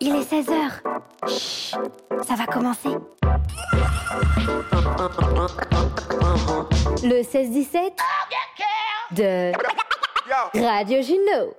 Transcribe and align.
Il 0.00 0.14
est 0.16 0.30
16h. 0.30 0.82
Chut, 1.28 1.78
ça 2.26 2.34
va 2.34 2.46
commencer. 2.46 2.90
Le 7.02 7.22
16-17 7.22 7.92
de 9.12 9.52
Radio 10.54 11.02
Juno. 11.02 11.54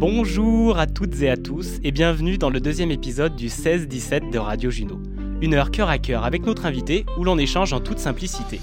Bonjour 0.00 0.78
à 0.78 0.86
toutes 0.86 1.22
et 1.22 1.28
à 1.28 1.36
tous 1.36 1.80
et 1.82 1.90
bienvenue 1.90 2.38
dans 2.38 2.50
le 2.50 2.60
deuxième 2.60 2.92
épisode 2.92 3.34
du 3.34 3.48
16-17 3.48 4.30
de 4.30 4.38
Radio 4.38 4.70
Juno. 4.70 5.00
Une 5.42 5.54
heure 5.54 5.72
cœur 5.72 5.88
à 5.88 5.98
cœur 5.98 6.24
avec 6.24 6.46
notre 6.46 6.66
invité 6.66 7.04
où 7.18 7.24
l'on 7.24 7.36
échange 7.36 7.72
en 7.72 7.80
toute 7.80 7.98
simplicité. 7.98 8.60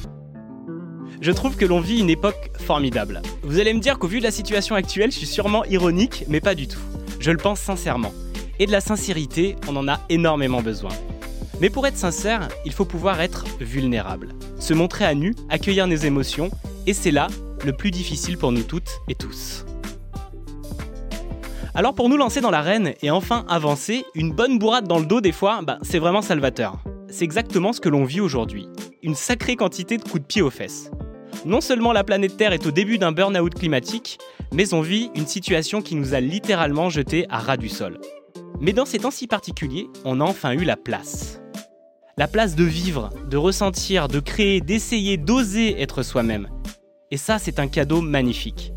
Je 1.19 1.31
trouve 1.33 1.57
que 1.57 1.65
l'on 1.65 1.81
vit 1.81 1.99
une 1.99 2.09
époque 2.09 2.51
formidable. 2.57 3.21
Vous 3.43 3.59
allez 3.59 3.73
me 3.73 3.81
dire 3.81 3.99
qu'au 3.99 4.07
vu 4.07 4.19
de 4.19 4.23
la 4.23 4.31
situation 4.31 4.75
actuelle, 4.75 5.11
je 5.11 5.17
suis 5.17 5.27
sûrement 5.27 5.65
ironique, 5.65 6.23
mais 6.29 6.39
pas 6.39 6.55
du 6.55 6.69
tout. 6.69 6.79
Je 7.19 7.31
le 7.31 7.37
pense 7.37 7.59
sincèrement. 7.59 8.13
Et 8.59 8.65
de 8.65 8.71
la 8.71 8.79
sincérité, 8.79 9.57
on 9.67 9.75
en 9.75 9.89
a 9.89 9.99
énormément 10.07 10.61
besoin. 10.61 10.91
Mais 11.59 11.69
pour 11.69 11.85
être 11.85 11.97
sincère, 11.97 12.47
il 12.65 12.71
faut 12.71 12.85
pouvoir 12.85 13.19
être 13.19 13.43
vulnérable. 13.59 14.29
Se 14.57 14.73
montrer 14.73 15.03
à 15.03 15.13
nu, 15.13 15.35
accueillir 15.49 15.85
nos 15.85 15.97
émotions, 15.97 16.49
et 16.87 16.93
c'est 16.93 17.11
là 17.11 17.27
le 17.65 17.73
plus 17.73 17.91
difficile 17.91 18.37
pour 18.37 18.53
nous 18.53 18.63
toutes 18.63 19.01
et 19.09 19.15
tous. 19.15 19.65
Alors 21.77 21.93
pour 21.93 22.07
nous 22.07 22.15
lancer 22.15 22.39
dans 22.39 22.51
l'arène 22.51 22.93
et 23.01 23.11
enfin 23.11 23.43
avancer, 23.49 24.05
une 24.15 24.31
bonne 24.31 24.57
bourrade 24.59 24.87
dans 24.87 24.97
le 24.97 25.05
dos 25.05 25.19
des 25.19 25.33
fois, 25.33 25.59
bah, 25.61 25.77
c'est 25.81 25.99
vraiment 25.99 26.21
salvateur. 26.21 26.81
C'est 27.09 27.25
exactement 27.25 27.73
ce 27.73 27.81
que 27.81 27.89
l'on 27.89 28.05
vit 28.05 28.21
aujourd'hui. 28.21 28.69
Une 29.03 29.13
sacrée 29.13 29.57
quantité 29.57 29.97
de 29.97 30.03
coups 30.03 30.21
de 30.21 30.25
pied 30.25 30.41
aux 30.41 30.49
fesses. 30.49 30.89
Non 31.43 31.59
seulement 31.59 31.91
la 31.91 32.05
planète 32.05 32.37
Terre 32.37 32.53
est 32.53 32.65
au 32.65 32.71
début 32.71 32.97
d'un 32.97 33.11
burn-out 33.11 33.53
climatique, 33.53 34.19
mais 34.53 34.73
on 34.73 34.79
vit 34.79 35.11
une 35.15 35.27
situation 35.27 35.81
qui 35.81 35.95
nous 35.95 36.13
a 36.13 36.21
littéralement 36.21 36.89
jetés 36.89 37.25
à 37.29 37.39
ras 37.39 37.57
du 37.57 37.67
sol. 37.67 37.99
Mais 38.61 38.71
dans 38.71 38.85
ces 38.85 38.99
temps 38.99 39.11
si 39.11 39.27
particuliers, 39.27 39.89
on 40.05 40.21
a 40.21 40.23
enfin 40.23 40.53
eu 40.53 40.63
la 40.63 40.77
place. 40.77 41.41
La 42.15 42.29
place 42.29 42.55
de 42.55 42.63
vivre, 42.63 43.09
de 43.29 43.35
ressentir, 43.35 44.07
de 44.07 44.21
créer, 44.21 44.61
d'essayer, 44.61 45.17
d'oser 45.17 45.81
être 45.81 46.03
soi-même. 46.03 46.47
Et 47.11 47.17
ça, 47.17 47.37
c'est 47.37 47.59
un 47.59 47.67
cadeau 47.67 47.99
magnifique. 47.99 48.71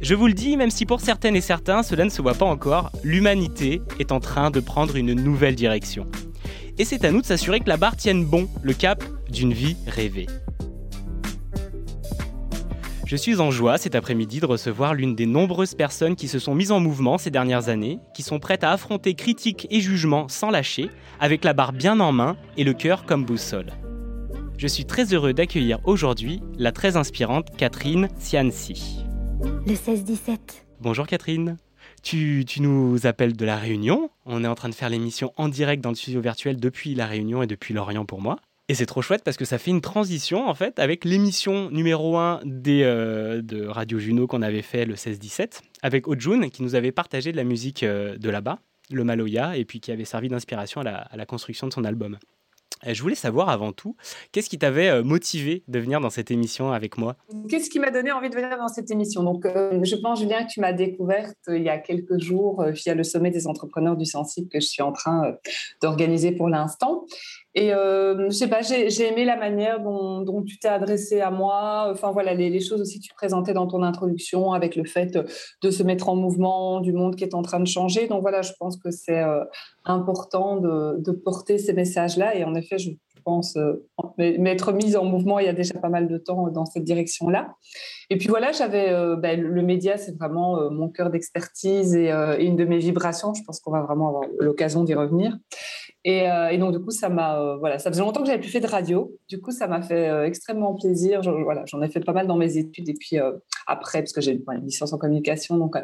Je 0.00 0.14
vous 0.14 0.28
le 0.28 0.32
dis, 0.32 0.56
même 0.56 0.70
si 0.70 0.86
pour 0.86 1.02
certaines 1.02 1.36
et 1.36 1.42
certains 1.42 1.82
cela 1.82 2.06
ne 2.06 2.10
se 2.10 2.22
voit 2.22 2.34
pas 2.34 2.46
encore, 2.46 2.90
l'humanité 3.04 3.82
est 3.98 4.12
en 4.12 4.20
train 4.20 4.50
de 4.50 4.58
prendre 4.58 4.96
une 4.96 5.12
nouvelle 5.12 5.54
direction. 5.54 6.06
Et 6.78 6.86
c'est 6.86 7.04
à 7.04 7.10
nous 7.10 7.20
de 7.20 7.26
s'assurer 7.26 7.60
que 7.60 7.68
la 7.68 7.76
barre 7.76 7.96
tienne 7.96 8.24
bon, 8.24 8.48
le 8.62 8.72
cap 8.72 9.04
d'une 9.30 9.52
vie 9.52 9.76
rêvée. 9.86 10.26
Je 13.04 13.16
suis 13.16 13.40
en 13.40 13.50
joie 13.50 13.76
cet 13.76 13.94
après-midi 13.94 14.40
de 14.40 14.46
recevoir 14.46 14.94
l'une 14.94 15.14
des 15.14 15.26
nombreuses 15.26 15.74
personnes 15.74 16.16
qui 16.16 16.28
se 16.28 16.38
sont 16.38 16.54
mises 16.54 16.72
en 16.72 16.80
mouvement 16.80 17.18
ces 17.18 17.30
dernières 17.30 17.68
années, 17.68 17.98
qui 18.14 18.22
sont 18.22 18.38
prêtes 18.38 18.64
à 18.64 18.70
affronter 18.70 19.14
critiques 19.14 19.66
et 19.68 19.80
jugements 19.80 20.28
sans 20.28 20.50
lâcher, 20.50 20.88
avec 21.18 21.44
la 21.44 21.52
barre 21.52 21.74
bien 21.74 22.00
en 22.00 22.12
main 22.12 22.36
et 22.56 22.64
le 22.64 22.72
cœur 22.72 23.04
comme 23.04 23.26
boussole. 23.26 23.72
Je 24.56 24.66
suis 24.66 24.86
très 24.86 25.12
heureux 25.12 25.34
d'accueillir 25.34 25.78
aujourd'hui 25.84 26.40
la 26.56 26.72
très 26.72 26.96
inspirante 26.96 27.48
Catherine 27.58 28.08
Cianci. 28.18 29.09
Le 29.42 29.72
16-17. 29.72 30.38
Bonjour 30.80 31.06
Catherine. 31.06 31.56
Tu, 32.02 32.44
nous 32.60 33.06
appelles 33.06 33.36
de 33.36 33.44
la 33.44 33.56
Réunion. 33.56 34.10
On 34.26 34.44
est 34.44 34.46
en 34.46 34.54
train 34.54 34.68
de 34.68 34.74
faire 34.74 34.88
l'émission 34.88 35.32
en 35.36 35.48
direct 35.48 35.82
dans 35.82 35.90
le 35.90 35.94
studio 35.94 36.20
virtuel 36.20 36.58
depuis 36.58 36.94
la 36.94 37.06
Réunion 37.06 37.42
et 37.42 37.46
depuis 37.46 37.72
l'Orient 37.72 38.04
pour 38.04 38.20
moi. 38.20 38.36
Et 38.68 38.74
c'est 38.74 38.86
trop 38.86 39.02
chouette 39.02 39.22
parce 39.24 39.36
que 39.36 39.44
ça 39.44 39.58
fait 39.58 39.70
une 39.70 39.80
transition 39.80 40.48
en 40.48 40.54
fait 40.54 40.78
avec 40.78 41.04
l'émission 41.04 41.70
numéro 41.70 42.18
1 42.18 42.40
des, 42.44 42.82
euh, 42.82 43.42
de 43.42 43.66
Radio 43.66 43.98
Juno 43.98 44.26
qu'on 44.26 44.42
avait 44.42 44.62
fait 44.62 44.84
le 44.84 44.94
16-17 44.94 45.60
avec 45.82 46.06
Ojun 46.06 46.48
qui 46.50 46.62
nous 46.62 46.74
avait 46.74 46.92
partagé 46.92 47.32
de 47.32 47.36
la 47.36 47.44
musique 47.44 47.82
euh, 47.82 48.16
de 48.18 48.30
là-bas, 48.30 48.58
le 48.90 49.04
Maloya, 49.04 49.56
et 49.56 49.64
puis 49.64 49.80
qui 49.80 49.90
avait 49.90 50.04
servi 50.04 50.28
d'inspiration 50.28 50.82
à 50.82 51.16
la 51.16 51.26
construction 51.26 51.66
de 51.66 51.72
son 51.72 51.84
album. 51.84 52.18
Euh, 52.86 52.94
je 52.94 53.02
voulais 53.02 53.14
savoir 53.14 53.48
avant 53.48 53.72
tout, 53.72 53.96
qu'est-ce 54.32 54.48
qui 54.48 54.58
t'avait 54.58 54.88
euh, 54.88 55.02
motivé 55.02 55.64
de 55.68 55.78
venir 55.78 56.00
dans 56.00 56.10
cette 56.10 56.30
émission 56.30 56.72
avec 56.72 56.98
moi? 56.98 57.16
Qu'est-ce 57.48 57.70
qui 57.70 57.78
m'a 57.78 57.90
donné 57.90 58.12
envie 58.12 58.30
de 58.30 58.34
venir 58.34 58.56
dans 58.56 58.68
cette 58.68 58.90
émission? 58.90 59.22
Donc, 59.22 59.44
euh, 59.44 59.82
je 59.84 59.96
pense, 59.96 60.20
Julien, 60.20 60.44
que 60.44 60.50
tu 60.50 60.60
m'as 60.60 60.72
découverte 60.72 61.36
il 61.48 61.62
y 61.62 61.68
a 61.68 61.78
quelques 61.78 62.18
jours 62.18 62.64
via 62.64 62.94
le 62.94 63.04
sommet 63.04 63.30
des 63.30 63.46
entrepreneurs 63.46 63.96
du 63.96 64.06
sensible 64.06 64.48
que 64.48 64.60
je 64.60 64.66
suis 64.66 64.82
en 64.82 64.92
train 64.92 65.34
d'organiser 65.82 66.32
pour 66.32 66.48
l'instant. 66.48 67.04
Et 67.54 67.74
euh, 67.74 68.30
je 68.30 68.34
sais 68.34 68.48
pas, 68.48 68.62
j'ai 68.62 69.08
aimé 69.08 69.24
la 69.24 69.36
manière 69.36 69.80
dont, 69.80 70.42
tu 70.46 70.58
t'es 70.58 70.68
adressé 70.68 71.20
à 71.20 71.30
moi. 71.30 71.88
Enfin 71.90 72.12
voilà, 72.12 72.32
les, 72.34 72.60
choses 72.60 72.80
aussi 72.80 73.00
que 73.00 73.04
tu 73.04 73.14
présentais 73.14 73.52
dans 73.52 73.66
ton 73.66 73.82
introduction 73.82 74.52
avec 74.52 74.76
le 74.76 74.84
fait 74.84 75.18
de 75.62 75.70
se 75.70 75.82
mettre 75.82 76.08
en 76.08 76.16
mouvement, 76.16 76.80
du 76.80 76.92
monde 76.92 77.16
qui 77.16 77.24
est 77.24 77.34
en 77.34 77.42
train 77.42 77.60
de 77.60 77.66
changer. 77.66 78.06
Donc 78.06 78.22
voilà, 78.22 78.42
je 78.42 78.52
pense 78.58 78.76
que 78.76 78.90
c'est 78.90 79.20
euh, 79.20 79.44
important 79.84 80.56
de, 80.56 81.12
porter 81.24 81.58
ces 81.58 81.72
messages-là. 81.72 82.36
Et 82.36 82.44
en 82.44 82.54
effet, 82.54 82.78
je 82.78 82.90
pense 83.24 83.56
euh, 83.56 83.84
m'être 84.16 84.72
mise 84.72 84.96
en 84.96 85.04
mouvement 85.04 85.38
il 85.38 85.46
y 85.46 85.48
a 85.48 85.52
déjà 85.52 85.74
pas 85.74 85.88
mal 85.88 86.08
de 86.08 86.18
temps 86.18 86.48
dans 86.48 86.66
cette 86.66 86.84
direction-là. 86.84 87.54
Et 88.12 88.18
puis 88.18 88.28
voilà, 88.28 88.50
j'avais 88.50 88.90
euh, 88.90 89.14
ben, 89.14 89.40
le 89.40 89.62
média, 89.62 89.96
c'est 89.96 90.16
vraiment 90.18 90.58
euh, 90.58 90.68
mon 90.68 90.88
cœur 90.88 91.10
d'expertise 91.10 91.96
euh, 91.96 92.36
et, 92.36 92.44
une 92.44 92.56
de 92.56 92.64
mes 92.64 92.78
vibrations. 92.78 93.32
Je 93.34 93.42
pense 93.44 93.60
qu'on 93.60 93.70
va 93.70 93.82
vraiment 93.82 94.08
avoir 94.08 94.24
l'occasion 94.40 94.82
d'y 94.82 94.94
revenir. 94.94 95.38
Et, 96.04 96.24
et, 96.52 96.58
donc, 96.58 96.72
du 96.72 96.80
coup, 96.80 96.90
ça 96.90 97.08
m'a, 97.08 97.56
voilà, 97.58 97.78
ça 97.78 97.90
faisait 97.90 98.02
longtemps 98.02 98.20
que 98.20 98.26
j'avais 98.26 98.40
plus 98.40 98.50
fait 98.50 98.60
de 98.60 98.66
radio. 98.66 99.14
Du 99.28 99.40
coup, 99.40 99.50
ça 99.50 99.66
m'a 99.66 99.82
fait 99.82 100.26
extrêmement 100.26 100.74
plaisir. 100.74 101.22
Je, 101.22 101.30
voilà, 101.30 101.64
j'en 101.66 101.82
ai 101.82 101.88
fait 101.88 102.00
pas 102.00 102.12
mal 102.12 102.26
dans 102.26 102.36
mes 102.36 102.56
études 102.56 102.88
et 102.88 102.94
puis 102.94 103.18
après, 103.66 104.00
parce 104.00 104.12
que 104.12 104.20
j'ai 104.20 104.32
une 104.32 104.64
licence 104.64 104.92
en 104.92 104.98
communication, 104.98 105.56
donc 105.58 105.76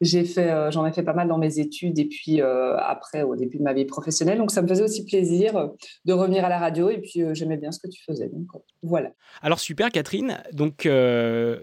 j'ai 0.00 0.24
fait, 0.24 0.70
j'en 0.72 0.84
ai 0.86 0.92
fait 0.92 1.04
pas 1.04 1.12
mal 1.12 1.28
dans 1.28 1.38
mes 1.38 1.58
études 1.60 1.98
et 1.98 2.06
puis 2.06 2.40
après, 2.40 3.22
au 3.22 3.36
début 3.36 3.58
de 3.58 3.62
ma 3.62 3.72
vie 3.72 3.84
professionnelle. 3.84 4.38
Donc, 4.38 4.50
ça 4.50 4.62
me 4.62 4.68
faisait 4.68 4.82
aussi 4.82 5.04
plaisir 5.04 5.70
de 6.04 6.12
revenir 6.12 6.44
à 6.44 6.48
la 6.48 6.58
radio 6.58 6.90
et 6.90 6.98
puis 6.98 7.22
j'aimais 7.34 7.56
bien 7.56 7.70
ce 7.70 7.78
que 7.78 7.88
tu 7.88 8.02
faisais. 8.04 8.28
Donc, 8.28 8.48
voilà. 8.82 9.10
Alors 9.42 9.60
super, 9.60 9.90
Catherine. 9.90 10.38
Donc 10.52 10.88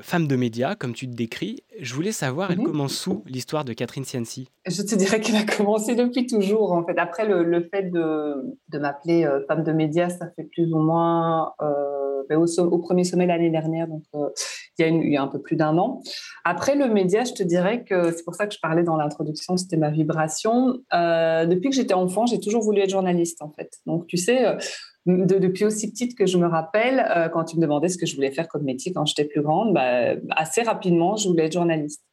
femme 0.01 0.27
de 0.27 0.35
médias, 0.35 0.75
comme 0.75 0.93
tu 0.93 1.07
te 1.09 1.15
décris. 1.15 1.63
Je 1.79 1.93
voulais 1.93 2.11
savoir, 2.11 2.51
elle 2.51 2.59
-hmm. 2.59 2.63
commence 2.63 3.05
où 3.07 3.23
l'histoire 3.27 3.63
de 3.65 3.73
Catherine 3.73 4.05
Cianci? 4.05 4.47
Je 4.65 4.81
te 4.81 4.95
dirais 4.95 5.19
qu'elle 5.21 5.35
a 5.35 5.45
commencé 5.45 5.95
depuis 5.95 6.25
toujours. 6.25 6.71
En 6.71 6.83
fait, 6.85 6.97
après 6.97 7.27
le, 7.27 7.43
le 7.43 7.67
fait 7.71 7.83
de, 7.83 7.96
de 7.97 8.79
m'appeler 8.79 9.25
euh, 9.25 9.45
femme 9.47 9.63
de 9.63 9.71
médias, 9.71 10.09
ça 10.09 10.27
fait 10.35 10.43
plus 10.43 10.71
ou 10.73 10.79
moins 10.79 11.53
euh, 11.61 12.23
ben, 12.29 12.37
au, 12.37 12.77
premier 12.79 13.03
sommet 13.03 13.25
l'année 13.25 13.49
dernière, 13.49 13.87
donc 13.87 14.03
euh, 14.15 14.29
il, 14.79 15.11
y 15.11 15.17
a 15.17 15.21
un 15.21 15.27
peu 15.27 15.41
plus 15.41 15.55
d'un 15.55 15.77
an. 15.77 16.01
Après 16.45 16.75
le 16.75 16.87
média, 16.87 17.23
je 17.23 17.33
te 17.33 17.43
dirais 17.43 17.83
que 17.83 18.11
c'est 18.11 18.23
pour 18.23 18.35
ça 18.35 18.47
que 18.47 18.53
je 18.53 18.59
parlais 18.59 18.83
dans 18.83 18.97
l'introduction, 18.97 19.57
c'était 19.57 19.77
ma 19.77 19.89
vibration. 19.89 20.79
Depuis 20.91 21.69
que 21.69 21.75
j'étais 21.75 21.93
enfant, 21.93 22.25
j'ai 22.25 22.39
toujours 22.39 22.61
voulu 22.61 22.81
être 22.81 22.89
journaliste, 22.89 23.41
en 23.41 23.51
fait. 23.51 23.71
Donc 23.85 24.07
tu 24.07 24.17
sais 24.17 24.55
de, 25.05 25.39
depuis 25.39 25.65
aussi 25.65 25.89
petite 25.89 26.17
que 26.17 26.25
je 26.25 26.37
me 26.37 26.47
rappelle, 26.47 27.29
quand 27.33 27.45
tu 27.45 27.57
me 27.57 27.61
demandais 27.61 27.89
ce 27.89 27.97
que 27.97 28.05
je 28.05 28.15
voulais 28.15 28.31
faire 28.31 28.47
comme 28.47 28.63
métier 28.63 28.93
quand 28.93 29.05
j'étais 29.05 29.25
plus 29.25 29.41
grande, 29.41 29.73
bah, 29.73 30.15
assez 30.31 30.61
rapidement, 30.61 31.15
je 31.15 31.27
voulais 31.27 31.45
être 31.45 31.53
journaliste. 31.53 32.03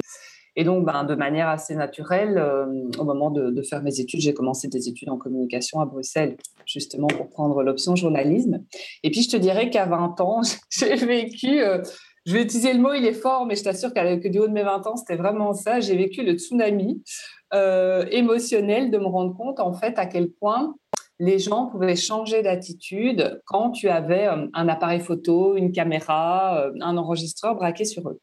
Et 0.56 0.64
donc, 0.64 0.84
ben, 0.84 1.04
de 1.04 1.14
manière 1.14 1.48
assez 1.48 1.74
naturelle, 1.74 2.38
euh, 2.38 2.66
au 2.98 3.04
moment 3.04 3.30
de, 3.30 3.62
faire 3.62 3.82
mes 3.82 4.00
études, 4.00 4.20
j'ai 4.20 4.34
commencé 4.34 4.68
des 4.68 4.88
études 4.88 5.10
en 5.10 5.18
communication 5.18 5.80
à 5.80 5.86
Bruxelles, 5.86 6.36
justement 6.66 7.08
pour 7.08 7.28
prendre 7.28 7.62
l'option 7.62 7.96
journalisme. 7.96 8.62
Et 9.02 9.10
puis, 9.10 9.22
je 9.22 9.30
te 9.30 9.36
dirais 9.36 9.70
qu'à 9.70 9.86
20 9.86 10.20
ans, 10.20 10.42
j'ai 10.70 10.94
vécu, 10.96 11.60
euh, 11.60 11.82
je 12.26 12.34
vais 12.34 12.42
utiliser 12.42 12.72
le 12.72 12.80
mot, 12.80 12.92
il 12.94 13.04
est 13.04 13.12
fort, 13.12 13.46
mais 13.46 13.56
je 13.56 13.64
t'assure 13.64 13.92
que 13.92 14.28
du 14.28 14.38
haut 14.38 14.48
de 14.48 14.52
mes 14.52 14.62
20 14.62 14.86
ans, 14.86 14.96
c'était 14.96 15.16
vraiment 15.16 15.52
ça. 15.54 15.80
J'ai 15.80 15.96
vécu 15.96 16.22
le 16.22 16.34
tsunami 16.34 17.02
euh, 17.52 18.06
émotionnel 18.10 18.90
de 18.90 18.98
me 18.98 19.06
rendre 19.06 19.36
compte, 19.36 19.60
en 19.60 19.72
fait, 19.72 19.98
à 19.98 20.06
quel 20.06 20.30
point 20.30 20.74
les 21.20 21.38
gens 21.38 21.66
pouvaient 21.66 21.96
changer 21.96 22.42
d'attitude 22.42 23.40
quand 23.44 23.70
tu 23.70 23.88
avais 23.88 24.26
euh, 24.26 24.46
un 24.52 24.68
appareil 24.68 25.00
photo, 25.00 25.56
une 25.56 25.72
caméra, 25.72 26.64
euh, 26.66 26.72
un 26.80 26.96
enregistreur 26.96 27.54
braqué 27.54 27.84
sur 27.84 28.08
eux. 28.08 28.20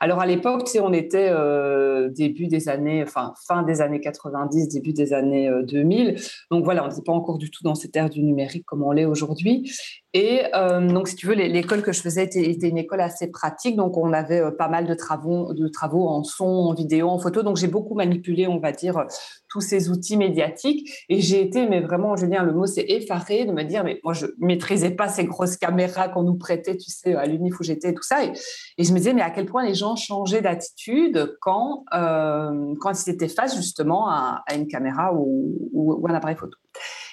Alors 0.00 0.20
à 0.20 0.26
l'époque, 0.26 0.64
tu 0.64 0.72
sais, 0.72 0.80
on 0.80 0.92
était 0.92 1.28
euh, 1.30 2.08
début 2.10 2.48
des 2.48 2.68
années, 2.68 3.02
enfin 3.02 3.32
fin 3.46 3.62
des 3.62 3.80
années 3.80 4.00
90, 4.00 4.68
début 4.68 4.92
des 4.92 5.12
années 5.12 5.50
2000. 5.64 6.16
Donc 6.50 6.64
voilà, 6.64 6.84
on 6.84 6.88
n'était 6.88 7.02
pas 7.02 7.12
encore 7.12 7.38
du 7.38 7.50
tout 7.50 7.62
dans 7.62 7.74
cette 7.74 7.94
ère 7.96 8.10
du 8.10 8.22
numérique 8.22 8.64
comme 8.66 8.82
on 8.82 8.90
l'est 8.90 9.04
aujourd'hui. 9.04 9.70
Et 10.14 10.42
euh, 10.54 10.86
donc, 10.88 11.08
si 11.08 11.16
tu 11.16 11.26
veux, 11.26 11.32
l'école 11.34 11.80
que 11.80 11.92
je 11.92 12.02
faisais 12.02 12.24
était, 12.24 12.68
une 12.68 12.76
école 12.76 13.00
assez 13.00 13.30
pratique. 13.30 13.76
Donc, 13.76 13.96
on 13.96 14.12
avait 14.12 14.40
euh, 14.40 14.50
pas 14.50 14.68
mal 14.68 14.86
de 14.86 14.92
travaux, 14.92 15.54
de 15.54 15.68
travaux 15.68 16.06
en 16.06 16.22
son, 16.22 16.44
en 16.44 16.74
vidéo, 16.74 17.08
en 17.08 17.18
photo. 17.18 17.42
Donc, 17.42 17.56
j'ai 17.56 17.66
beaucoup 17.66 17.94
manipulé, 17.94 18.46
on 18.46 18.58
va 18.58 18.72
dire, 18.72 19.06
tous 19.48 19.62
ces 19.62 19.88
outils 19.88 20.18
médiatiques. 20.18 21.06
Et 21.08 21.22
j'ai 21.22 21.40
été, 21.40 21.66
mais 21.66 21.80
vraiment, 21.80 22.14
Julien, 22.16 22.42
le 22.42 22.52
mot, 22.52 22.66
c'est 22.66 22.84
effaré 22.88 23.46
de 23.46 23.52
me 23.52 23.62
dire, 23.62 23.84
mais 23.84 24.00
moi, 24.04 24.12
je 24.12 24.26
maîtrisais 24.38 24.90
pas 24.90 25.08
ces 25.08 25.24
grosses 25.24 25.56
caméras 25.56 26.10
qu'on 26.10 26.24
nous 26.24 26.36
prêtait, 26.36 26.76
tu 26.76 26.90
sais, 26.90 27.14
à 27.14 27.24
l'UNIF 27.24 27.58
où 27.58 27.62
j'étais, 27.62 27.94
tout 27.94 28.02
ça. 28.02 28.22
Et, 28.22 28.32
et, 28.76 28.84
je 28.84 28.92
me 28.92 28.98
disais, 28.98 29.14
mais 29.14 29.22
à 29.22 29.30
quel 29.30 29.46
point 29.46 29.64
les 29.64 29.74
gens 29.74 29.96
changeaient 29.96 30.42
d'attitude 30.42 31.38
quand, 31.40 31.84
euh, 31.94 32.74
quand 32.80 32.92
ils 32.92 33.10
étaient 33.10 33.28
face, 33.28 33.56
justement, 33.56 34.10
à, 34.10 34.42
à 34.46 34.54
une 34.56 34.66
caméra 34.66 35.14
ou, 35.14 35.70
ou, 35.72 35.94
ou 35.94 36.06
un 36.06 36.14
appareil 36.14 36.36
photo? 36.36 36.58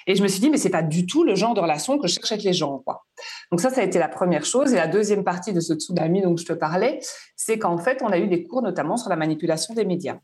Et 0.06 0.14
je 0.14 0.22
me 0.22 0.28
suis 0.28 0.40
dit, 0.40 0.50
mais 0.50 0.56
c'est 0.56 0.70
pas 0.70 0.82
du 0.82 1.06
tout 1.06 1.24
le 1.24 1.34
genre 1.34 1.54
de 1.54 1.60
relation 1.60 1.98
que 1.98 2.08
je 2.08 2.14
cherche 2.14 2.32
avec 2.32 2.44
les 2.44 2.52
gens. 2.52 2.78
Quoi. 2.78 3.04
Donc 3.50 3.60
ça, 3.60 3.70
ça 3.70 3.80
a 3.80 3.84
été 3.84 3.98
la 3.98 4.08
première 4.08 4.44
chose. 4.44 4.72
Et 4.72 4.76
la 4.76 4.86
deuxième 4.86 5.24
partie 5.24 5.52
de 5.52 5.60
ce 5.60 5.74
tsunami 5.74 6.22
dont 6.22 6.36
je 6.36 6.44
te 6.44 6.52
parlais, 6.52 7.00
c'est 7.36 7.58
qu'en 7.58 7.78
fait, 7.78 8.02
on 8.02 8.08
a 8.08 8.18
eu 8.18 8.28
des 8.28 8.44
cours 8.44 8.62
notamment 8.62 8.96
sur 8.96 9.10
la 9.10 9.16
manipulation 9.16 9.74
des 9.74 9.84
médias. 9.84 10.18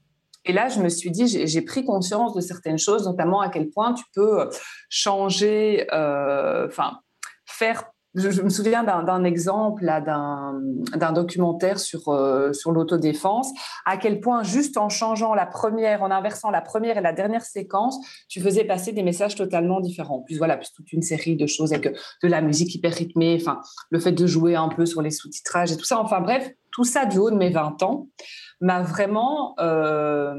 Et 0.44 0.52
là, 0.52 0.68
je 0.68 0.80
me 0.80 0.88
suis 0.88 1.10
dit, 1.10 1.26
j'ai 1.26 1.62
pris 1.62 1.84
conscience 1.84 2.32
de 2.34 2.40
certaines 2.40 2.78
choses, 2.78 3.04
notamment 3.04 3.40
à 3.40 3.48
quel 3.48 3.68
point 3.68 3.94
tu 3.94 4.04
peux 4.14 4.48
changer, 4.88 5.86
euh, 5.92 6.68
enfin, 6.68 7.00
faire 7.44 7.84
je, 8.16 8.42
me 8.42 8.48
souviens 8.48 8.82
d'un 8.82 9.24
exemple 9.24 9.84
d'un 9.84 11.12
documentaire 11.12 11.78
sur, 11.78 12.08
euh, 12.08 12.52
sur 12.52 12.72
l'autodéfense, 12.72 13.50
à 13.84 13.96
quel 13.96 14.20
point 14.20 14.42
juste 14.42 14.78
en 14.78 14.88
changeant 14.88 15.34
la 15.34 15.46
première, 15.46 16.02
en 16.02 16.10
inversant 16.10 16.50
la 16.50 16.62
première 16.62 16.96
et 16.96 17.02
la 17.02 17.12
dernière 17.12 17.44
séquence, 17.44 17.98
tu 18.28 18.40
faisais 18.40 18.64
passer 18.64 18.92
des 18.92 19.02
messages 19.02 19.34
totalement 19.34 19.80
différents. 19.80 20.22
Puis 20.22 20.36
voilà, 20.36 20.56
puis 20.56 20.68
toute 20.74 20.92
une 20.92 21.02
série 21.02 21.36
de 21.36 21.46
choses 21.46 21.72
avec 21.72 21.94
de 22.22 22.28
la 22.28 22.40
musique 22.40 22.74
hyper 22.74 22.94
rythmée, 22.94 23.38
enfin, 23.40 23.60
le 23.90 23.98
fait 23.98 24.12
de 24.12 24.26
jouer 24.26 24.56
un 24.56 24.68
peu 24.68 24.86
sur 24.86 25.02
les 25.02 25.10
sous-titrages 25.10 25.72
et 25.72 25.76
tout 25.76 25.84
ça. 25.84 26.00
Enfin 26.00 26.20
bref, 26.20 26.50
tout 26.72 26.84
ça 26.84 27.04
du 27.04 27.18
haut 27.18 27.30
de 27.30 27.36
mes 27.36 27.50
20 27.50 27.82
ans 27.82 28.08
m'a 28.60 28.82
vraiment... 28.82 29.54
Euh, 29.60 30.34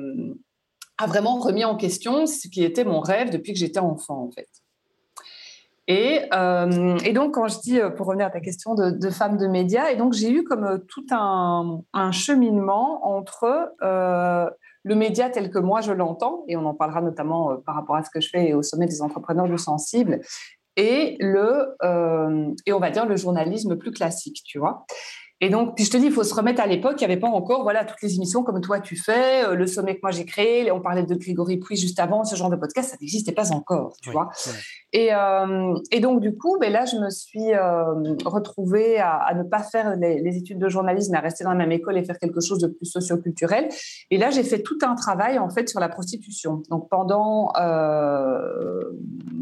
a 1.00 1.06
vraiment 1.06 1.38
remis 1.40 1.64
en 1.64 1.76
question 1.76 2.26
ce 2.26 2.48
qui 2.48 2.64
était 2.64 2.84
mon 2.84 3.02
rêve 3.02 3.30
depuis 3.30 3.54
que 3.54 3.60
j'étais 3.60 3.80
enfant, 3.80 4.24
en 4.24 4.32
fait. 4.32 4.48
Euh, 5.90 6.98
et, 7.06 7.14
donc, 7.14 7.36
quand 7.36 7.48
je 7.48 7.60
dis, 7.60 7.80
euh, 7.80 7.90
pour 7.90 8.08
revenir 8.08 8.28
à 8.28 8.30
ta 8.30 8.42
question 8.42 8.76
de, 8.76 9.10
femme 9.10 9.38
de 9.38 9.48
médias, 9.48 9.90
et 9.90 9.96
donc 9.96 10.14
j'ai 10.14 10.32
eu 10.32 10.44
comme 10.44 10.66
euh, 10.66 10.78
tout 10.78 11.06
un, 11.12 11.82
cheminement 12.12 13.06
entre 13.08 13.74
le 13.82 14.96
média 14.96 15.30
tel 15.30 15.50
que 15.50 15.60
moi 15.60 15.82
je 15.82 15.92
l'entends, 15.92 16.44
et 16.48 16.56
on 16.56 16.66
en 16.66 16.74
parlera 16.74 17.02
notamment 17.02 17.58
par 17.66 17.76
rapport 17.76 17.96
à 17.96 18.04
ce 18.04 18.10
que 18.10 18.22
je 18.22 18.30
fais 18.30 18.54
au 18.54 18.64
sommet 18.64 18.86
des 18.86 19.02
entrepreneurs 19.02 19.48
du 19.48 19.58
sensible, 19.58 20.22
et 20.76 21.18
le, 21.20 21.76
et 22.66 22.74
on 22.74 22.80
va 22.80 22.90
dire 22.92 23.06
le 23.06 23.16
journalisme 23.16 23.78
plus 23.78 23.92
classique, 23.92 24.42
tu 24.46 24.60
vois. 24.60 24.86
Et 25.40 25.50
donc, 25.50 25.76
puis 25.76 25.86
je 25.86 25.92
te 25.92 25.98
dis, 25.98 26.08
il 26.08 26.12
faut 26.12 26.24
se 26.24 26.34
remettre 26.34 26.62
à 26.62 26.66
l'époque, 26.66 26.96
il 26.98 27.06
n'y 27.08 27.12
avait 27.12 27.20
pas 27.20 27.28
encore 27.28 27.62
voilà, 27.62 27.86
toutes 27.86 28.02
les 28.02 28.16
émissions 28.16 28.44
comme 28.44 28.60
toi 28.60 28.80
tu 28.80 28.96
fais, 28.96 29.46
euh, 29.46 29.54
le 29.54 29.68
sommet 29.68 29.96
que 29.96 30.00
moi 30.02 30.10
j'ai 30.10 30.26
créé, 30.26 30.72
on 30.72 30.82
parlait 30.82 31.04
de 31.04 31.14
Grégory 31.14 31.58
Puy 31.58 31.76
juste 31.76 32.00
avant, 32.00 32.24
ce 32.24 32.36
genre 32.36 32.50
de 32.50 32.56
podcast, 32.56 32.90
ça 32.90 32.98
n'existait 33.00 33.34
pas 33.34 33.52
encore, 33.52 33.96
tu 34.02 34.10
vois. 34.10 34.30
Et, 34.94 35.14
euh, 35.14 35.76
et, 35.92 36.00
donc, 36.00 36.22
du 36.22 36.36
coup, 36.36 36.58
ben 36.60 36.72
là, 36.72 36.86
je 36.86 36.96
me 36.96 37.10
suis 37.10 37.54
euh, 37.54 38.16
retrouvée 38.26 38.98
à, 39.00 39.32
ne 39.36 39.44
pas 39.44 39.62
faire 39.62 39.96
les, 39.96 40.38
études 40.38 40.60
de 40.60 40.70
journalisme, 40.70 41.14
à 41.14 41.20
rester 41.20 41.44
dans 41.44 41.52
la 41.52 41.58
même 41.58 41.72
école 41.72 41.98
et 41.98 42.04
faire 42.04 42.18
quelque 42.18 42.40
chose 42.40 42.60
de 42.60 42.68
plus 42.68 42.86
socioculturel. 42.86 43.68
Et 44.10 44.18
là, 44.18 44.32
j'ai 44.32 44.44
fait 44.44 44.64
tout 44.64 44.78
un 44.82 44.96
travail, 44.96 45.40
en 45.40 45.50
fait, 45.50 45.68
sur 45.70 45.80
la 45.80 45.90
prostitution. 45.90 46.64
Donc, 46.70 46.90
pendant 46.90 47.52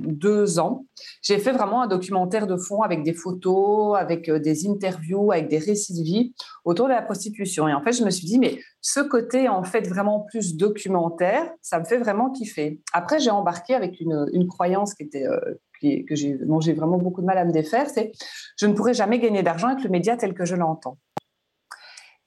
deux 0.08 0.60
ans, 0.60 0.86
j'ai 1.22 1.38
fait 1.38 1.52
vraiment 1.52 1.84
un 1.84 1.88
documentaire 1.88 2.48
de 2.48 2.58
fond 2.58 2.82
avec 2.82 3.04
des 3.04 3.14
photos, 3.14 3.96
avec 3.98 4.30
des 4.30 4.68
interviews, 4.68 5.32
avec 5.32 5.48
des 5.48 5.60
récits 5.60 5.85
de 5.94 6.04
vie 6.04 6.34
autour 6.64 6.88
de 6.88 6.94
la 6.94 7.02
prostitution. 7.02 7.68
Et 7.68 7.74
en 7.74 7.82
fait, 7.82 7.94
je 7.94 8.04
me 8.04 8.10
suis 8.10 8.26
dit, 8.26 8.40
mais 8.40 8.60
ce 8.82 9.00
côté, 9.00 9.50
en 9.50 9.64
fait, 9.64 9.88
vraiment 9.88 10.22
plus 10.22 10.56
documentaire, 10.56 11.52
ça 11.62 11.80
me 11.80 11.86
fait 11.86 11.98
vraiment 11.98 12.32
kiffer. 12.32 12.82
Après, 12.94 13.20
j'ai 13.20 13.32
embarqué 13.32 13.74
avec 13.76 14.00
une, 14.00 14.48
croyance 14.48 14.94
qui 14.94 15.04
était, 15.04 15.26
euh, 15.26 15.40
que 15.82 16.16
j'ai, 16.16 16.38
dont 16.38 16.60
j'ai 16.60 16.74
vraiment 16.74 16.98
beaucoup 16.98 17.22
de 17.22 17.26
mal 17.26 17.38
à 17.38 17.46
me 17.46 17.52
défaire, 17.52 17.90
c'est 17.90 18.12
je 18.58 18.66
ne 18.66 18.74
pourrai 18.74 18.94
jamais 18.94 19.20
gagner 19.20 19.44
d'argent 19.44 19.68
avec 19.68 19.84
le 19.84 19.90
média 19.90 20.18
tel 20.18 20.34
que 20.34 20.46
je 20.46 20.56
l'entends. 20.56 20.98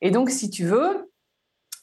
Et 0.00 0.10
donc, 0.10 0.30
si 0.30 0.50
tu 0.50 0.64
veux, 0.64 1.07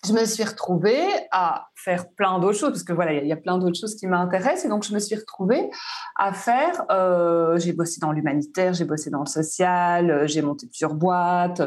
je 0.06 0.14
me 0.14 0.26
suis 0.26 0.44
retrouvée 0.44 1.06
à 1.32 1.68
faire 1.76 2.10
plein 2.10 2.40
d'autres 2.40 2.58
choses, 2.58 2.72
parce 2.72 2.84
que 2.84 2.94
voilà, 2.94 3.14
il 3.14 3.28
y, 3.28 3.32
a 3.32 3.38
plein 3.38 3.58
d'autres 3.58 3.80
choses 3.80 3.96
qui 3.96 4.08
m'intéressent. 4.08 4.66
Et 4.66 4.70
donc, 4.70 4.84
je 4.84 4.94
me 4.94 5.00
suis 5.00 5.16
retrouvée 5.16 5.70
à 6.18 6.34
faire, 6.34 6.84
euh, 6.92 7.58
j'ai 7.58 7.74
bossé 7.74 8.00
dans 8.00 8.12
l'humanitaire, 8.12 8.74
j'ai 8.74 8.86
bossé 8.86 9.10
dans 9.10 9.22
le 9.22 9.28
social, 9.28 10.12
euh, 10.12 10.28
j'ai 10.28 10.42
monté 10.42 10.68
plusieurs 10.68 10.94
boîtes. 10.94 11.62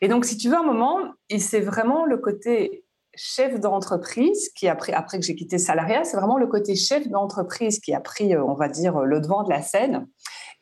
Et 0.00 0.08
donc, 0.08 0.24
si 0.24 0.36
tu 0.36 0.48
veux, 0.48 0.56
un 0.56 0.62
moment, 0.62 0.98
c'est 1.38 1.60
vraiment 1.60 2.04
le 2.04 2.18
côté 2.18 2.84
chef 3.14 3.58
d'entreprise 3.60 4.50
qui 4.50 4.68
a 4.68 4.76
pris, 4.76 4.92
après 4.92 5.18
que 5.18 5.24
j'ai 5.24 5.34
quitté 5.34 5.58
salariat, 5.58 6.04
c'est 6.04 6.16
vraiment 6.16 6.36
le 6.36 6.46
côté 6.46 6.76
chef 6.76 7.08
d'entreprise 7.08 7.80
qui 7.80 7.94
a 7.94 8.00
pris, 8.00 8.34
euh, 8.34 8.44
on 8.44 8.54
va 8.54 8.68
dire, 8.68 9.00
le 9.00 9.20
devant 9.20 9.42
de 9.42 9.50
la 9.50 9.62
scène. 9.62 10.06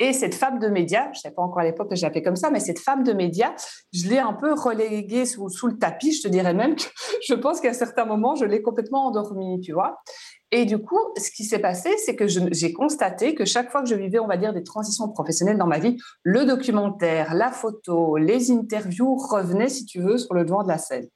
Et 0.01 0.13
cette 0.13 0.35
femme 0.35 0.59
de 0.59 0.69
médias, 0.69 1.05
je 1.13 1.19
ne 1.19 1.23
sais 1.23 1.31
pas 1.31 1.43
encore 1.43 1.61
à 1.61 1.65
l'époque 1.65 1.91
que 1.91 1.97
j'appelais 1.97 2.23
comme 2.23 2.37
ça, 2.37 2.51
mais 2.51 2.61
cette 2.61 2.81
femme 2.81 3.05
de 3.05 3.13
médias, 3.13 3.53
je 3.93 4.09
l'ai 4.09 4.19
un 4.19 4.33
peu 4.33 4.53
reléguée 4.53 5.25
sous, 5.25 5.49
sous, 5.49 5.69
le 5.69 5.79
tapis. 5.79 6.13
Je 6.13 6.23
te 6.23 6.29
dirais 6.29 6.55
même 6.55 6.75
que 6.75 6.83
je 7.29 7.35
pense 7.35 7.61
qu'à 7.61 7.73
certains 7.73 8.05
moments, 8.05 8.35
je 8.35 8.45
l'ai 8.45 8.63
complètement 8.63 9.07
endormie, 9.07 9.61
tu 9.61 9.73
vois. 9.73 10.01
Et 10.51 10.67
du 10.67 10.79
coup, 10.79 11.01
ce 11.17 11.31
qui 11.31 11.45
s'est 11.45 11.59
passé, 11.59 11.91
c'est 12.05 12.15
que 12.15 12.27
j'ai 12.29 12.73
constaté 12.73 13.35
que 13.35 13.45
chaque 13.45 13.71
fois 13.71 13.83
que 13.83 13.89
je 13.89 13.95
vivais, 13.95 14.21
on 14.21 14.27
va 14.27 14.37
dire, 14.37 14.53
des 14.53 14.63
transitions 14.63 15.09
professionnelles 15.09 15.59
dans 15.59 15.67
ma 15.67 15.79
vie, 15.79 15.97
le 16.23 16.45
documentaire, 16.45 17.35
la 17.35 17.51
photo, 17.51 18.17
les 18.17 18.53
interviews 18.53 19.17
revenaient, 19.17 19.69
si 19.69 19.85
tu 19.85 20.01
veux, 20.01 20.17
sur 20.17 20.33
le 20.35 20.45
devant 20.45 20.63
de 20.63 20.69
la 20.69 20.79
scène. 20.79 21.09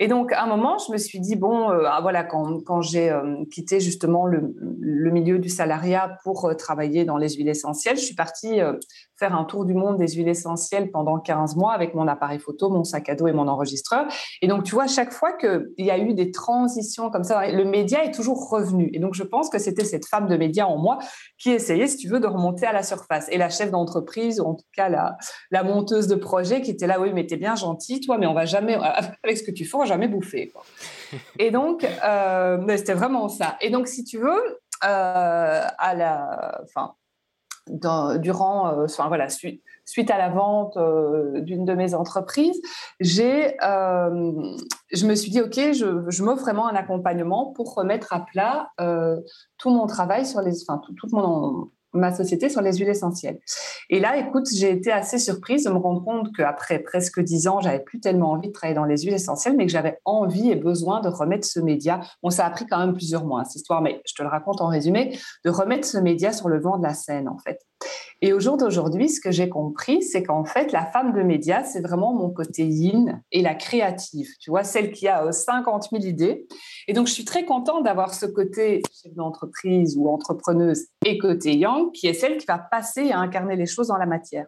Et 0.00 0.06
donc, 0.06 0.32
à 0.32 0.44
un 0.44 0.46
moment, 0.46 0.78
je 0.78 0.92
me 0.92 0.96
suis 0.96 1.18
dit, 1.18 1.34
bon, 1.34 1.70
euh, 1.70 1.82
ah, 1.86 2.00
voilà, 2.00 2.22
quand, 2.22 2.80
j'ai 2.80 3.10
euh, 3.10 3.44
quitté 3.50 3.80
justement 3.80 4.26
le, 4.26 4.54
le, 4.80 5.10
milieu 5.10 5.40
du 5.40 5.48
salariat 5.48 6.18
pour 6.22 6.44
euh, 6.44 6.54
travailler 6.54 7.04
dans 7.04 7.16
les 7.16 7.30
huiles 7.30 7.48
essentielles, 7.48 7.96
je 7.96 8.02
suis 8.02 8.14
partie 8.14 8.60
faire 9.18 9.34
un 9.34 9.44
tour 9.44 9.64
du 9.64 9.74
monde 9.74 9.96
des 9.96 10.08
huiles 10.08 10.28
essentielles 10.28 10.90
pendant 10.90 11.18
15 11.18 11.56
mois 11.56 11.72
avec 11.72 11.94
mon 11.94 12.06
appareil 12.06 12.38
photo, 12.38 12.70
mon 12.70 12.84
sac 12.84 13.08
à 13.08 13.14
dos 13.14 13.26
et 13.26 13.32
mon 13.32 13.48
enregistreur. 13.48 14.06
Et 14.42 14.48
donc, 14.48 14.64
tu 14.64 14.74
vois, 14.74 14.86
chaque 14.86 15.12
fois 15.12 15.32
qu'il 15.32 15.66
y 15.78 15.90
a 15.90 15.98
eu 15.98 16.14
des 16.14 16.30
transitions 16.30 17.10
comme 17.10 17.24
ça, 17.24 17.50
le 17.50 17.64
média 17.64 18.04
est 18.04 18.12
toujours 18.12 18.48
revenu. 18.48 18.90
Et 18.92 18.98
donc, 18.98 19.14
je 19.14 19.22
pense 19.22 19.50
que 19.50 19.58
c'était 19.58 19.84
cette 19.84 20.06
femme 20.06 20.28
de 20.28 20.36
média 20.36 20.68
en 20.68 20.78
moi 20.78 20.98
qui 21.38 21.50
essayait, 21.50 21.86
si 21.86 21.96
tu 21.96 22.08
veux, 22.08 22.20
de 22.20 22.26
remonter 22.26 22.66
à 22.66 22.72
la 22.72 22.82
surface. 22.82 23.26
Et 23.30 23.38
la 23.38 23.50
chef 23.50 23.70
d'entreprise, 23.70 24.40
ou 24.40 24.44
en 24.44 24.54
tout 24.54 24.66
cas 24.74 24.88
la, 24.88 25.16
la 25.50 25.62
monteuse 25.62 26.06
de 26.06 26.14
projet, 26.14 26.62
qui 26.62 26.70
était 26.70 26.86
là, 26.86 27.00
oui, 27.00 27.10
mais 27.12 27.26
t'es 27.26 27.36
bien 27.36 27.56
gentil, 27.56 28.00
toi, 28.00 28.18
mais 28.18 28.26
on 28.26 28.34
va 28.34 28.44
jamais, 28.44 28.74
avec 29.24 29.38
ce 29.38 29.42
que 29.42 29.50
tu 29.50 29.64
fais, 29.64 29.76
on 29.76 29.80
va 29.80 29.86
jamais 29.86 30.08
bouffer. 30.08 30.52
Et 31.38 31.50
donc, 31.50 31.84
euh, 32.04 32.76
c'était 32.76 32.94
vraiment 32.94 33.28
ça. 33.28 33.56
Et 33.60 33.70
donc, 33.70 33.88
si 33.88 34.04
tu 34.04 34.18
veux, 34.18 34.58
euh, 34.84 35.62
à 35.78 35.94
la, 35.94 36.60
enfin, 36.62 36.94
durant, 37.70 38.68
euh, 38.68 38.84
enfin, 38.84 39.08
voilà, 39.08 39.28
suite, 39.28 39.62
suite 39.84 40.10
à 40.10 40.18
la 40.18 40.28
vente 40.28 40.76
euh, 40.76 41.40
d'une 41.40 41.64
de 41.64 41.74
mes 41.74 41.94
entreprises, 41.94 42.60
j'ai, 43.00 43.56
euh, 43.62 44.32
je 44.92 45.06
me 45.06 45.14
suis 45.14 45.30
dit, 45.30 45.40
OK, 45.40 45.54
je, 45.54 46.04
je 46.08 46.22
m'offre 46.22 46.42
vraiment 46.42 46.68
un 46.68 46.74
accompagnement 46.74 47.52
pour 47.52 47.74
remettre 47.74 48.12
à 48.12 48.20
plat 48.20 48.68
tout 49.58 49.70
mon 49.70 49.86
travail 49.86 50.26
sur 50.26 50.40
les, 50.40 50.62
enfin, 50.62 50.80
tout, 50.84 50.92
tout 50.94 51.08
mon, 51.12 51.70
ma 51.92 52.14
société 52.14 52.48
sur 52.48 52.60
les 52.60 52.76
huiles 52.76 52.88
essentielles. 52.88 53.38
Et 53.90 54.00
là, 54.00 54.16
écoute, 54.18 54.48
j'ai 54.52 54.70
été 54.70 54.92
assez 54.92 55.18
surprise 55.18 55.64
de 55.64 55.70
me 55.70 55.78
rendre 55.78 56.04
compte 56.04 56.34
qu'après 56.36 56.78
presque 56.80 57.20
dix 57.20 57.48
ans, 57.48 57.60
j'avais 57.60 57.80
plus 57.80 58.00
tellement 58.00 58.32
envie 58.32 58.48
de 58.48 58.52
travailler 58.52 58.74
dans 58.74 58.84
les 58.84 59.02
huiles 59.02 59.14
essentielles, 59.14 59.56
mais 59.56 59.66
que 59.66 59.72
j'avais 59.72 59.98
envie 60.04 60.50
et 60.50 60.56
besoin 60.56 61.00
de 61.00 61.08
remettre 61.08 61.46
ce 61.46 61.60
média. 61.60 62.00
Bon, 62.22 62.30
ça 62.30 62.46
a 62.46 62.50
pris 62.50 62.66
quand 62.66 62.78
même 62.78 62.94
plusieurs 62.94 63.24
mois, 63.24 63.44
cette 63.44 63.56
histoire, 63.56 63.82
mais 63.82 64.02
je 64.06 64.14
te 64.14 64.22
le 64.22 64.28
raconte 64.28 64.60
en 64.60 64.68
résumé, 64.68 65.18
de 65.44 65.50
remettre 65.50 65.86
ce 65.86 65.98
média 65.98 66.32
sur 66.32 66.48
le 66.48 66.60
vent 66.60 66.78
de 66.78 66.82
la 66.82 66.94
scène, 66.94 67.28
en 67.28 67.38
fait. 67.38 67.60
Et 68.20 68.32
au 68.32 68.40
jour 68.40 68.56
d'aujourd'hui, 68.56 69.08
ce 69.08 69.20
que 69.20 69.30
j'ai 69.30 69.48
compris, 69.48 70.02
c'est 70.02 70.24
qu'en 70.24 70.44
fait, 70.44 70.72
la 70.72 70.84
femme 70.84 71.12
de 71.12 71.22
média, 71.22 71.62
c'est 71.62 71.80
vraiment 71.80 72.12
mon 72.12 72.30
côté 72.30 72.66
yin 72.66 73.22
et 73.30 73.42
la 73.42 73.54
créative, 73.54 74.28
tu 74.40 74.50
vois, 74.50 74.64
celle 74.64 74.90
qui 74.90 75.06
a 75.06 75.30
50 75.30 75.84
euh, 75.84 75.98
000 75.98 76.04
idées. 76.04 76.48
Et 76.88 76.92
donc, 76.94 77.06
je 77.06 77.12
suis 77.12 77.24
très 77.24 77.44
contente 77.44 77.84
d'avoir 77.84 78.14
ce 78.14 78.26
côté 78.26 78.82
chef 79.02 79.14
d'entreprise 79.14 79.96
ou 79.96 80.08
entrepreneuse 80.08 80.86
et 81.04 81.16
côté 81.16 81.56
yang, 81.56 81.92
qui 81.92 82.08
est 82.08 82.14
celle 82.14 82.38
qui 82.38 82.46
va 82.46 82.58
passer 82.58 83.12
à 83.12 83.20
incarner 83.20 83.54
les 83.54 83.66
choses 83.66 83.86
dans 83.88 83.98
la 83.98 84.06
matière. 84.06 84.46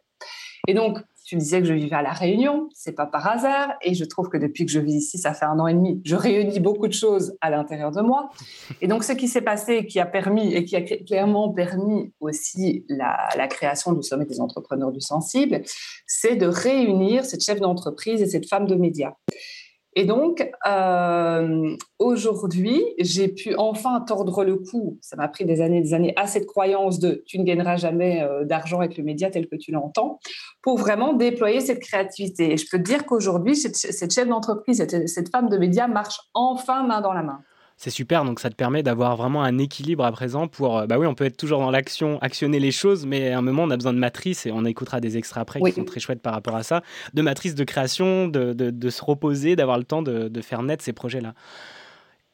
Et 0.67 0.75
donc, 0.75 0.99
tu 1.31 1.37
disais 1.37 1.61
que 1.61 1.67
je 1.69 1.75
vivais 1.75 1.95
à 1.95 2.03
La 2.03 2.11
Réunion, 2.11 2.69
c'est 2.75 2.91
pas 2.91 3.07
par 3.07 3.25
hasard, 3.29 3.75
et 3.83 3.95
je 3.95 4.05
trouve 4.05 4.29
que 4.29 4.37
depuis 4.37 4.67
que 4.67 4.73
je 4.73 4.81
vis 4.81 4.95
ici, 4.95 5.17
ça 5.17 5.33
fait 5.33 5.45
un 5.45 5.61
an 5.61 5.69
et 5.69 5.75
demi, 5.75 6.03
je 6.05 6.17
réunis 6.17 6.59
beaucoup 6.59 6.89
de 6.89 6.93
choses 6.93 7.37
à 7.41 7.51
l'intérieur 7.51 7.93
de 7.93 8.01
moi. 8.01 8.31
Et 8.81 8.89
donc, 8.89 9.05
ce 9.05 9.13
qui 9.13 9.29
s'est 9.29 9.41
passé, 9.41 9.87
qui 9.87 10.01
a 10.01 10.07
permis 10.07 10.53
et 10.53 10.65
qui 10.65 10.75
a 10.75 10.83
clairement 10.83 11.51
permis 11.51 12.13
aussi 12.19 12.85
la, 12.89 13.29
la 13.37 13.47
création 13.47 13.93
du 13.93 14.03
sommet 14.03 14.25
des 14.25 14.41
entrepreneurs 14.41 14.91
du 14.91 15.01
sensible, 15.01 15.63
c'est 16.05 16.35
de 16.35 16.47
réunir 16.47 17.25
cette 17.25 17.45
chef 17.45 17.61
d'entreprise 17.61 18.21
et 18.23 18.27
cette 18.27 18.49
femme 18.49 18.67
de 18.67 18.75
médias. 18.75 19.13
Et 19.97 20.05
donc, 20.05 20.49
euh, 20.69 21.77
aujourd'hui, 21.99 22.81
j'ai 22.99 23.29
pu 23.29 23.55
enfin 23.57 24.01
tordre 24.01 24.45
le 24.45 24.57
cou, 24.57 24.99
ça 25.01 25.17
m'a 25.17 25.27
pris 25.27 25.45
des 25.45 25.61
années 25.61 25.81
des 25.81 25.95
années, 25.95 26.13
à 26.17 26.29
cette 26.29 26.47
croyance 26.47 27.01
de 27.01 27.25
tu 27.27 27.41
ne 27.41 27.45
gagneras 27.45 27.77
jamais 27.77 28.23
euh, 28.23 28.45
d'argent 28.45 28.79
avec 28.79 28.97
le 28.97 29.03
média 29.03 29.31
tel 29.31 29.49
que 29.49 29.57
tu 29.57 29.73
l'entends, 29.73 30.21
pour 30.63 30.79
vraiment 30.79 31.13
déployer 31.13 31.61
cette 31.61 31.81
créativité. 31.81 32.53
Et 32.53 32.57
je 32.57 32.67
peux 32.71 32.79
te 32.79 32.85
dire 32.85 33.05
qu'aujourd'hui, 33.05 33.57
cette, 33.57 33.77
cette, 33.77 34.13
chef 34.13 34.29
d'entreprise, 34.29 34.77
cette, 34.77 35.09
cette 35.09 35.31
femme 35.31 35.49
de 35.49 35.59
média 35.59 35.89
marche 35.89 36.21
enfin 36.35 36.85
main 36.87 37.01
dans 37.01 37.13
la 37.13 37.23
main 37.23 37.41
c'est 37.81 37.89
super. 37.89 38.27
Donc 38.27 38.41
ça 38.41 38.51
te 38.51 38.55
permet 38.55 38.83
d'avoir 38.83 39.17
vraiment 39.17 39.43
un 39.43 39.57
équilibre 39.57 40.05
à 40.05 40.13
présent 40.13 40.49
pour. 40.49 40.77
Euh, 40.77 40.87
bah 40.87 40.99
oui, 40.99 41.07
on 41.07 41.15
peut 41.15 41.25
être 41.25 41.39
toujours 41.39 41.61
dans 41.61 41.71
l'action, 41.71 42.19
actionner 42.21 42.61
les 42.61 42.73
choses, 42.73 43.07
mais 43.07 43.33
à 43.33 43.39
un 43.39 43.43
moment 43.43 43.63
on 43.63 43.71
a 43.71 43.77
besoin 43.77 43.95
de 43.95 43.99
matrice 43.99 44.45
et 44.45 44.53
on 44.53 44.67
écoutera 44.67 45.01
des 45.01 45.17
extraits 45.17 45.41
après 45.41 45.61
qui 45.63 45.73
sont 45.73 45.85
très 45.85 45.99
chouettes 45.99 46.21
par 46.21 46.35
rapport 46.35 46.57
à 46.57 46.63
ça. 46.63 46.83
De 47.15 47.23
matrice 47.23 47.55
de 47.55 47.65
création, 47.65 48.29
de, 48.29 48.53
de, 48.53 48.91
se 48.91 49.03
reposer, 49.03 49.57
d'avoir 49.57 49.79
le 49.79 49.85
temps 49.85 50.03
de, 50.03 50.29
de, 50.29 50.41
faire 50.43 50.63
naître 50.63 50.85
ces 50.85 50.93
projets-là. 50.93 51.33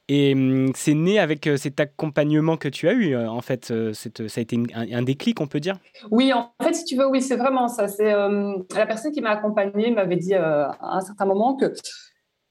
Et 0.09 0.35
hum, 0.35 0.73
c'est 0.75 0.95
né 0.95 1.21
avec 1.21 1.49
cet 1.57 1.79
accompagnement 1.79 2.57
que 2.57 2.69
tu 2.69 2.89
as 2.89 2.93
eu, 2.93 3.17
en 3.17 3.41
fait. 3.41 3.73
ça 3.93 4.11
a 4.11 4.41
été 4.41 4.61
un, 4.75 5.03
déclic, 5.03 5.41
on 5.41 5.47
peut 5.47 5.61
dire? 5.61 5.79
Oui, 6.11 6.33
en 6.33 6.51
fait, 6.61 6.75
si 6.75 6.85
tu 6.85 6.97
veux, 6.97 7.07
oui, 7.07 7.23
c'est 7.23 7.37
vraiment 7.37 7.69
ça. 7.69 7.87
C'est 7.87 8.13
la 8.13 8.87
personne 8.87 9.13
qui 9.13 9.21
m'a 9.21 9.31
accompagnée 9.31 9.93
m'avait 9.93 10.17
dit 10.17 10.35
à 10.35 10.77
un 10.81 11.01
certain 11.03 11.25
moment 11.25 11.57
que 11.57 11.73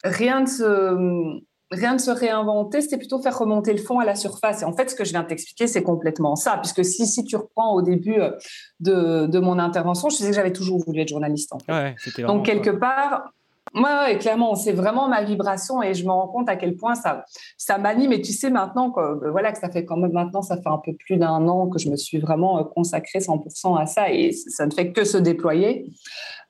rien 0.05 0.41
ne 0.41 0.45
se 0.45 1.41
rien 1.71 1.93
ne 1.93 1.99
se 1.99 2.11
réinventer, 2.11 2.81
c'était 2.81 2.97
plutôt 2.97 3.21
faire 3.21 3.37
remonter 3.37 3.73
le 3.73 3.79
fond 3.79 3.99
à 3.99 4.05
la 4.05 4.15
surface. 4.15 4.61
Et 4.61 4.65
en 4.65 4.73
fait, 4.73 4.89
ce 4.89 4.95
que 4.95 5.03
je 5.03 5.11
viens 5.11 5.23
de 5.23 5.27
t'expliquer, 5.27 5.67
c'est 5.67 5.83
complètement 5.83 6.35
ça. 6.35 6.57
Puisque 6.57 6.85
si, 6.85 7.07
si 7.07 7.23
tu 7.23 7.35
reprends 7.35 7.73
au 7.73 7.81
début 7.81 8.19
euh, 8.19 8.31
de, 8.79 9.25
de 9.27 9.39
mon 9.39 9.59
intervention, 9.59 10.09
je 10.09 10.17
disais 10.17 10.29
que 10.29 10.35
j'avais 10.35 10.53
toujours 10.53 10.83
voulu 10.85 11.01
être 11.01 11.09
journaliste. 11.09 11.53
En 11.53 11.59
fait. 11.59 12.21
Donc, 12.21 12.45
quelque 12.45 12.69
part, 12.69 13.31
ouais, 13.73 14.17
clairement, 14.19 14.55
c'est 14.55 14.71
vraiment 14.71 15.07
ma 15.07 15.23
vibration 15.23 15.81
et 15.81 15.93
je 15.93 16.05
me 16.05 16.11
rends 16.11 16.27
compte 16.27 16.49
à 16.49 16.55
quel 16.55 16.75
point 16.75 16.95
ça, 16.95 17.25
ça 17.57 17.77
m'anime. 17.77 18.13
Et 18.13 18.21
tu 18.21 18.31
sais 18.31 18.49
maintenant 18.49 18.89
ben 18.89 19.31
voilà, 19.31 19.51
que 19.51 19.59
ça 19.59 19.69
fait 19.69 19.85
quand 19.85 19.97
même 19.97 20.11
maintenant, 20.11 20.41
ça 20.41 20.57
fait 20.57 20.69
un 20.69 20.81
peu 20.83 20.93
plus 20.93 21.17
d'un 21.17 21.47
an 21.47 21.69
que 21.69 21.79
je 21.79 21.89
me 21.89 21.95
suis 21.95 22.19
vraiment 22.19 22.59
euh, 22.59 22.63
consacrée 22.63 23.19
100% 23.19 23.79
à 23.79 23.85
ça 23.85 24.11
et 24.11 24.31
ça 24.31 24.65
ne 24.65 24.71
fait 24.71 24.91
que 24.91 25.03
se 25.03 25.17
déployer. 25.17 25.91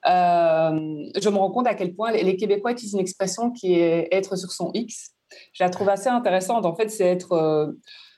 Euh, 0.07 1.09
je 1.19 1.29
me 1.29 1.37
rends 1.37 1.51
compte 1.51 1.67
à 1.67 1.73
quel 1.73 1.95
point 1.95 2.11
les 2.11 2.35
Québécois 2.35 2.71
utilisent 2.71 2.93
une 2.93 2.99
expression 2.99 3.51
qui 3.51 3.73
est 3.73 4.07
être 4.11 4.35
sur 4.35 4.51
son 4.51 4.71
X. 4.73 5.11
Je 5.53 5.63
la 5.63 5.69
trouve 5.69 5.89
assez 5.89 6.09
intéressante. 6.09 6.65
En 6.65 6.75
fait, 6.75 6.89
c'est 6.89 7.05
être 7.05 7.31
euh, 7.33 7.71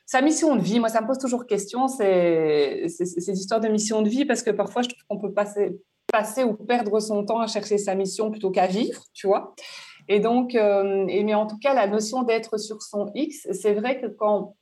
sa 0.06 0.22
mission 0.22 0.56
de 0.56 0.62
vie. 0.62 0.80
Moi, 0.80 0.90
ça 0.90 1.02
me 1.02 1.08
pose 1.08 1.18
toujours 1.18 1.46
question, 1.46 1.88
c'est 1.88 2.86
ces 2.88 3.32
histoires 3.32 3.60
de 3.60 3.68
mission 3.68 4.02
de 4.02 4.10
vie, 4.10 4.26
parce 4.26 4.44
que 4.44 4.52
parfois, 4.52 4.82
je 4.82 4.90
trouve 4.90 5.04
qu'on 5.10 5.20
peut 5.20 5.34
passer, 5.34 5.78
passer 6.12 6.44
ou 6.44 6.54
perdre 6.54 7.00
son 7.00 7.26
temps 7.26 7.40
à 7.40 7.48
chercher 7.48 7.78
sa 7.78 7.96
mission 7.96 8.32
plutôt 8.32 8.52
qu'à 8.52 8.68
vivre, 8.68 9.04
tu 9.14 9.28
vois. 9.28 9.54
Et 10.08 10.20
donc, 10.20 10.56
euh, 10.56 11.06
mais 11.06 11.34
en 11.34 11.48
tout 11.48 11.58
cas, 11.60 11.74
la 11.74 11.88
notion 11.88 12.24
d'être 12.24 12.58
sur 12.58 12.82
son 12.82 13.12
X, 13.14 13.48
c'est 13.52 13.74
vrai 13.74 14.00
que 14.00 14.08
quand 14.08 14.56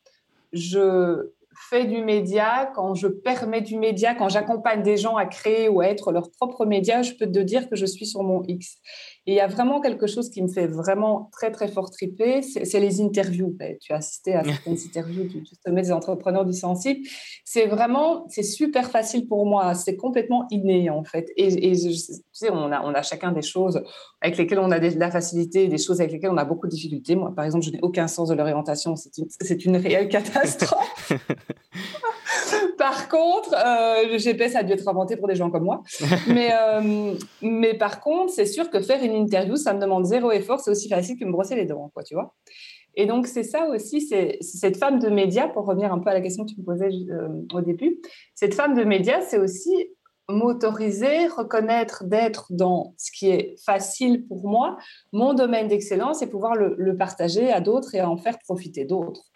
je 0.53 1.31
fais 1.69 1.85
du 1.85 2.03
média, 2.03 2.71
quand 2.75 2.95
je 2.95 3.07
permets 3.07 3.61
du 3.61 3.77
média, 3.77 4.15
quand 4.15 4.29
j'accompagne 4.29 4.81
des 4.83 4.97
gens 4.97 5.15
à 5.15 5.25
créer 5.25 5.69
ou 5.69 5.81
à 5.81 5.87
être 5.87 6.11
leur 6.11 6.31
propre 6.31 6.65
média, 6.65 7.01
je 7.01 7.13
peux 7.13 7.27
te 7.27 7.39
dire 7.39 7.69
que 7.69 7.75
je 7.75 7.85
suis 7.85 8.05
sur 8.05 8.23
mon 8.23 8.43
X. 8.43 8.77
Et 9.27 9.31
il 9.31 9.35
y 9.35 9.39
a 9.39 9.47
vraiment 9.47 9.81
quelque 9.81 10.05
chose 10.05 10.29
qui 10.29 10.41
me 10.43 10.47
fait 10.47 10.67
vraiment 10.67 11.29
très, 11.31 11.51
très 11.51 11.67
fort 11.67 11.89
triper, 11.89 12.43
c'est 12.43 12.79
les 12.79 13.01
interviews. 13.01 13.55
Ben, 13.57 13.75
tu 13.79 13.91
as 13.91 13.97
assisté 13.97 14.35
à 14.35 14.43
certaines 14.43 14.77
interviews 14.87 15.23
du, 15.23 15.43
sommet 15.65 15.81
des 15.81 15.91
entrepreneurs 15.91 16.45
du 16.45 16.53
sensible. 16.53 17.07
C'est 17.43 17.65
vraiment, 17.65 18.27
c'est 18.29 18.43
super 18.43 18.91
facile 18.91 19.27
pour 19.27 19.45
moi. 19.47 19.73
C'est 19.73 19.95
complètement 19.95 20.45
inné, 20.51 20.91
en 20.91 21.03
fait. 21.03 21.31
Et, 21.37 21.49
tu 21.71 21.93
sais, 22.33 22.51
on 22.51 22.71
a, 22.71 22.81
on 22.83 22.93
a 22.93 23.01
chacun 23.01 23.31
des 23.31 23.41
choses 23.41 23.81
avec 24.21 24.37
lesquelles 24.37 24.59
on 24.59 24.69
a 24.69 24.79
de 24.79 24.99
la 24.99 25.09
facilité, 25.09 25.67
des 25.67 25.79
choses 25.79 26.01
avec 26.01 26.13
lesquelles 26.13 26.31
on 26.31 26.37
a 26.37 26.45
beaucoup 26.45 26.67
de 26.67 26.71
difficultés. 26.71 27.15
Moi, 27.15 27.33
par 27.35 27.45
exemple, 27.45 27.65
je 27.65 27.71
n'ai 27.71 27.79
aucun 27.81 28.07
sens 28.07 28.29
de 28.29 28.35
l'orientation. 28.35 28.95
C'est 28.95 29.65
une, 29.65 29.75
une 29.75 29.81
réelle 29.81 30.09
catastrophe. 30.09 31.13
Par 32.77 33.09
contre, 33.09 33.53
euh, 33.53 34.11
le 34.11 34.17
GPS 34.17 34.55
a 34.55 34.63
dû 34.63 34.73
être 34.73 34.87
inventé 34.87 35.17
pour 35.17 35.27
des 35.27 35.35
gens 35.35 35.49
comme 35.49 35.63
moi. 35.63 35.83
mais, 36.27 36.49
euh, 36.53 37.13
mais 37.41 37.73
par 37.73 38.01
contre, 38.01 38.33
c'est 38.33 38.45
sûr 38.45 38.69
que 38.69 38.81
faire 38.81 39.03
une 39.03 39.13
interview, 39.13 39.55
ça 39.55 39.73
me 39.73 39.79
demande 39.79 40.05
zéro 40.05 40.31
effort. 40.31 40.59
C'est 40.59 40.71
aussi 40.71 40.89
facile 40.89 41.17
que 41.17 41.25
me 41.25 41.31
brosser 41.31 41.55
les 41.55 41.65
dents, 41.65 41.91
quoi, 41.93 42.03
tu 42.03 42.15
vois. 42.15 42.33
Et 42.95 43.05
donc, 43.05 43.27
c'est 43.27 43.43
ça 43.43 43.67
aussi, 43.67 44.01
c'est 44.01 44.37
cette 44.41 44.77
femme 44.77 44.99
de 44.99 45.09
média, 45.09 45.49
pour 45.49 45.65
revenir 45.65 45.91
un 45.91 45.99
peu 45.99 46.09
à 46.09 46.13
la 46.13 46.21
question 46.21 46.45
que 46.45 46.51
tu 46.51 46.59
me 46.59 46.65
posais 46.65 46.89
euh, 47.09 47.27
au 47.53 47.61
début, 47.61 47.99
cette 48.35 48.53
femme 48.53 48.73
de 48.73 48.83
média, 48.83 49.21
c'est 49.21 49.37
aussi 49.37 49.89
m'autoriser, 50.29 51.27
reconnaître 51.27 52.03
d'être 52.05 52.47
dans 52.49 52.95
ce 52.97 53.11
qui 53.11 53.29
est 53.29 53.55
facile 53.63 54.25
pour 54.27 54.47
moi, 54.47 54.77
mon 55.11 55.33
domaine 55.33 55.67
d'excellence, 55.67 56.21
et 56.23 56.27
pouvoir 56.27 56.55
le 56.55 56.97
partager 56.97 57.51
à 57.51 57.61
d'autres 57.61 57.93
et 57.93 58.01
en 58.01 58.17
faire 58.17 58.39
profiter 58.39 58.85
d'autres. 58.85 59.34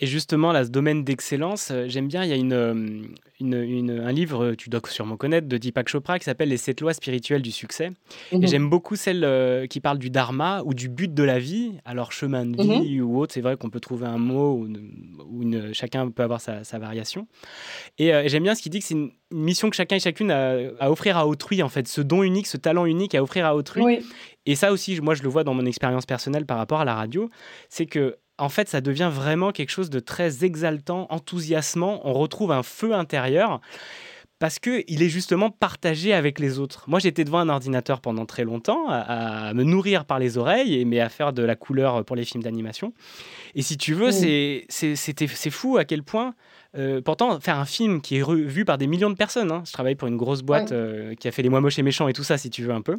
Et 0.00 0.06
justement, 0.06 0.50
là, 0.50 0.64
ce 0.64 0.70
domaine 0.70 1.04
d'excellence, 1.04 1.68
euh, 1.70 1.84
j'aime 1.86 2.08
bien, 2.08 2.24
il 2.24 2.30
y 2.30 2.32
a 2.32 2.56
euh, 2.56 3.02
une, 3.40 3.90
un 3.90 4.12
livre, 4.12 4.44
euh, 4.44 4.56
tu 4.56 4.68
dois 4.68 4.80
sûrement 4.88 5.16
connaître, 5.16 5.46
de 5.46 5.56
Deepak 5.56 5.88
Chopra, 5.88 6.18
qui 6.18 6.24
s'appelle 6.24 6.48
Les 6.48 6.56
sept 6.56 6.80
lois 6.80 6.94
spirituelles 6.94 7.42
du 7.42 7.52
succès. 7.52 7.90
Et 8.32 8.38
mhm. 8.38 8.46
j'aime 8.48 8.68
beaucoup 8.68 8.96
celle 8.96 9.68
qui 9.68 9.78
parle 9.78 9.98
du 9.98 10.10
dharma 10.10 10.62
ou 10.64 10.74
du 10.74 10.88
but 10.88 11.14
de 11.14 11.22
la 11.22 11.38
vie, 11.38 11.74
alors 11.84 12.10
chemin 12.10 12.44
de 12.44 12.60
vie 12.60 12.98
mhm. 12.98 13.04
ou 13.04 13.20
autre. 13.20 13.34
C'est 13.34 13.40
vrai 13.40 13.56
qu'on 13.56 13.70
peut 13.70 13.78
trouver 13.78 14.06
un 14.06 14.18
mot 14.18 14.66
où, 15.28 15.42
une, 15.42 15.72
chacun 15.72 16.10
peut 16.10 16.24
avoir 16.24 16.40
sa, 16.40 16.62
variation. 16.78 17.28
Et, 17.98 18.10
j'aime 18.26 18.42
bien 18.42 18.56
ce 18.56 18.62
qu'il 18.62 18.72
dit 18.72 18.80
que 18.80 18.86
c'est 18.86 18.94
une, 18.94 19.12
mission 19.30 19.70
que 19.70 19.76
chacun 19.76 19.96
et 19.96 20.00
chacune 20.00 20.30
a 20.30 20.56
à 20.78 20.90
offrir 20.90 21.16
à 21.16 21.26
autrui, 21.26 21.62
en 21.62 21.68
fait, 21.68 21.88
ce 21.88 22.00
don 22.00 22.22
unique, 22.22 22.46
ce 22.46 22.56
talent 22.56 22.84
unique 22.84 23.14
à 23.14 23.22
offrir 23.22 23.46
à 23.46 23.54
autrui. 23.54 24.00
Et 24.46 24.56
ça 24.56 24.72
aussi, 24.72 25.00
moi, 25.00 25.14
je 25.14 25.22
le 25.22 25.28
vois 25.28 25.44
dans 25.44 25.54
mon 25.54 25.66
expérience 25.66 26.06
personnelle 26.06 26.46
par 26.46 26.58
rapport 26.58 26.80
à 26.80 26.84
la 26.84 26.94
radio, 26.94 27.30
c'est 27.68 27.86
que 27.86 28.16
en 28.38 28.48
fait, 28.48 28.68
ça 28.68 28.80
devient 28.80 29.10
vraiment 29.12 29.52
quelque 29.52 29.70
chose 29.70 29.90
de 29.90 30.00
très 30.00 30.44
exaltant, 30.44 31.06
enthousiasmant. 31.10 32.00
On 32.04 32.12
retrouve 32.12 32.52
un 32.52 32.62
feu 32.62 32.94
intérieur 32.94 33.60
parce 34.40 34.58
qu'il 34.58 35.02
est 35.02 35.08
justement 35.08 35.50
partagé 35.50 36.12
avec 36.12 36.38
les 36.38 36.58
autres. 36.58 36.84
Moi, 36.88 36.98
j'étais 36.98 37.24
devant 37.24 37.38
un 37.38 37.48
ordinateur 37.48 38.00
pendant 38.00 38.26
très 38.26 38.44
longtemps, 38.44 38.88
à, 38.88 39.54
me 39.54 39.62
nourrir 39.62 40.04
par 40.04 40.18
les 40.18 40.36
oreilles, 40.36 40.84
mais 40.84 41.00
à 41.00 41.08
faire 41.08 41.32
de 41.32 41.42
la 41.42 41.54
couleur 41.54 42.04
pour 42.04 42.16
les 42.16 42.24
films 42.24 42.42
d'animation. 42.42 42.92
Et 43.54 43.62
si 43.62 43.76
tu 43.76 43.94
veux, 43.94 44.08
mmh. 44.08 44.64
c'est 44.68 45.50
fou 45.50 45.76
à 45.76 45.84
quel 45.84 46.02
point... 46.02 46.34
Euh, 46.76 47.00
pourtant, 47.00 47.38
faire 47.38 47.60
un 47.60 47.66
film 47.66 48.00
qui 48.00 48.16
est 48.16 48.32
vu 48.34 48.64
par 48.64 48.78
des 48.78 48.88
millions 48.88 49.08
de 49.08 49.14
personnes, 49.14 49.52
hein. 49.52 49.62
je 49.64 49.72
travaille 49.72 49.94
pour 49.94 50.08
une 50.08 50.16
grosse 50.16 50.42
boîte 50.42 50.72
euh, 50.72 51.14
qui 51.14 51.28
a 51.28 51.30
fait 51.30 51.42
Les 51.42 51.48
Mois 51.48 51.60
Moches 51.60 51.78
et 51.78 51.84
Méchants 51.84 52.08
et 52.08 52.12
tout 52.12 52.24
ça, 52.24 52.36
si 52.36 52.50
tu 52.50 52.64
veux 52.64 52.72
un 52.72 52.82
peu. 52.82 52.98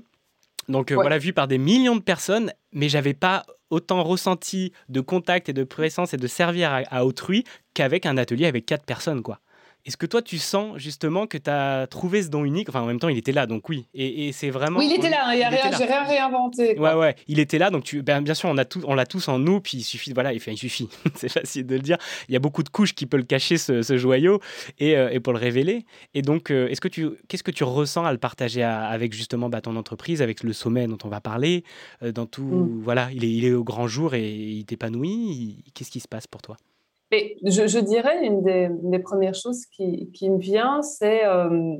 Donc 0.70 0.92
euh, 0.92 0.96
voilà, 0.96 1.18
vu 1.18 1.34
par 1.34 1.48
des 1.48 1.58
millions 1.58 1.96
de 1.98 2.01
personnes, 2.01 2.54
mais 2.72 2.89
j'avais 2.89 3.13
pas 3.13 3.46
autant 3.69 4.03
ressenti 4.03 4.72
de 4.89 5.01
contact 5.01 5.50
et 5.50 5.53
de 5.53 5.63
présence 5.63 6.13
et 6.13 6.17
de 6.17 6.27
servir 6.27 6.72
à, 6.89 7.05
autrui 7.05 7.43
qu'avec 7.74 8.05
un 8.05 8.17
atelier 8.17 8.45
avec 8.45 8.65
quatre 8.65 8.86
personnes, 8.86 9.22
quoi. 9.22 9.39
Est-ce 9.86 9.98
que 9.98 10.08
toi, 10.08 10.24
tu 10.24 10.39
sens 10.39 10.77
justement 10.77 11.27
que 11.27 11.38
tu 11.38 11.48
as 11.48 11.86
trouvé 11.86 12.24
ce 12.24 12.30
don 12.30 12.44
unique? 12.44 12.70
Enfin, 12.70 12.82
en 12.82 12.88
même 12.88 13.00
temps, 13.00 13.08
il 13.08 13.20
était 13.20 13.32
là, 13.32 13.46
donc 13.46 13.70
oui. 13.70 13.86
Et, 13.94 14.32
c'est 14.32 14.50
vraiment. 14.50 14.80
Oui, 14.80 14.88
il 14.89 14.96
était 14.96 15.12
là, 15.12 15.27
hein, 15.27 15.36
il 15.36 15.44
a 15.44 15.50
rien, 15.50 15.72
j'ai 15.77 15.86
rien 15.86 16.04
réinventé. 16.04 16.80
Ouais, 16.80 16.96
ouais, 16.96 17.15
il 17.27 17.39
était 17.39 17.60
là, 17.60 17.70
donc 17.70 17.84
tu, 17.84 18.01
ben, 18.01 18.22
bien 18.22 18.34
sûr, 18.34 18.50
on 18.50 18.58
a 18.58 18.65
tout, 18.65 18.82
on 18.88 18.96
l'a 18.96 19.06
tous 19.06 19.27
en 19.27 19.38
nous, 19.38 19.62
puis 19.62 19.77
il 19.77 19.84
suffit, 19.84 20.12
voilà, 20.12 20.34
il, 20.34 20.42
il 20.46 20.58
suffit, 20.58 20.89
c'est 21.15 21.30
facile 21.30 21.68
de 21.68 21.75
le 21.75 21.82
dire. 21.82 21.98
Il 22.27 22.34
y 22.34 22.36
a 22.36 22.39
beaucoup 22.39 22.63
de 22.63 22.70
couches 22.70 22.96
qui 22.96 23.06
peuvent 23.06 23.20
le 23.20 23.25
cacher, 23.27 23.60
ce, 23.60 23.98
joyau, 23.98 24.39
et, 24.80 24.98
euh, 24.98 25.10
et, 25.12 25.20
pour 25.20 25.34
le 25.34 25.39
révéler. 25.39 25.86
Et 26.15 26.24
donc, 26.24 26.50
euh, 26.50 26.68
est-ce 26.68 26.82
que 26.82 26.88
tu, 26.88 27.10
qu'est-ce 27.27 27.44
que 27.44 27.51
tu 27.51 27.63
ressens 27.63 28.06
à 28.06 28.12
le 28.12 28.18
partager 28.18 28.63
avec 28.63 29.13
justement 29.13 29.50
bah, 29.50 29.62
ton 29.62 29.75
entreprise, 29.75 30.24
avec 30.24 30.42
le 30.42 30.54
sommet 30.54 30.88
dont 30.88 30.98
on 31.04 31.10
va 31.10 31.22
parler, 31.22 31.63
euh, 32.01 32.12
dans 32.12 32.25
tout, 32.25 32.42
mm. 32.42 32.82
voilà, 32.82 33.10
il 33.13 33.24
est, 33.24 33.32
il 33.32 33.46
est 33.46 33.54
au 33.54 33.63
grand 33.63 33.88
jour 33.88 34.15
et 34.15 34.34
il 34.34 34.65
t'épanouit. 34.65 35.63
Qu'est-ce 35.75 35.92
qui 35.92 36.00
se 36.00 36.08
passe 36.08 36.25
pour 36.25 36.42
toi? 36.42 36.58
Je, 37.43 37.79
dirais, 37.79 38.25
une 38.25 38.41
des, 38.43 39.00
premières 39.00 39.36
choses 39.36 39.65
qui, 39.67 40.29
me 40.29 40.38
vient, 40.38 40.81
c'est 40.81 41.25
euh, 41.25 41.77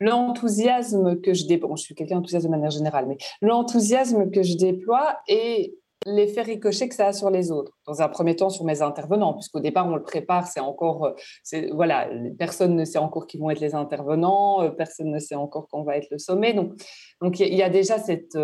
l'enthousiasme 0.00 1.20
que 1.20 1.34
je 1.34 1.46
déploie. 1.46 1.74
je 1.76 1.82
suis 1.82 1.94
quelqu'un 1.94 2.16
d'enthousiaste 2.16 2.46
de 2.46 2.50
manière 2.50 2.70
générale, 2.70 3.06
mais 3.06 3.16
l'enthousiasme 3.40 4.30
que 4.30 4.42
je 4.42 4.56
déploie 4.56 5.18
et 5.28 5.74
l'effet 6.04 6.42
ricochet 6.42 6.88
que 6.88 6.94
ça 6.94 7.08
a 7.08 7.12
sur 7.12 7.30
les 7.30 7.50
autres. 7.50 7.72
Dans 7.84 8.00
un 8.00 8.08
premier 8.08 8.36
temps, 8.36 8.48
sur 8.48 8.64
mes 8.64 8.80
intervenants, 8.80 9.34
puisqu'au 9.34 9.58
départ, 9.58 9.88
on 9.88 9.96
le 9.96 10.02
prépare, 10.02 10.46
c'est 10.46 10.60
encore, 10.60 11.06
euh, 11.06 11.68
voilà, 11.72 12.08
personne 12.38 12.76
ne 12.76 12.84
sait 12.84 12.98
encore 12.98 13.26
qui 13.26 13.38
vont 13.38 13.50
être 13.50 13.60
les 13.60 13.74
intervenants, 13.74 14.62
euh, 14.62 14.70
personne 14.70 15.10
ne 15.10 15.18
sait 15.18 15.34
encore 15.34 15.66
quand 15.68 15.82
va 15.82 15.96
être 15.96 16.08
le 16.10 16.18
sommet. 16.18 16.54
Donc, 16.54 16.72
donc 17.20 17.40
il 17.40 17.54
y, 17.54 17.62
a 17.62 17.70
déjà 17.70 17.98
cette, 17.98 18.38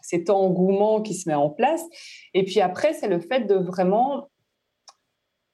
cet 0.00 0.30
engouement 0.30 1.02
qui 1.02 1.14
se 1.14 1.28
met 1.28 1.34
en 1.34 1.50
place. 1.50 1.84
Et 2.34 2.42
puis 2.44 2.60
après, 2.60 2.94
c'est 2.94 3.08
le 3.08 3.20
fait 3.20 3.46
de 3.46 3.54
vraiment 3.54 4.28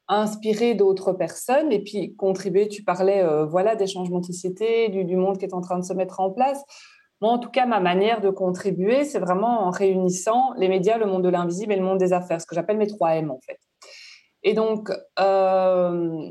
inspirer 0.09 0.75
d'autres 0.75 1.13
personnes 1.13 1.71
et 1.71 1.83
puis 1.83 2.15
contribuer. 2.17 2.69
Tu 2.69 2.83
parlais 2.83 3.23
euh, 3.23 3.45
voilà, 3.45 3.77
des 3.77 3.87
changements 3.87 4.21
de 4.21 4.27
société, 4.27 4.89
du, 4.89 5.17
monde 5.17 5.39
qui 5.39 5.45
est 5.45 5.55
en 5.55 5.61
train 5.61 5.79
de 5.79 5.85
se 5.85 5.93
mettre 5.93 6.21
en 6.21 6.31
place. 6.31 6.63
Moi, 7.21 7.31
en 7.31 7.39
tout 7.39 7.51
cas, 7.51 7.67
ma 7.67 7.81
manière 7.81 8.21
de 8.21 8.31
contribuer, 8.31 9.05
c'est 9.05 9.19
vraiment 9.19 9.67
en 9.67 9.71
réunissant 9.71 10.53
les 10.57 10.69
médias, 10.69 10.99
le 10.99 11.07
monde 11.07 11.25
de 11.25 11.29
l'invisible 11.29 11.73
et 11.73 11.77
le 11.77 11.83
monde 11.83 11.99
des 11.99 12.13
affaires, 12.13 12.41
ce 12.41 12.47
que 12.47 12.55
j'appelle 12.55 12.79
mes 12.79 12.87
3 12.87 13.17
M 13.17 13.31
en 13.31 13.41
fait. 13.41 13.59
Et 14.45 14.55
donc, 14.55 14.91
euh, 15.19 16.31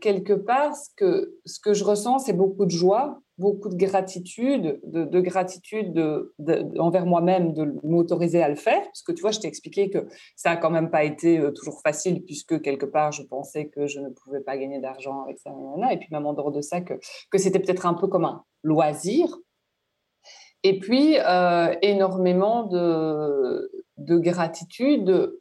quelque 0.00 0.32
part, 0.32 0.76
ce 0.76 0.90
que, 0.96 1.34
ce 1.44 1.58
que 1.60 1.72
je 1.72 1.84
ressens, 1.84 2.20
c'est 2.20 2.32
beaucoup 2.32 2.64
de 2.66 2.70
joie, 2.70 3.20
beaucoup 3.38 3.68
de 3.68 3.76
gratitude, 3.76 4.80
de, 4.84 5.20
gratitude 5.20 5.92
de, 5.92 6.78
envers 6.78 7.06
moi-même 7.06 7.52
de 7.52 7.74
m'autoriser 7.82 8.42
à 8.42 8.48
le 8.48 8.54
faire. 8.54 8.82
Parce 8.82 9.02
que 9.02 9.12
tu 9.12 9.22
vois, 9.22 9.32
je 9.32 9.40
t'ai 9.40 9.48
expliqué 9.48 9.90
que 9.90 10.06
ça 10.36 10.50
n'a 10.50 10.56
quand 10.56 10.70
même 10.70 10.90
pas 10.90 11.04
été 11.04 11.38
euh, 11.38 11.50
toujours 11.50 11.80
facile, 11.82 12.22
puisque 12.24 12.60
quelque 12.62 12.86
part, 12.86 13.12
je 13.12 13.22
pensais 13.22 13.68
que 13.68 13.86
je 13.86 14.00
ne 14.00 14.10
pouvais 14.10 14.40
pas 14.40 14.56
gagner 14.56 14.80
d'argent 14.80 15.22
avec 15.22 15.38
ça. 15.38 15.50
Et 15.90 15.98
puis, 15.98 16.08
même 16.12 16.26
en 16.26 16.34
dehors 16.34 16.52
de 16.52 16.60
ça, 16.60 16.80
que, 16.80 16.94
que 17.30 17.38
c'était 17.38 17.58
peut-être 17.58 17.86
un 17.86 17.94
peu 17.94 18.06
comme 18.06 18.24
un 18.24 18.44
loisir. 18.62 19.26
Et 20.62 20.78
puis, 20.78 21.18
euh, 21.18 21.74
énormément 21.82 22.64
de, 22.64 23.70
de 23.96 24.18
gratitude 24.18 25.32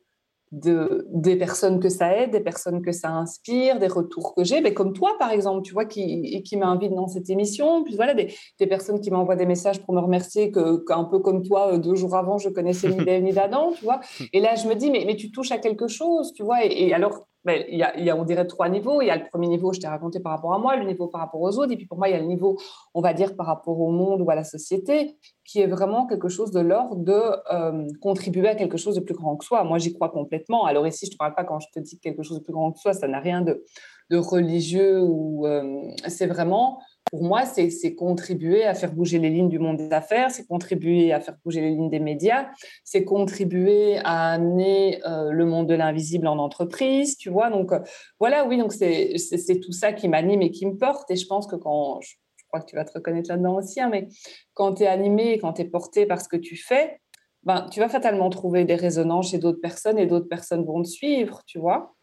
de, 0.51 1.05
des 1.09 1.37
personnes 1.37 1.79
que 1.79 1.89
ça 1.89 2.15
aide, 2.17 2.31
des 2.31 2.41
personnes 2.41 2.81
que 2.81 2.91
ça 2.91 3.09
inspire, 3.09 3.79
des 3.79 3.87
retours 3.87 4.35
que 4.35 4.43
j'ai, 4.43 4.61
mais 4.61 4.73
comme 4.73 4.93
toi 4.93 5.11
par 5.17 5.31
exemple, 5.31 5.61
tu 5.61 5.73
vois, 5.73 5.85
qui, 5.85 6.43
qui 6.43 6.57
m'invite 6.57 6.93
dans 6.93 7.07
cette 7.07 7.29
émission, 7.29 7.83
puis 7.83 7.95
voilà, 7.95 8.13
des, 8.13 8.33
des 8.59 8.67
personnes 8.67 8.99
qui 8.99 9.11
m'envoient 9.11 9.35
des 9.35 9.45
messages 9.45 9.81
pour 9.81 9.93
me 9.93 10.01
remercier, 10.01 10.51
que, 10.51 10.83
qu'un 10.85 11.05
peu 11.05 11.19
comme 11.19 11.43
toi, 11.43 11.73
euh, 11.73 11.77
deux 11.77 11.95
jours 11.95 12.15
avant, 12.15 12.37
je 12.37 12.49
connaissais 12.49 12.89
ni 12.89 12.97
ni 13.21 13.31
d'Adam, 13.31 13.71
tu 13.71 13.83
vois. 13.83 14.01
Et 14.33 14.39
là, 14.39 14.55
je 14.55 14.67
me 14.67 14.75
dis, 14.75 14.91
mais, 14.91 15.03
mais 15.05 15.15
tu 15.15 15.31
touches 15.31 15.51
à 15.51 15.57
quelque 15.57 15.87
chose, 15.87 16.33
tu 16.33 16.43
vois, 16.43 16.65
et, 16.65 16.93
alors, 16.93 17.27
ben, 17.43 17.63
il, 17.69 17.77
y 17.77 18.09
a, 18.09 18.15
on 18.15 18.23
dirait, 18.23 18.45
trois 18.45 18.69
niveaux. 18.69 19.01
Il 19.01 19.07
y 19.07 19.09
a 19.09 19.17
le 19.17 19.25
premier 19.27 19.47
niveau, 19.47 19.73
je 19.73 19.79
t'ai 19.79 19.87
raconté 19.87 20.19
par 20.19 20.33
rapport 20.33 20.53
à 20.53 20.59
moi, 20.59 20.75
le 20.75 20.85
niveau 20.85 21.07
par 21.07 21.21
rapport 21.21 21.41
aux 21.41 21.57
autres, 21.57 21.71
et 21.71 21.77
puis 21.77 21.87
pour 21.87 21.97
moi, 21.97 22.07
il 22.07 22.11
y 22.11 22.15
a 22.15 22.19
le 22.19 22.25
niveau, 22.25 22.57
on 22.93 23.01
va 23.01 23.13
dire, 23.13 23.35
par 23.35 23.47
rapport 23.47 23.79
au 23.79 23.91
monde 23.91 24.21
ou 24.21 24.29
à 24.29 24.35
la 24.35 24.43
société, 24.43 25.17
qui 25.43 25.59
est 25.59 25.67
vraiment 25.67 26.05
quelque 26.05 26.29
chose 26.29 26.51
de 26.51 26.59
l'ordre 26.59 26.97
de 26.97 27.21
euh, 27.53 27.87
contribuer 27.99 28.49
à 28.49 28.55
quelque 28.55 28.77
chose 28.77 28.95
de 28.95 29.01
plus 29.01 29.15
grand 29.15 29.35
que 29.37 29.45
soi. 29.45 29.63
Moi, 29.63 29.79
j'y 29.79 29.93
crois 29.93 30.09
complètement. 30.09 30.65
Alors 30.65 30.85
ici, 30.85 31.05
je 31.05 31.11
ne 31.11 31.13
te 31.13 31.17
parle 31.17 31.33
pas 31.33 31.43
quand 31.43 31.59
je 31.59 31.67
te 31.73 31.79
dis 31.79 31.99
quelque 31.99 32.23
chose 32.23 32.37
de 32.37 32.43
plus 32.43 32.53
grand 32.53 32.71
que 32.71 32.79
soi, 32.79 32.93
ça 32.93 33.07
n'a 33.07 33.19
rien 33.19 33.41
de, 33.41 33.63
de 34.11 34.17
religieux, 34.17 35.01
ou 35.01 35.47
euh, 35.47 35.81
c'est 36.07 36.27
vraiment 36.27 36.79
pour 37.11 37.23
moi, 37.23 37.43
c'est 37.45 37.93
contribuer 37.93 38.63
à 38.63 38.73
faire 38.73 38.93
bouger 38.93 39.19
les 39.19 39.29
lignes 39.29 39.49
du 39.49 39.59
monde 39.59 39.75
des 39.75 39.91
affaires, 39.91 40.31
c'est 40.31 40.47
contribuer 40.47 41.11
à 41.11 41.19
faire 41.19 41.35
bouger 41.43 41.59
les 41.59 41.71
lignes 41.71 41.89
des 41.89 41.99
médias, 41.99 42.49
c'est 42.85 43.03
contribuer 43.03 43.97
à 43.97 44.31
amener 44.31 45.05
euh, 45.05 45.31
le 45.31 45.45
monde 45.45 45.67
de 45.67 45.73
l'invisible 45.73 46.25
en 46.25 46.37
entreprise, 46.37 47.17
tu 47.17 47.29
vois. 47.29 47.49
Donc 47.49 47.73
euh, 47.73 47.79
voilà, 48.17 48.45
oui, 48.45 48.57
donc 48.57 48.71
c'est 48.71 49.59
tout 49.61 49.73
ça 49.73 49.91
qui 49.91 50.07
m'anime 50.07 50.41
et 50.41 50.51
qui 50.51 50.65
me 50.65 50.77
porte. 50.77 51.11
Et 51.11 51.17
je 51.17 51.27
pense 51.27 51.47
que 51.47 51.57
quand, 51.57 51.99
je, 51.99 52.15
crois 52.47 52.61
que 52.61 52.69
tu 52.69 52.77
vas 52.77 52.85
te 52.85 52.93
reconnaître 52.93 53.29
là-dedans 53.29 53.57
aussi, 53.57 53.81
hein, 53.81 53.89
mais 53.91 54.07
quand 54.53 54.75
tu 54.75 54.83
es 54.83 54.87
animé, 54.87 55.37
quand 55.37 55.51
tu 55.53 55.63
es 55.63 55.65
porté 55.65 56.05
par 56.05 56.21
ce 56.21 56.29
que 56.29 56.37
tu 56.37 56.55
fais, 56.55 57.01
ben, 57.43 57.67
tu 57.71 57.81
vas 57.81 57.89
fatalement 57.89 58.29
trouver 58.29 58.63
des 58.63 58.75
résonances 58.75 59.31
chez 59.31 59.37
d'autres 59.37 59.59
personnes 59.59 59.99
et 59.99 60.05
d'autres 60.05 60.29
personnes 60.29 60.63
vont 60.63 60.81
te 60.81 60.87
suivre, 60.87 61.41
tu 61.45 61.59
vois. 61.59 61.93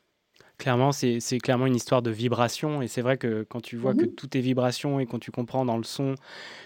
Clairement, 0.59 0.91
c'est 0.91 1.21
clairement 1.41 1.67
une 1.67 1.77
histoire 1.77 2.03
de 2.03 2.11
vibration. 2.11 2.83
Et 2.83 2.89
c'est 2.89 3.01
vrai 3.01 3.17
que 3.17 3.45
quand 3.49 3.61
tu 3.61 3.77
vois 3.77 3.95
que 3.95 4.07
Mmh 4.07 4.15
tout 4.17 4.37
est 4.37 4.41
vibration 4.41 4.99
et 4.99 5.07
quand 5.07 5.21
tu 5.21 5.31
comprends 5.31 5.65
dans 5.65 5.77
le 5.77 5.85
son 5.85 6.17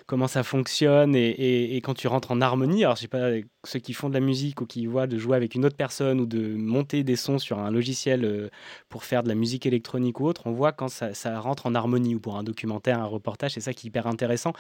comment 0.07 0.29
ça 0.29 0.43
fonctionne 0.45 1.17
et, 1.17 1.31
et- 1.31 1.77
et 1.77 1.81
quand 1.83 1.95
tu 1.95 2.07
rentres 2.09 2.31
en 2.33 2.41
harmonie, 2.43 2.85
alors 2.85 2.97
je 2.97 3.03
sais 3.03 3.09
pas, 3.09 3.31
ceux 3.65 3.81
qui 3.81 3.95
font 3.95 4.09
de 4.11 4.15
la 4.15 4.21
musique 4.21 4.61
ou 4.63 4.67
qui 4.67 4.87
voient 4.87 5.07
de 5.09 5.19
jouer 5.19 5.37
avec 5.37 5.55
une 5.57 5.65
autre 5.67 5.77
personne 5.77 6.21
ou 6.21 6.27
de 6.27 6.55
monter 6.57 7.05
des 7.05 7.17
sons 7.17 7.39
sur 7.39 7.59
un 7.61 7.71
logiciel 7.71 8.25
euh, 8.25 8.49
pour 8.91 9.05
faire 9.05 9.23
de 9.25 9.29
la 9.29 9.35
musique 9.35 9.67
électronique 9.67 10.21
ou 10.21 10.27
autre, 10.27 10.43
on 10.47 10.53
voit 10.53 10.73
quand 10.73 10.89
ça, 10.89 11.15
ça 11.15 11.41
rentre 11.41 11.67
en 11.67 11.75
harmonie 11.75 12.15
ou 12.15 12.21
pour 12.21 12.37
un 12.37 12.45
documentaire, 12.45 13.01
un 13.01 13.07
reportage, 13.07 13.53
c'est 13.55 13.61
ça 13.63 13.75
qui 13.75 13.87
est 13.87 13.91
hyper 13.91 14.07
intéressant. 14.07 14.53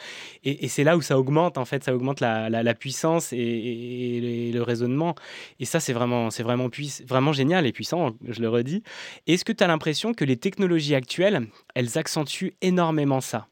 Et, 0.44 0.64
et 0.64 0.68
c'est 0.68 0.84
là 0.84 0.96
où 0.96 1.02
ça 1.02 1.18
augmente, 1.18 1.58
en 1.58 1.64
fait, 1.64 1.84
ça 1.84 1.94
augmente 1.94 2.20
la, 2.20 2.50
la- 2.50 2.62
la 2.62 2.74
puissance 2.74 3.32
et, 3.32 3.36
et- 3.38 4.48
et 4.48 4.52
le 4.52 4.62
raisonnement. 4.62 5.14
Et 5.60 5.64
ça, 5.64 5.80
c'est 5.80 5.92
vraiment, 5.92 6.28
vraiment, 6.28 6.68
vraiment 7.06 7.32
génial 7.32 7.66
et 7.66 7.72
puissant, 7.72 8.12
je 8.28 8.40
le 8.40 8.48
redis. 8.48 8.82
Est-ce 9.26 9.44
que 9.44 9.52
tu 9.52 9.62
as 9.62 9.68
l'impression 9.68 10.14
que 10.14 10.24
les 10.24 10.36
technologies 10.36 10.94
actuelles, 10.94 11.46
elles 11.74 11.96
accentuent 11.96 12.54
énormément 12.60 13.20
ça? 13.20 13.46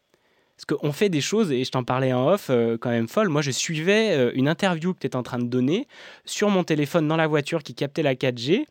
Parce 0.57 0.79
qu'on 0.79 0.93
fait 0.93 1.09
des 1.09 1.23
choses, 1.23 1.53
et 1.53 1.65
je 1.65 1.71
t'en 1.71 1.85
parlais 1.85 2.13
en 2.13 2.29
off, 2.29 2.49
euh, 2.51 2.77
quand 2.77 2.91
même 2.91 3.09
folle. 3.09 3.31
Moi, 3.31 3.41
je 3.41 3.51
suivais 3.51 4.11
euh, 4.11 4.31
une 4.35 4.47
interview 4.47 4.93
que 4.93 4.99
tu 4.99 5.07
étais 5.07 5.17
en 5.17 5.23
train 5.23 5.39
de 5.39 5.47
donner 5.47 5.87
sur 6.27 6.51
mon 6.51 6.65
téléphone 6.65 7.09
dans 7.09 7.17
la 7.17 7.27
voiture 7.27 7.63
qui 7.63 7.75
captait 7.75 8.03
la 8.03 8.15
4G. 8.15 8.67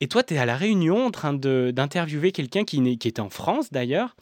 Et 0.00 0.08
toi, 0.08 0.22
tu 0.22 0.32
es 0.32 0.38
à 0.38 0.46
La 0.46 0.56
Réunion 0.56 1.04
en 1.04 1.10
train 1.10 1.34
d'interviewer 1.34 2.32
quelqu'un 2.32 2.64
qui, 2.64 2.96
qui 2.96 3.08
était 3.08 3.20
en 3.20 3.28
France 3.28 3.70
d'ailleurs. 3.70 4.16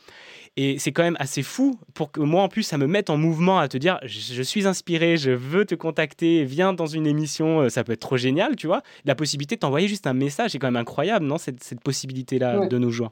Et 0.56 0.78
c'est 0.78 0.92
quand 0.92 1.02
même 1.02 1.16
assez 1.18 1.42
fou 1.42 1.78
pour 1.94 2.12
que 2.12 2.20
moi, 2.20 2.42
en 2.44 2.48
plus, 2.48 2.62
ça 2.62 2.78
me 2.78 2.86
mette 2.86 3.10
en 3.10 3.16
mouvement 3.16 3.58
à 3.58 3.66
te 3.66 3.76
dire 3.76 3.98
je, 4.04 4.20
je 4.34 4.42
suis 4.42 4.66
inspiré, 4.68 5.16
je 5.16 5.32
veux 5.32 5.64
te 5.64 5.74
contacter, 5.74 6.44
viens 6.44 6.72
dans 6.72 6.86
une 6.86 7.08
émission, 7.08 7.62
euh, 7.62 7.68
ça 7.68 7.82
peut 7.82 7.92
être 7.92 8.00
trop 8.00 8.16
génial, 8.16 8.54
tu 8.54 8.68
vois. 8.68 8.82
La 9.04 9.16
possibilité 9.16 9.56
de 9.56 9.60
t'envoyer 9.60 9.88
juste 9.88 10.06
un 10.06 10.14
message, 10.14 10.52
c'est 10.52 10.60
quand 10.60 10.68
même 10.68 10.76
incroyable, 10.80 11.26
non 11.26 11.38
Cette, 11.38 11.62
cette 11.64 11.80
possibilité-là 11.80 12.60
Ouais. 12.60 12.68
de 12.68 12.78
nos 12.78 12.90
jours? 12.90 13.10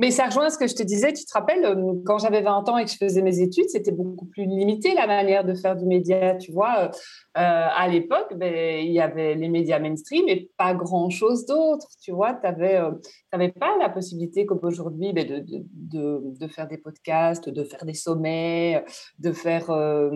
Mais 0.00 0.10
ça 0.10 0.24
rejoint 0.24 0.48
ce 0.48 0.56
que 0.56 0.66
je 0.66 0.74
te 0.74 0.82
disais, 0.82 1.12
tu 1.12 1.26
te 1.26 1.32
rappelles, 1.34 1.62
euh, 1.62 1.92
quand 2.06 2.16
j'avais 2.18 2.40
20 2.40 2.66
ans 2.70 2.78
et 2.78 2.86
que 2.86 2.90
je 2.90 2.96
faisais 2.96 3.20
mes 3.20 3.38
études, 3.40 3.68
c'était 3.68 3.92
beaucoup 3.92 4.24
plus 4.24 4.46
limité 4.46 4.94
la 4.94 5.06
manière 5.06 5.44
de 5.44 5.52
faire 5.54 5.76
du 5.76 5.84
média, 5.84 6.36
tu 6.36 6.52
vois. 6.52 6.90
Euh, 7.38 7.68
à 7.76 7.86
l'époque, 7.86 8.34
ben, 8.34 8.84
il 8.84 8.90
y 8.90 9.00
avait 9.00 9.36
les 9.36 9.48
médias 9.48 9.78
mainstream 9.78 10.24
et 10.28 10.50
pas 10.56 10.74
grand-chose 10.74 11.46
d'autre, 11.46 11.86
tu 12.02 12.10
vois. 12.10 12.34
Tu 12.34 12.48
n'avais 12.50 13.52
pas 13.52 13.76
la 13.78 13.88
possibilité 13.88 14.46
comme 14.46 14.58
aujourd'hui 14.64 15.12
ben, 15.12 15.24
de, 15.24 15.38
de, 15.38 15.64
de, 15.72 16.22
de, 16.40 16.48
faire 16.48 16.66
des 16.66 16.78
podcasts, 16.78 17.48
de 17.48 17.62
faire 17.62 17.84
des 17.84 17.94
sommets, 17.94 18.84
de 19.20 19.32
faire... 19.32 19.70
Euh, 19.70 20.10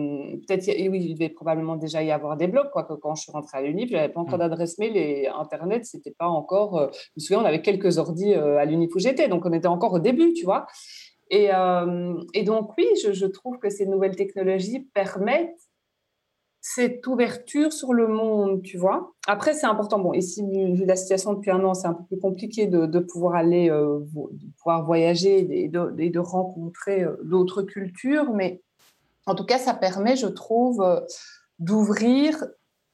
Peut-être, 0.45 0.67
oui, 0.67 1.05
il 1.05 1.13
devait 1.13 1.29
probablement 1.29 1.77
déjà 1.77 2.03
y 2.03 2.11
avoir 2.11 2.35
des 2.35 2.47
blogs, 2.47 2.69
quoique 2.71 2.93
quand 2.93 3.15
je 3.15 3.23
suis 3.23 3.31
rentrée 3.31 3.59
à 3.59 3.61
l'UNIF, 3.61 3.89
je 3.89 3.95
n'avais 3.95 4.09
pas 4.09 4.19
encore 4.19 4.37
d'adresse 4.37 4.77
mail 4.77 4.97
et 4.97 5.27
Internet, 5.27 5.85
c'était 5.85 6.15
pas 6.17 6.27
encore... 6.27 6.77
Euh, 6.77 6.87
je 6.91 7.11
me 7.17 7.21
souviens, 7.21 7.41
on 7.41 7.45
avait 7.45 7.61
quelques 7.61 7.97
ordis 7.97 8.33
euh, 8.33 8.57
à 8.57 8.65
l'UNIF 8.65 8.93
où 8.93 8.99
j'étais, 8.99 9.29
donc 9.29 9.45
on 9.45 9.53
était 9.53 9.67
encore 9.67 9.93
au 9.93 9.99
début, 9.99 10.33
tu 10.33 10.43
vois. 10.43 10.67
Et, 11.29 11.49
euh, 11.53 12.13
et 12.33 12.43
donc, 12.43 12.71
oui, 12.77 12.87
je, 13.03 13.13
je, 13.13 13.25
trouve 13.25 13.57
que 13.57 13.69
ces 13.69 13.85
nouvelles 13.85 14.15
technologies 14.15 14.81
permettent 14.93 15.64
cette 16.67 17.05
ouverture 17.05 17.71
sur 17.71 17.93
le 17.93 18.07
monde, 18.07 18.63
tu 18.63 18.79
vois. 18.79 19.11
Après, 19.27 19.53
c'est 19.53 19.67
important. 19.67 19.99
Bon, 19.99 20.13
ici, 20.13 20.41
vu 20.41 20.83
la 20.83 20.95
situation 20.95 21.33
depuis 21.33 21.51
un 21.51 21.63
an, 21.63 21.75
c'est 21.75 21.85
un 21.85 21.93
peu 21.93 22.03
plus 22.05 22.19
compliqué 22.19 22.65
de, 22.65 22.99
pouvoir 22.99 23.35
aller, 23.35 23.69
euh, 23.69 23.99
de 23.99 24.47
pouvoir 24.57 24.83
voyager 24.83 25.63
et 25.63 25.67
de, 25.67 25.93
et 25.99 26.09
de 26.09 26.17
rencontrer 26.19 27.03
euh, 27.03 27.17
d'autres 27.23 27.61
cultures. 27.61 28.33
Mais 28.33 28.63
en 29.27 29.35
tout 29.35 29.45
cas, 29.45 29.59
ça 29.59 29.75
permet, 29.75 30.15
je 30.15 30.25
trouve, 30.25 30.81
euh, 30.81 31.01
d'ouvrir 31.59 32.43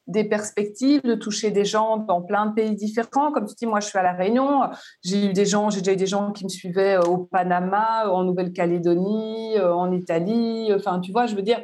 des 0.05 0.25
perspectives, 0.25 1.01
de 1.03 1.15
toucher 1.15 1.49
des 1.49 1.63
gens 1.63 1.95
dans 1.95 2.21
plein 2.21 2.47
de 2.47 2.53
pays 2.53 2.75
différents. 2.75 3.31
Comme 3.31 3.45
tu 3.45 3.55
dis, 3.55 3.67
moi, 3.67 3.79
je 3.79 3.88
suis 3.88 3.97
à 3.97 4.03
La 4.03 4.12
Réunion. 4.12 4.63
J'ai 5.01 5.27
eu 5.27 5.31
des 5.34 5.45
gens, 5.45 5.69
j'ai 5.69 5.79
déjà 5.79 5.93
eu 5.93 5.95
des 5.95 6.07
gens 6.07 6.34
qui 6.34 6.43
me 6.43 6.49
suivaient 6.49 6.97
au 6.97 7.19
Panama, 7.19 8.12
en 8.12 8.25
Nouvelle-Calédonie, 8.25 9.62
en 9.62 9.93
Italie. 9.93 10.73
Enfin, 10.75 10.99
tu 10.99 11.13
vois, 11.13 11.25
je 11.25 11.36
veux 11.38 11.41
dire, 11.41 11.62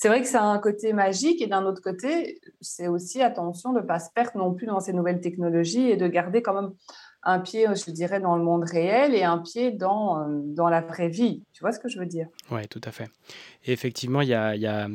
c'est 0.00 0.08
vrai 0.08 0.22
que 0.22 0.28
ça 0.28 0.40
a 0.40 0.46
un 0.46 0.58
côté 0.58 0.94
magique 0.94 1.42
et 1.42 1.46
d'un 1.46 1.66
autre 1.66 1.82
côté, 1.82 2.40
c'est 2.62 2.88
aussi 2.88 3.20
attention 3.20 3.74
de 3.74 3.80
ne 3.80 3.84
pas 3.84 3.98
se 3.98 4.08
perdre 4.10 4.38
non 4.38 4.54
plus 4.54 4.66
dans 4.66 4.80
ces 4.80 4.94
nouvelles 4.94 5.20
technologies 5.20 5.90
et 5.90 5.98
de 5.98 6.08
garder 6.08 6.40
quand 6.40 6.54
même 6.54 6.70
un 7.22 7.38
pied, 7.38 7.66
je 7.66 7.90
dirais, 7.90 8.18
dans 8.18 8.34
le 8.34 8.42
monde 8.42 8.64
réel 8.64 9.14
et 9.14 9.24
un 9.24 9.36
pied 9.36 9.72
dans, 9.72 10.26
dans 10.26 10.70
la 10.70 10.80
vraie 10.80 11.10
vie. 11.10 11.42
Tu 11.52 11.60
vois 11.60 11.72
ce 11.72 11.78
que 11.78 11.90
je 11.90 11.98
veux 11.98 12.06
dire? 12.06 12.28
Oui, 12.50 12.66
tout 12.68 12.80
à 12.84 12.92
fait. 12.92 13.10
Et 13.66 13.72
effectivement, 13.74 14.22
y 14.22 14.32
a, 14.32 14.56
y 14.56 14.66
a, 14.66 14.88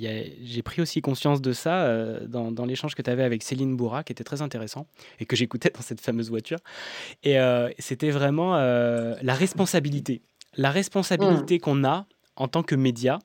y 0.00 0.08
a, 0.08 0.24
j'ai 0.42 0.62
pris 0.64 0.82
aussi 0.82 1.02
conscience 1.02 1.40
de 1.40 1.52
ça 1.52 1.84
euh, 1.84 2.26
dans, 2.26 2.50
dans 2.50 2.64
l'échange 2.64 2.96
que 2.96 3.02
tu 3.02 3.10
avais 3.10 3.22
avec 3.22 3.44
Céline 3.44 3.76
Bourra, 3.76 4.02
qui 4.02 4.10
était 4.10 4.24
très 4.24 4.42
intéressant 4.42 4.88
et 5.20 5.24
que 5.24 5.36
j'écoutais 5.36 5.70
dans 5.70 5.82
cette 5.82 6.00
fameuse 6.00 6.30
voiture. 6.30 6.58
Et 7.22 7.38
euh, 7.38 7.70
c'était 7.78 8.10
vraiment 8.10 8.56
euh, 8.56 9.14
la 9.22 9.34
responsabilité. 9.34 10.20
La 10.56 10.72
responsabilité 10.72 11.58
mmh. 11.58 11.60
qu'on 11.60 11.84
a 11.84 12.06
en 12.34 12.48
tant 12.48 12.64
que 12.64 12.74
média 12.74 13.20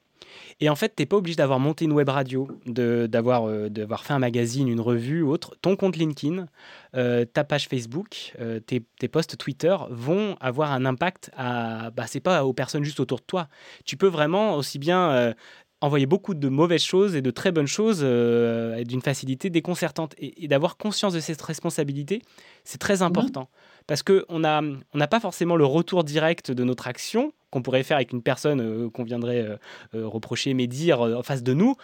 et 0.59 0.69
en 0.69 0.75
fait, 0.75 0.95
tu 0.95 1.01
n'es 1.01 1.05
pas 1.05 1.17
obligé 1.17 1.35
d'avoir 1.35 1.59
monté 1.59 1.85
une 1.85 1.93
web 1.93 2.09
radio, 2.09 2.47
d'avoir 2.65 3.47
euh, 3.47 3.69
fait 4.01 4.13
un 4.13 4.19
magazine, 4.19 4.67
une 4.67 4.81
revue 4.81 5.21
ou 5.21 5.31
autre. 5.31 5.55
Ton 5.61 5.75
compte 5.75 5.95
LinkedIn, 5.95 6.47
euh, 6.95 7.25
ta 7.25 7.43
page 7.43 7.67
Facebook, 7.67 8.33
euh, 8.39 8.59
tes, 8.59 8.83
tes, 8.99 9.07
posts 9.07 9.37
Twitter 9.37 9.75
vont 9.89 10.35
avoir 10.39 10.71
un 10.71 10.85
impact 10.85 11.31
à. 11.35 11.91
Bah, 11.91 12.05
c'est 12.07 12.19
pas 12.19 12.45
aux 12.45 12.53
personnes 12.53 12.83
juste 12.83 12.99
autour 12.99 13.19
de 13.19 13.25
toi. 13.25 13.47
Tu 13.85 13.97
peux 13.97 14.07
vraiment 14.07 14.55
aussi 14.55 14.79
bien 14.79 15.11
euh, 15.11 15.33
envoyer 15.81 16.05
beaucoup 16.05 16.33
de 16.33 16.49
mauvaises 16.49 16.83
choses 16.83 17.15
et 17.15 17.21
de 17.21 17.31
très 17.31 17.51
bonnes 17.51 17.67
choses 17.67 18.01
euh, 18.03 18.83
d'une 18.83 19.01
facilité 19.01 19.49
déconcertante. 19.49 20.15
Et, 20.17 20.45
et 20.45 20.47
d'avoir 20.47 20.77
conscience 20.77 21.13
de 21.13 21.19
cette 21.19 21.41
responsabilité, 21.41 22.21
c'est 22.63 22.79
très 22.79 23.01
important. 23.01 23.43
Mmh. 23.43 23.72
Parce 23.87 24.03
qu'on 24.03 24.39
n'a 24.39 24.61
on 24.61 24.97
n'a 24.97 25.07
pas 25.07 25.19
forcément 25.19 25.55
le 25.55 25.65
retour 25.65 26.03
direct 26.03 26.51
de 26.51 26.63
notre 26.63 26.87
action 26.87 27.33
qu'on 27.51 27.61
pourrait 27.61 27.83
faire 27.83 27.97
avec 27.97 28.11
une 28.13 28.23
personne 28.23 28.61
euh, 28.61 28.89
qu'on 28.89 29.03
viendrait 29.03 29.41
euh, 29.41 29.57
euh, 29.93 30.07
reprocher, 30.07 30.53
mais 30.53 30.67
dire 30.67 31.01
en 31.01 31.21
face 31.23 31.43
de 31.43 31.53
nous. 31.53 31.75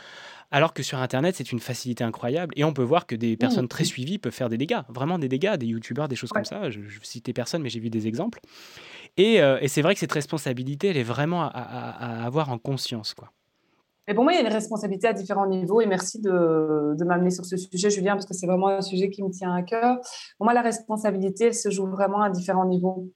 Alors 0.51 0.73
que 0.73 0.81
sur 0.81 0.97
Internet, 0.97 1.35
c'est 1.35 1.51
une 1.51 1.59
facilité 1.59 2.03
incroyable. 2.03 2.53
Et 2.57 2.63
on 2.63 2.73
peut 2.73 2.81
voir 2.81 3.05
que 3.05 3.15
des 3.15 3.37
personnes 3.37 3.67
très 3.67 3.83
suivies 3.83 4.17
peuvent 4.17 4.33
faire 4.33 4.49
des 4.49 4.57
dégâts, 4.57 4.81
vraiment 4.89 5.19
des 5.19 5.27
dégâts, 5.29 5.55
des 5.57 5.67
youtubeurs, 5.67 6.07
des 6.07 6.15
choses 6.15 6.31
ouais. 6.31 6.41
comme 6.41 6.45
ça. 6.45 6.71
Je, 6.71 6.79
je 6.87 6.99
citais 7.03 7.33
personne, 7.33 7.61
mais 7.61 7.69
j'ai 7.69 7.79
vu 7.79 7.91
des 7.91 8.07
exemples. 8.07 8.39
Et, 9.17 9.41
euh, 9.41 9.59
et 9.61 9.67
c'est 9.67 9.83
vrai 9.83 9.93
que 9.93 9.99
cette 9.99 10.11
responsabilité, 10.11 10.87
elle 10.87 10.97
est 10.97 11.03
vraiment 11.03 11.43
à, 11.43 11.47
à, 11.49 12.21
à 12.21 12.25
avoir 12.25 12.49
en 12.49 12.57
conscience. 12.57 13.13
quoi. 13.13 13.31
Et 14.09 14.15
pour 14.15 14.23
moi, 14.23 14.33
il 14.33 14.37
y 14.37 14.39
a 14.39 14.41
une 14.41 14.51
responsabilité 14.51 15.07
à 15.07 15.13
différents 15.13 15.45
niveaux. 15.45 15.81
Et 15.81 15.85
merci 15.85 16.19
de, 16.19 16.95
de 16.97 17.05
m'amener 17.05 17.29
sur 17.29 17.45
ce 17.45 17.57
sujet, 17.57 17.91
Julien, 17.91 18.13
parce 18.13 18.25
que 18.25 18.33
c'est 18.33 18.47
vraiment 18.47 18.69
un 18.69 18.81
sujet 18.81 19.11
qui 19.11 19.21
me 19.21 19.29
tient 19.29 19.53
à 19.53 19.61
cœur. 19.61 19.99
Pour 20.37 20.45
moi, 20.45 20.53
la 20.55 20.63
responsabilité, 20.63 21.45
elle 21.45 21.53
se 21.53 21.69
joue 21.69 21.85
vraiment 21.85 22.21
à 22.23 22.31
différents 22.31 22.65
niveaux. 22.65 23.07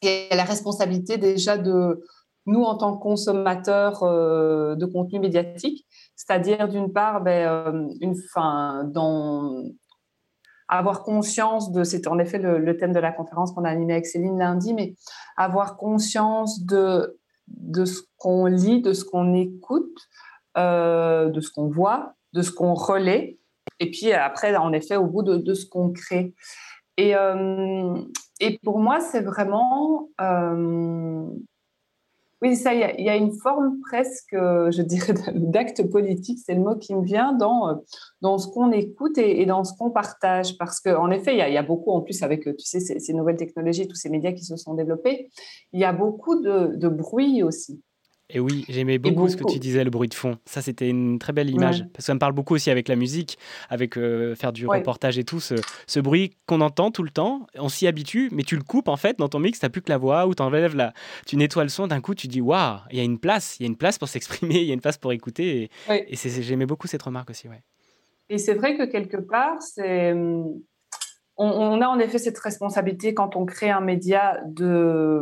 Et 0.00 0.28
la 0.30 0.44
responsabilité 0.44 1.18
déjà 1.18 1.58
de 1.58 2.00
nous 2.46 2.62
en 2.62 2.76
tant 2.76 2.96
que 2.96 3.02
consommateurs 3.02 4.04
euh, 4.04 4.76
de 4.76 4.86
contenu 4.86 5.18
médiatique, 5.18 5.84
c'est-à-dire 6.14 6.68
d'une 6.68 6.92
part, 6.92 7.20
ben, 7.20 7.48
euh, 7.48 7.88
une, 8.00 8.14
fin, 8.14 8.84
dans 8.84 9.64
avoir 10.68 11.02
conscience 11.02 11.72
de, 11.72 11.82
c'est 11.82 12.06
en 12.06 12.18
effet 12.20 12.38
le, 12.38 12.58
le, 12.58 12.76
thème 12.76 12.92
de 12.92 13.00
la 13.00 13.10
conférence 13.10 13.50
qu'on 13.50 13.64
a 13.64 13.70
animée 13.70 13.94
avec 13.94 14.06
Céline 14.06 14.38
lundi, 14.38 14.72
mais 14.72 14.94
avoir 15.36 15.76
conscience 15.76 16.64
de, 16.64 17.18
de 17.48 17.84
ce 17.84 18.02
qu'on 18.18 18.46
lit, 18.46 18.82
de 18.82 18.92
ce 18.92 19.04
qu'on 19.04 19.34
écoute, 19.34 19.98
euh, 20.58 21.30
de 21.30 21.40
ce 21.40 21.50
qu'on 21.50 21.68
voit, 21.68 22.14
de 22.34 22.42
ce 22.42 22.50
qu'on 22.50 22.74
relaie, 22.74 23.38
et 23.80 23.90
puis 23.90 24.12
après, 24.12 24.54
en 24.56 24.72
effet, 24.72 24.96
au 24.96 25.06
bout 25.06 25.22
de, 25.22 25.54
ce 25.54 25.66
qu'on 25.66 25.92
crée. 25.92 26.34
Et, 26.96 27.14
et 28.40 28.58
pour 28.64 28.80
moi, 28.80 28.98
c'est 28.98 29.20
vraiment 29.20 30.08
oui, 32.40 32.54
ça, 32.54 32.72
il 32.72 33.04
y, 33.04 33.08
a 33.08 33.16
une 33.16 33.32
forme 33.32 33.80
presque, 33.80 34.32
je 34.32 34.82
dirais, 34.82 35.14
d'acte 35.34 35.90
politique, 35.90 36.38
c'est 36.44 36.54
le 36.54 36.60
mot 36.60 36.76
qui 36.76 36.94
me 36.94 37.02
vient, 37.02 37.32
dans, 37.32 37.82
dans 38.20 38.38
ce 38.38 38.46
qu'on 38.46 38.70
écoute 38.70 39.18
et, 39.18 39.44
dans 39.44 39.64
ce 39.64 39.76
qu'on 39.76 39.90
partage. 39.90 40.56
Parce 40.56 40.78
qu'en 40.78 41.10
effet, 41.10 41.34
il 41.34 41.38
y, 41.38 41.56
a, 41.56 41.62
beaucoup, 41.64 41.90
en 41.90 42.00
plus, 42.00 42.22
avec 42.22 42.44
tu 42.44 42.64
sais, 42.64 42.78
ces, 42.78 43.12
nouvelles 43.12 43.36
technologies, 43.36 43.88
tous 43.88 43.96
ces 43.96 44.08
médias 44.08 44.32
qui 44.32 44.44
se 44.44 44.56
sont 44.56 44.74
développés, 44.74 45.30
il 45.72 45.80
y 45.80 45.84
a 45.84 45.92
beaucoup 45.92 46.40
de 46.40 46.88
bruit 46.88 47.42
aussi. 47.42 47.82
Et 48.30 48.40
oui, 48.40 48.66
j'aimais 48.68 48.98
beaucoup, 48.98 49.28
ce 49.28 49.36
que 49.36 49.50
tu 49.50 49.58
disais, 49.58 49.84
le 49.84 49.90
bruit 49.90 50.08
de 50.08 50.14
fond. 50.14 50.38
Ça, 50.44 50.60
c'était 50.60 50.88
une 50.88 51.18
très 51.18 51.32
belle 51.32 51.48
image. 51.48 51.80
Parce 51.80 51.96
que 51.96 52.02
ça 52.02 52.14
me 52.14 52.18
parle 52.18 52.34
beaucoup 52.34 52.54
aussi 52.54 52.70
avec 52.70 52.88
la 52.88 52.96
musique, 52.96 53.38
avec 53.70 53.96
euh, 53.96 54.34
faire 54.34 54.52
du 54.52 54.66
reportage 54.66 55.18
et 55.18 55.24
tout. 55.24 55.40
Ce, 55.40 56.00
bruit 56.00 56.36
qu'on 56.46 56.60
entend 56.60 56.90
tout 56.90 57.02
le 57.02 57.10
temps, 57.10 57.46
on 57.54 57.68
s'y 57.68 57.86
habitue, 57.86 58.28
mais 58.32 58.42
tu 58.42 58.56
le 58.56 58.62
coupes 58.62 58.88
en 58.88 58.96
fait 58.96 59.18
dans 59.18 59.28
ton 59.28 59.38
mix, 59.38 59.60
tu 59.60 59.64
n'as 59.64 59.70
plus 59.70 59.80
que 59.80 59.90
la 59.90 59.96
voix 59.96 60.26
ou 60.26 60.32
enlèves 60.40 60.76
la... 60.76 60.92
tu 61.26 61.36
nettoies 61.36 61.62
le 61.62 61.70
son. 61.70 61.86
D'un 61.86 62.00
coup, 62.00 62.14
tu 62.14 62.28
dis 62.28 62.42
Waouh, 62.42 62.80
il 62.90 62.98
y 62.98 63.00
a 63.00 63.04
une 63.04 63.18
place, 63.18 63.56
il 63.58 63.62
y 63.62 63.66
a 63.66 63.68
une 63.68 63.76
place 63.76 63.98
pour 63.98 64.08
s'exprimer, 64.08 64.60
il 64.60 64.66
y 64.66 64.70
a 64.70 64.74
une 64.74 64.80
place 64.80 64.98
pour 64.98 65.12
écouter. 65.12 65.70
Et, 65.88 66.16
j'aimais 66.16 66.66
beaucoup 66.66 66.86
cette 66.86 67.02
remarque 67.02 67.30
aussi. 67.30 67.48
Ouais. 67.48 67.62
Et 68.28 68.36
c'est 68.36 68.54
vrai 68.54 68.76
que 68.76 68.84
quelque 68.84 69.16
part, 69.16 69.60
c'est. 69.62 70.12
Hum, 70.12 70.60
on, 71.40 71.80
a 71.80 71.86
en 71.86 72.00
effet 72.00 72.18
cette 72.18 72.38
responsabilité 72.38 73.14
quand 73.14 73.36
on 73.36 73.46
crée 73.46 73.70
un 73.70 73.80
média 73.80 74.40
de 74.44 75.20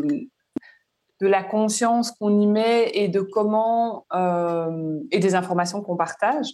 de 1.21 1.27
la 1.27 1.43
conscience 1.43 2.11
qu'on 2.11 2.41
y 2.41 2.47
met 2.47 2.91
et 2.95 3.09
de 3.09 3.21
comment 3.21 4.07
euh, 4.15 5.01
et 5.11 5.19
des 5.19 5.35
informations 5.35 5.83
qu'on 5.83 5.97
partage. 5.97 6.49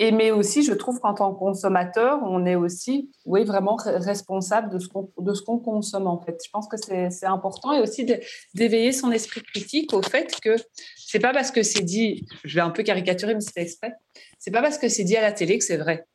Et 0.00 0.10
mais 0.10 0.32
aussi, 0.32 0.64
je 0.64 0.72
trouve 0.72 0.98
qu'en 0.98 1.14
tant 1.14 1.32
que 1.32 1.38
consommateur, 1.38 2.18
on 2.24 2.46
est 2.46 2.56
aussi, 2.56 3.12
oui, 3.26 3.44
vraiment 3.44 3.76
responsable 3.76 4.72
de 4.72 4.78
ce 4.80 4.88
qu'on 4.88 5.06
qu'on 5.46 5.58
consomme 5.58 6.08
en 6.08 6.20
fait. 6.20 6.36
Je 6.44 6.50
pense 6.50 6.66
que 6.66 6.76
c'est 6.76 7.26
important 7.26 7.72
et 7.72 7.80
aussi 7.80 8.04
d'éveiller 8.54 8.90
son 8.90 9.12
esprit 9.12 9.42
critique 9.42 9.92
au 9.92 10.02
fait 10.02 10.34
que 10.40 10.56
c'est 10.96 11.20
pas 11.20 11.32
parce 11.32 11.52
que 11.52 11.62
c'est 11.62 11.84
dit, 11.84 12.26
je 12.42 12.56
vais 12.56 12.60
un 12.60 12.70
peu 12.70 12.82
caricaturer, 12.82 13.34
mais 13.34 13.40
c'est 13.40 13.60
exprès. 13.60 13.94
C'est 14.40 14.50
pas 14.50 14.62
parce 14.62 14.78
que 14.78 14.88
c'est 14.88 15.04
dit 15.04 15.16
à 15.16 15.22
la 15.22 15.30
télé 15.30 15.58
que 15.58 15.64
c'est 15.64 15.76
vrai. 15.76 16.06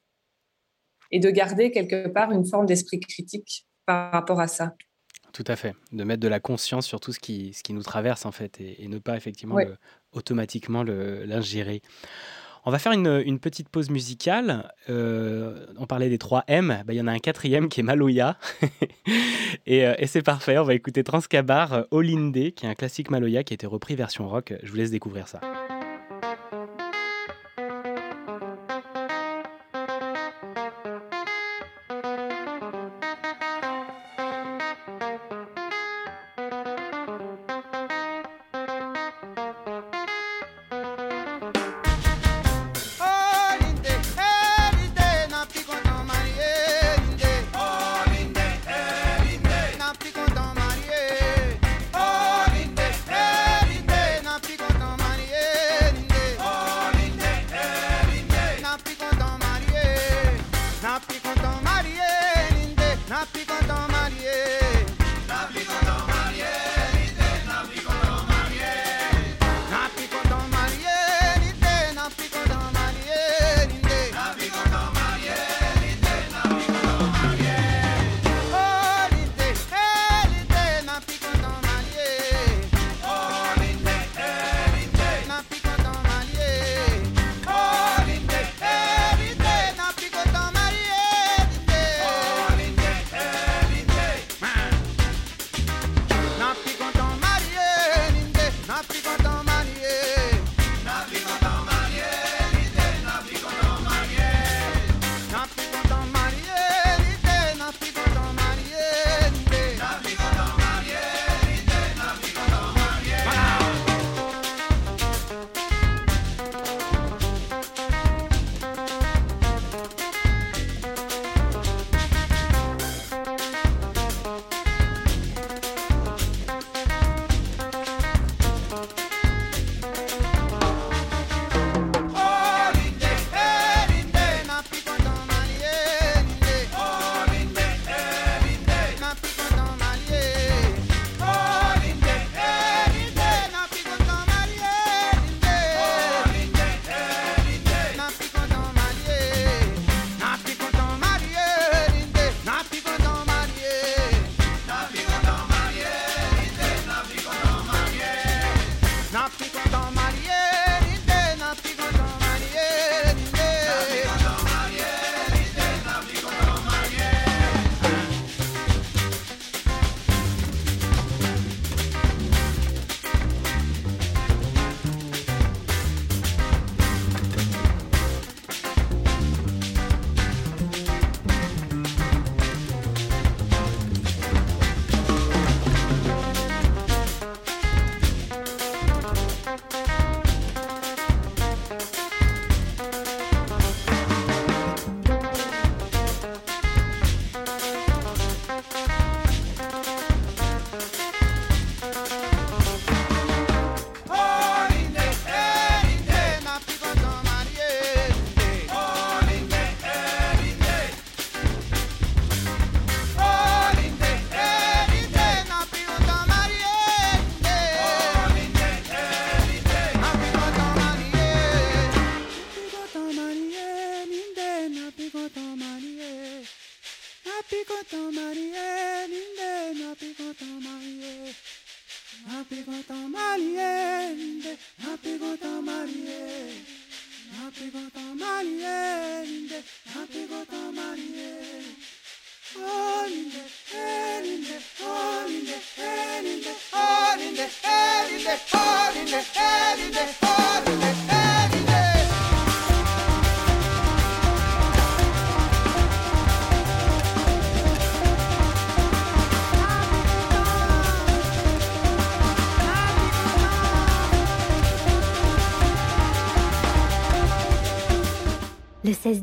Et 1.12 1.19
de 1.19 1.29
garder 1.29 1.71
quelque 1.71 2.10
part 2.10 2.32
une 2.32 2.45
forme 2.45 2.65
d'esprit 2.65 2.99
critique 2.99 3.65
par 3.86 4.12
rapport 4.12 4.41
à 4.41 4.47
ça. 4.47 4.75
Tout 5.33 5.43
à 5.47 5.55
fait. 5.55 5.75
De 5.91 6.03
mettre 6.03 6.21
de 6.21 6.27
la 6.27 6.39
conscience 6.39 6.85
sur 6.85 6.99
tout 6.99 7.13
ce 7.13 7.19
qui, 7.19 7.53
ce 7.53 7.63
qui 7.63 7.73
nous 7.73 7.83
traverse, 7.83 8.25
en 8.25 8.31
fait, 8.31 8.59
et, 8.59 8.87
ne 8.87 8.99
pas 8.99 9.15
effectivement 9.15 9.57
automatiquement 10.11 10.83
l'ingérer. 10.83 11.81
On 12.65 12.71
va 12.71 12.79
faire 12.79 12.91
une, 12.91 13.39
petite 13.39 13.69
pause 13.69 13.89
musicale. 13.89 14.71
Euh, 14.89 15.65
on 15.77 15.85
parlait 15.85 16.09
des 16.09 16.17
3 16.17 16.43
M. 16.47 16.83
Bah, 16.85 16.93
il 16.93 16.97
y 16.97 17.01
en 17.01 17.07
a 17.07 17.11
un 17.11 17.19
quatrième 17.19 17.69
qui 17.69 17.79
est 17.79 17.83
Maloya. 17.83 18.37
et, 19.65 19.87
euh, 19.87 19.95
et 19.97 20.07
c'est 20.07 20.21
parfait. 20.21 20.57
On 20.57 20.63
va 20.63 20.73
écouter 20.73 21.03
Transcabar 21.03 21.85
Olinde, 21.91 22.53
qui 22.53 22.65
est 22.65 22.69
un 22.69 22.75
classique 22.75 23.09
Maloya 23.09 23.43
qui 23.43 23.53
a 23.53 23.55
été 23.55 23.67
repris 23.67 23.95
version 23.95 24.27
rock. 24.27 24.53
Je 24.61 24.69
vous 24.69 24.77
laisse 24.77 24.91
découvrir 24.91 25.27
ça. 25.27 25.39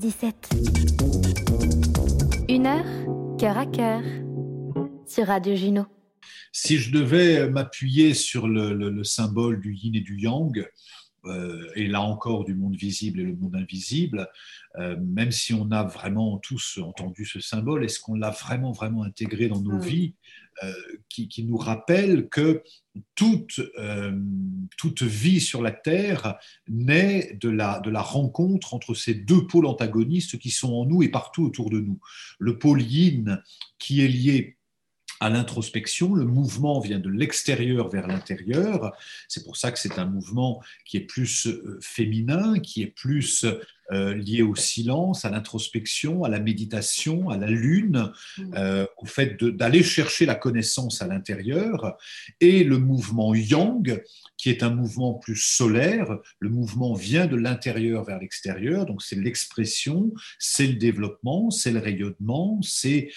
Le 0.06 0.12
16-17. 0.12 0.34
Une 2.48 2.66
heure, 2.66 2.84
cœur 3.40 3.58
à 3.58 3.66
cœur, 3.66 4.02
sur 5.04 5.26
Radio 5.26 5.56
Juno. 5.56 5.84
Si 6.52 6.78
je 6.78 6.92
devais 6.92 7.50
m'appuyer 7.50 8.14
sur 8.14 8.46
le, 8.46 9.02
symbole 9.02 9.60
du 9.60 9.74
yin 9.74 9.96
et 9.96 10.00
du 10.00 10.16
yang, 10.20 10.64
euh, 11.26 11.70
et 11.74 11.86
là 11.86 12.00
encore 12.00 12.44
du 12.44 12.54
monde 12.54 12.76
visible 12.76 13.20
et 13.20 13.24
le 13.24 13.34
monde 13.34 13.56
invisible, 13.56 14.28
euh, 14.78 14.96
même 15.00 15.30
si 15.30 15.54
on 15.54 15.70
a 15.70 15.82
vraiment 15.82 16.38
tous 16.38 16.78
entendu 16.82 17.24
ce 17.24 17.40
symbole, 17.40 17.84
est-ce 17.84 18.00
qu'on 18.00 18.14
l'a 18.14 18.30
vraiment, 18.30 18.72
vraiment 18.72 19.02
intégré 19.02 19.48
dans 19.48 19.60
nos 19.60 19.78
vies 19.78 20.14
euh, 20.62 20.72
qui, 21.08 21.44
nous 21.44 21.56
rappelle 21.56 22.28
que 22.28 22.62
toute, 23.14 23.60
toute 24.78 25.02
vie 25.02 25.40
sur 25.40 25.60
la 25.60 25.72
Terre 25.72 26.36
naît 26.68 27.36
de 27.40 27.50
la, 27.50 27.80
de 27.80 27.90
la 27.90 28.00
rencontre 28.00 28.72
entre 28.72 28.94
ces 28.94 29.14
deux 29.14 29.46
pôles 29.46 29.66
antagonistes 29.66 30.38
qui 30.38 30.50
sont 30.50 30.72
en 30.72 30.86
nous 30.86 31.02
et 31.02 31.08
partout 31.08 31.44
autour 31.44 31.70
de 31.70 31.80
nous. 31.80 32.00
Le 32.38 32.58
pôle 32.58 32.82
yin 32.82 33.42
qui 33.78 34.00
est 34.00 34.08
lié 34.08 34.55
à 35.20 35.30
l'introspection. 35.30 36.14
Le 36.14 36.24
mouvement 36.24 36.80
vient 36.80 36.98
de 36.98 37.08
l'extérieur 37.08 37.88
vers 37.88 38.06
l'intérieur. 38.06 38.96
C'est 39.28 39.44
pour 39.44 39.56
ça 39.56 39.72
que 39.72 39.78
c'est 39.78 39.98
un 39.98 40.06
mouvement 40.06 40.62
qui 40.84 40.96
est 40.96 41.06
plus 41.06 41.46
euh, 41.46 41.78
féminin, 41.80 42.58
qui 42.58 42.82
est 42.82 42.94
plus 42.94 43.44
euh, 43.92 44.14
lié 44.14 44.42
au 44.42 44.54
silence, 44.54 45.24
à 45.24 45.30
l'introspection, 45.30 46.24
à 46.24 46.28
la 46.28 46.40
méditation, 46.40 47.30
à 47.30 47.36
la 47.36 47.46
lune, 47.46 48.12
mm. 48.38 48.54
euh, 48.56 48.86
au 48.96 49.06
fait 49.06 49.42
d'aller 49.42 49.82
chercher 49.82 50.26
la 50.26 50.34
connaissance 50.34 51.02
à 51.02 51.06
l'intérieur. 51.06 51.96
Et 52.40 52.64
le 52.64 52.78
mouvement 52.78 53.34
yang, 53.34 54.02
qui 54.36 54.50
est 54.50 54.62
un 54.62 54.70
mouvement 54.70 55.14
plus 55.14 55.36
solaire. 55.36 56.18
Le 56.40 56.48
mouvement 56.48 56.94
vient 56.94 57.26
de 57.26 57.36
l'intérieur 57.36 58.04
vers 58.04 58.18
l'extérieur, 58.18 58.86
donc 58.86 59.02
c'est 59.02 59.16
l'expression, 59.16 60.12
c'est 60.38 60.66
le 60.66 60.74
développement, 60.74 61.50
c'est 61.50 61.72
le 61.72 61.78
rayonnement, 61.78 62.60
c'est 62.62 63.10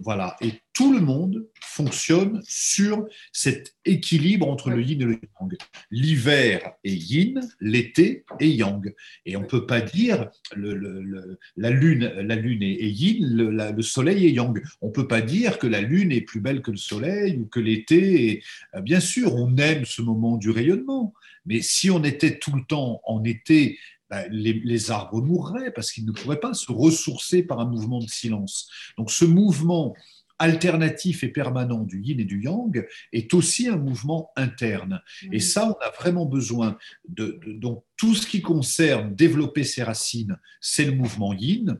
voilà. 0.00 0.36
Et 0.40 0.52
tout 0.72 0.92
le 0.92 1.00
monde 1.00 1.44
fonctionne 1.62 2.42
sur 2.44 3.06
cet 3.32 3.74
équilibre 3.84 4.48
entre 4.48 4.70
le 4.70 4.82
yin 4.82 5.00
et 5.00 5.04
le 5.04 5.20
yang. 5.40 5.56
L'hiver 5.90 6.72
est 6.84 6.92
yin, 6.92 7.40
l'été 7.60 8.24
est 8.40 8.50
yang. 8.50 8.92
Et 9.26 9.36
on 9.36 9.42
ne 9.42 9.46
peut 9.46 9.66
pas 9.66 9.80
dire 9.80 10.28
la, 10.56 11.70
lune, 11.70 12.12
la 12.16 12.36
lune 12.36 12.62
est, 12.62 12.90
yin, 12.90 13.36
le, 13.36 13.82
soleil 13.82 14.26
est 14.26 14.32
yang. 14.32 14.62
On 14.80 14.88
ne 14.88 14.92
peut 14.92 15.08
pas 15.08 15.20
dire 15.20 15.58
que 15.58 15.66
la 15.66 15.80
lune 15.80 16.12
est 16.12 16.20
plus 16.20 16.40
belle 16.40 16.62
que 16.62 16.70
le 16.70 16.76
soleil 16.76 17.38
ou 17.38 17.46
que 17.46 17.60
l'été 17.60 18.30
est... 18.30 18.42
Euh, 18.74 18.80
bien 18.80 19.00
sûr, 19.00 19.34
on 19.34 19.56
aime 19.56 19.84
ce 19.84 20.02
moment 20.02 20.36
du 20.36 20.50
rayonnement, 20.50 21.14
mais 21.46 21.62
si 21.62 21.90
on 21.90 22.02
était 22.04 22.38
tout 22.38 22.54
le 22.54 22.64
temps 22.64 23.00
en 23.04 23.24
été 23.24 23.78
les, 24.30 24.52
les, 24.52 24.90
arbres 24.90 25.22
mourraient 25.22 25.70
parce 25.70 25.90
qu'ils 25.90 26.04
ne 26.04 26.12
pourraient 26.12 26.38
pas 26.38 26.52
se 26.52 26.70
ressourcer 26.70 27.42
par 27.42 27.60
un 27.60 27.64
mouvement 27.64 27.98
de 27.98 28.08
silence. 28.08 28.68
Donc 28.98 29.10
ce 29.10 29.24
mouvement 29.24 29.94
alternatif 30.42 31.22
et 31.22 31.28
permanent 31.28 31.84
du 31.84 32.02
yin 32.02 32.18
et 32.18 32.24
du 32.24 32.42
yang 32.42 32.84
est 33.12 33.32
aussi 33.32 33.68
un 33.68 33.76
mouvement 33.76 34.32
interne. 34.36 35.00
Et 35.30 35.38
ça, 35.38 35.68
on 35.68 35.84
a 35.84 35.90
vraiment 35.90 36.26
besoin 36.26 36.76
de, 37.08 37.38
donc 37.46 37.84
tout 37.96 38.16
ce 38.16 38.26
qui 38.26 38.42
concerne 38.42 39.14
développer 39.14 39.62
ses 39.62 39.84
racines, 39.84 40.36
c'est 40.60 40.84
le 40.84 40.92
mouvement 40.92 41.32
yin. 41.32 41.78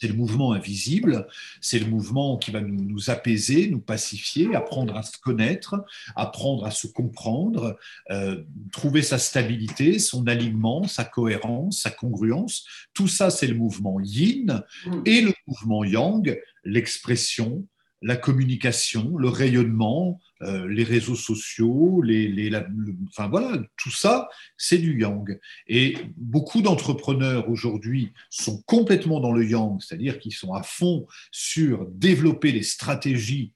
C'est 0.00 0.08
le 0.08 0.14
mouvement 0.14 0.52
invisible, 0.52 1.26
c'est 1.60 1.78
le 1.78 1.86
mouvement 1.86 2.38
qui 2.38 2.50
va 2.50 2.62
nous, 2.62 3.10
apaiser, 3.10 3.68
nous 3.68 3.80
pacifier, 3.80 4.54
apprendre 4.54 4.96
à 4.96 5.02
se 5.02 5.18
connaître, 5.18 5.84
apprendre 6.16 6.64
à 6.64 6.70
se 6.70 6.86
comprendre, 6.86 7.78
euh, 8.10 8.42
trouver 8.72 9.02
sa 9.02 9.18
stabilité, 9.18 9.98
son 9.98 10.26
alignement, 10.26 10.84
sa 10.86 11.04
cohérence, 11.04 11.82
sa 11.82 11.90
congruence. 11.90 12.64
Tout 12.94 13.08
ça, 13.08 13.28
c'est 13.28 13.46
le 13.46 13.56
mouvement 13.56 14.00
yin 14.00 14.64
mm. 14.86 15.02
et 15.04 15.20
le 15.20 15.34
mouvement 15.46 15.84
yang, 15.84 16.34
l'expression, 16.64 17.66
la 18.00 18.16
communication, 18.16 19.18
le 19.18 19.28
rayonnement, 19.28 20.18
euh, 20.42 20.66
les 20.68 20.84
réseaux 20.84 21.16
sociaux, 21.16 22.00
les, 22.02 22.50
enfin 23.08 23.28
voilà, 23.28 23.60
tout 23.76 23.90
ça, 23.90 24.28
c'est 24.56 24.78
du 24.78 24.98
yang. 25.00 25.38
Et 25.66 25.96
beaucoup 26.16 26.62
d'entrepreneurs 26.62 27.48
aujourd'hui 27.48 28.12
sont 28.30 28.62
complètement 28.62 29.20
dans 29.20 29.32
le 29.32 29.44
yang, 29.46 29.80
c'est-à-dire 29.80 30.18
qu'ils 30.18 30.34
sont 30.34 30.54
à 30.54 30.62
fond 30.62 31.06
sur 31.30 31.86
développer 31.86 32.52
les 32.52 32.62
stratégies 32.62 33.52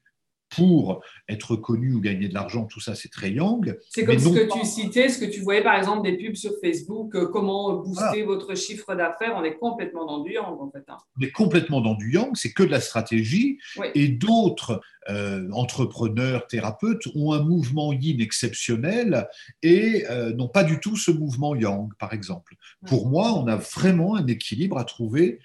pour 0.55 1.03
être 1.29 1.57
connu 1.57 1.95
ou 1.95 2.01
gagner 2.01 2.29
de 2.29 2.35
l'argent, 2.35 2.65
tout 2.65 2.81
ça, 2.81 2.95
c'est 2.95 3.11
très 3.11 3.31
yang. 3.31 3.77
C'est 3.91 4.05
comme 4.05 4.19
ce 4.19 4.29
que 4.29 4.53
tu 4.53 4.65
citais, 4.65 5.09
ce 5.09 5.19
que 5.19 5.31
tu 5.31 5.41
voyais 5.41 5.63
par 5.63 5.77
exemple 5.77 6.03
des 6.03 6.17
pubs 6.17 6.37
sur 6.37 6.53
Facebook, 6.63 7.15
euh, 7.15 7.27
comment 7.27 7.75
booster 7.75 8.23
votre 8.23 8.55
chiffre 8.55 8.95
d'affaires, 8.95 9.35
on 9.37 9.45
est 9.45 9.57
complètement 9.57 10.07
dans 10.07 10.21
du 10.21 10.33
yang 10.33 10.61
en 10.61 10.71
fait. 10.71 10.85
Hein. 10.89 10.97
On 11.19 11.25
est 11.25 11.31
complètement 11.31 11.81
dans 11.81 11.95
du 11.95 12.13
yang, 12.13 12.31
c'est 12.35 12.53
que 12.53 12.63
de 12.63 12.71
la 12.71 12.81
stratégie. 12.81 13.59
Et 13.95 14.09
d'autres 14.09 14.81
euh, 15.11 15.51
entrepreneurs, 15.53 16.47
thérapeutes 16.47 17.07
ont 17.15 17.33
un 17.33 17.43
mouvement 17.43 17.93
yin 17.93 18.21
exceptionnel 18.21 19.29
et 19.63 20.05
euh, 20.11 20.33
n'ont 20.33 20.49
pas 20.49 20.65
du 20.65 20.81
tout 20.81 20.97
ce 20.97 21.11
mouvement 21.11 21.55
yang, 21.55 21.91
par 21.99 22.13
exemple. 22.13 22.55
Pour 22.87 23.09
moi, 23.09 23.33
on 23.35 23.47
a 23.47 23.57
vraiment 23.57 24.17
un 24.17 24.27
équilibre 24.27 24.79
à 24.79 24.85
trouver 24.85 25.41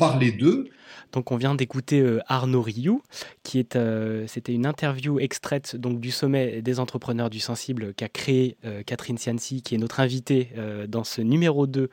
par 0.00 0.18
les 0.18 0.32
deux. 0.32 0.68
Donc 1.12 1.32
on 1.32 1.36
vient 1.36 1.54
d'écouter 1.54 2.00
euh, 2.00 2.20
Arnaud 2.26 2.62
Rioux, 2.62 3.02
qui 3.42 3.58
est, 3.58 3.76
euh, 3.76 4.26
c'était 4.26 4.52
une 4.52 4.66
interview 4.66 5.18
extraite 5.18 5.76
donc 5.76 6.00
du 6.00 6.10
sommet 6.10 6.62
des 6.62 6.78
entrepreneurs 6.78 7.30
du 7.30 7.40
sensible 7.40 7.94
qu'a 7.94 8.08
créé 8.08 8.56
euh, 8.64 8.82
Catherine 8.82 9.18
Cianci, 9.18 9.62
qui 9.62 9.74
est 9.74 9.78
notre 9.78 10.00
invitée 10.00 10.50
dans 10.88 11.04
ce 11.04 11.20
numéro 11.20 11.66
2 11.66 11.90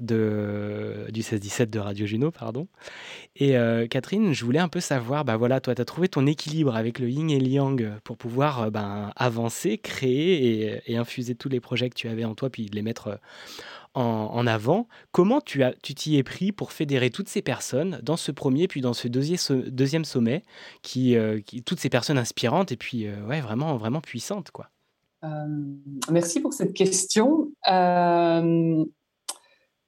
de, 0.00 1.06
du 1.10 1.20
16-17 1.20 1.70
de 1.70 1.78
Radio 1.78 2.06
Juno. 2.06 2.30
Pardon. 2.30 2.66
Et 3.36 3.54
Catherine, 3.90 4.32
je 4.32 4.44
voulais 4.44 4.58
un 4.58 4.68
peu 4.68 4.80
savoir, 4.80 5.24
bah 5.24 5.36
voilà, 5.36 5.60
toi 5.60 5.74
tu 5.74 5.80
as 5.80 5.84
trouvé 5.84 6.08
ton 6.08 6.26
équilibre 6.26 6.74
avec 6.74 6.98
le 6.98 7.08
yin 7.08 7.30
et 7.30 7.38
le 7.38 7.46
yang 7.46 7.90
pour 8.04 8.16
pouvoir 8.16 8.70
ben, 8.70 9.12
avancer, 9.16 9.78
créer 9.78 10.44
et, 10.44 10.92
et, 10.92 10.96
infuser 10.96 11.34
tous 11.34 11.48
les 11.48 11.60
projets 11.60 11.90
que 11.90 11.94
tu 11.94 12.08
avais 12.08 12.24
en 12.24 12.34
toi, 12.34 12.50
puis 12.50 12.68
les 12.72 12.82
mettre 12.82 13.18
en, 13.94 14.46
avant. 14.46 14.88
Comment 15.12 15.40
tu 15.40 15.62
as, 15.62 15.74
tu 15.82 15.94
t'y 15.94 16.16
es 16.16 16.22
pris 16.22 16.52
pour 16.52 16.72
fédérer 16.72 17.10
toutes 17.10 17.28
ces 17.28 17.42
personnes 17.42 18.00
dans 18.02 18.16
ce 18.16 18.32
premier 18.32 18.68
puis 18.68 18.80
dans 18.80 18.92
ce 18.92 19.08
deuxième, 19.08 20.04
sommet, 20.04 20.42
qui, 20.82 21.16
euh, 21.16 21.40
qui, 21.40 21.62
toutes 21.62 21.80
ces 21.80 21.88
personnes 21.88 22.18
inspirantes 22.18 22.72
et 22.72 22.76
puis 22.76 23.06
euh, 23.06 23.24
ouais, 23.26 23.40
vraiment, 23.40 23.76
vraiment 23.76 24.00
puissantes 24.00 24.50
quoi? 24.50 24.70
Euh, 25.24 25.28
merci 26.10 26.40
pour 26.40 26.52
cette 26.52 26.74
question. 26.74 27.50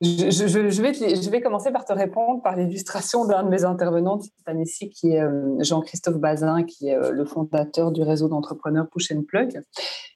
Je, 0.02 1.30
vais 1.30 1.40
commencer 1.40 1.70
par 1.70 1.86
te 1.86 1.92
répondre 1.92 2.42
par 2.42 2.54
l'illustration 2.54 3.24
d'un 3.24 3.42
de 3.44 3.48
mes 3.48 3.64
intervenants 3.64 4.20
cette 4.20 4.46
année-ci, 4.46 4.90
qui 4.90 5.12
est 5.12 5.22
euh, 5.22 5.56
Jean-Christophe 5.60 6.18
Bazin, 6.18 6.64
qui 6.64 6.88
est 6.88 6.96
euh, 6.96 7.12
le 7.12 7.24
fondateur 7.24 7.92
du 7.92 8.02
réseau 8.02 8.28
d'entrepreneurs 8.28 8.88
Push 8.90 9.12
and 9.12 9.22
Plug. 9.26 9.62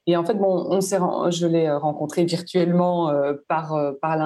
Et 0.07 0.19
en 0.19 0.25
fait, 0.25 0.35
bon, 0.35 0.67
on 0.69 0.81
je 0.81 1.47
l'ai 1.47 1.71
rencontré 1.71 2.27
virtuellement 2.27 3.09
euh, 3.09 3.35
par, 3.49 3.75
par 4.03 4.17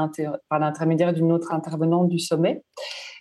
l'intermédiaire 0.58 1.12
d'une 1.12 1.30
autre 1.30 1.52
intervenante 1.52 2.08
du 2.08 2.18
sommet. 2.18 2.64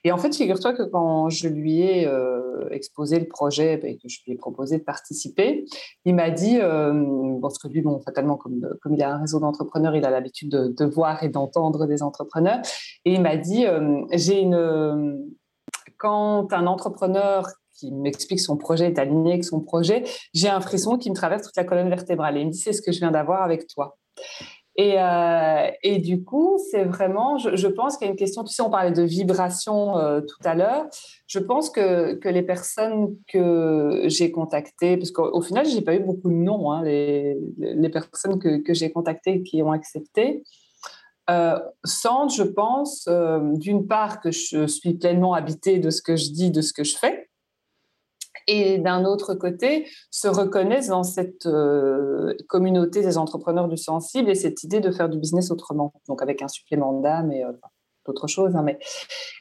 Et 0.04 0.12
en 0.12 0.18
fait, 0.18 0.36
figure-toi 0.36 0.74
que 0.74 0.84
quand 0.84 1.30
je 1.30 1.48
lui 1.48 1.82
ai 1.82 2.08
euh, 2.08 2.68
exposé 2.72 3.20
le 3.20 3.28
projet 3.28 3.80
et 3.84 3.98
que 3.98 4.10
je 4.10 4.20
lui 4.26 4.34
ai 4.34 4.36
proposé 4.36 4.78
de 4.78 4.84
participer, 4.84 5.66
il 6.06 6.16
m'a 6.16 6.30
dit, 6.30 6.60
euh, 6.60 7.40
parce 7.42 7.58
que 7.58 7.68
lui, 7.68 7.82
bon, 7.82 8.00
fatalement, 8.02 8.36
comme, 8.36 8.68
comme 8.82 8.94
il 8.96 9.04
a 9.04 9.16
un 9.16 9.20
réseau 9.20 9.40
d'entrepreneurs, 9.40 9.96
il 9.96 10.06
a 10.06 10.10
l'habitude 10.10 10.50
de, 10.50 10.86
voir 10.86 11.24
et 11.24 11.30
d'entendre 11.30 11.86
des 11.86 12.04
entrepreneurs, 12.04 12.60
et 13.06 13.14
il 13.14 13.22
m'a 13.22 13.38
dit, 13.38 13.66
euh, 13.66 14.02
j'ai 14.12 14.42
une... 14.42 15.34
Quand 15.98 16.52
un 16.52 16.68
entrepreneur 16.68 17.48
qui 17.74 17.92
m'explique 17.92 18.42
son 18.42 18.58
projet 18.58 18.88
est 18.88 19.00
aligné 19.00 19.34
avec 19.34 19.46
son 19.46 19.62
projet, 19.62 20.04
j'ai 20.34 20.50
un 20.50 20.60
frisson 20.60 20.98
qui 20.98 21.10
me 21.10 21.16
traverse 21.16 21.44
toute 21.44 21.56
la 21.56 21.64
colonne 21.64 21.88
vertébrale. 21.88 22.38
Et 22.38 22.42
il 22.42 22.48
me 22.48 22.52
dit, 22.52 22.58
c'est 22.58 22.74
ce 22.74 22.82
que 22.82 22.92
je 22.92 23.00
viens 23.00 23.12
d'avoir 23.12 23.42
avec 23.42 23.68
toi. 23.68 23.98
Et, 24.76 24.96
euh, 24.98 25.70
et 25.84 26.00
du 26.00 26.24
coup, 26.24 26.58
c'est 26.72 26.84
vraiment, 26.84 27.38
je, 27.38 27.68
pense 27.68 27.98
qu'il 27.98 28.08
y 28.08 28.10
a 28.10 28.12
une 28.12 28.18
question, 28.18 28.44
tu 28.44 28.54
sais, 28.54 28.64
on 28.64 28.72
parlait 28.72 28.92
de 28.92 29.04
vibration 29.04 29.98
euh, 29.98 30.22
tout 30.22 30.40
à 30.44 30.56
l'heure. 30.56 30.86
Je 31.28 31.38
pense 31.38 31.70
que, 31.70 32.16
que 32.16 32.28
les 32.28 32.42
personnes 32.42 33.16
que 33.28 34.04
j'ai 34.06 34.32
contactées, 34.32 34.98
parce 34.98 35.12
qu'au 35.12 35.42
final, 35.42 35.68
je 35.68 35.76
n'ai 35.76 35.82
pas 35.82 35.94
eu 35.94 36.00
beaucoup 36.00 36.30
de 36.30 36.36
noms, 36.36 36.72
hein, 36.72 36.84
les, 36.84 37.38
les, 37.60 37.90
personnes 37.90 38.40
que, 38.40 38.58
que 38.64 38.74
j'ai 38.74 38.92
contactées 38.92 39.44
qui 39.44 39.62
ont 39.62 39.72
accepté, 39.72 40.44
euh, 41.30 41.60
sentent, 41.84 42.34
je 42.34 42.44
pense, 42.44 43.08
d'une 43.54 43.86
part 43.86 44.22
que 44.22 44.32
je 44.32 44.66
suis 44.66 44.96
pleinement 44.96 45.36
habitée 45.36 45.78
de 45.78 45.92
ce 45.92 46.02
que 46.02 46.16
je 46.16 46.32
dis, 46.32 46.50
de 46.50 46.62
ce 46.62 46.74
que 46.74 46.84
je 46.84 46.98
fais, 46.98 47.23
et 48.48 48.78
d'un 48.78 49.06
autre 49.06 49.34
côté, 49.36 49.88
se 50.12 50.28
reconnaissent 50.28 50.88
dans 50.88 51.04
cette 51.04 51.46
euh, 51.46 52.34
communauté 52.48 53.02
des 53.02 53.18
entrepreneurs 53.18 53.68
du 53.68 53.78
sensible 53.78 54.30
et 54.30 54.36
cette 54.36 54.64
idée 54.64 54.80
de 54.80 54.92
faire 54.92 55.10
du 55.10 55.18
business 55.18 55.52
autrement, 55.52 55.94
donc 56.08 56.22
avec 56.22 56.42
un 56.42 56.48
supplément 56.48 57.00
d'âme 57.02 57.32
et 57.32 57.44
euh, 57.44 57.52
d'autres 58.06 58.28
choses. 58.28 58.56
Hein, 58.56 58.64
mais... 58.64 58.80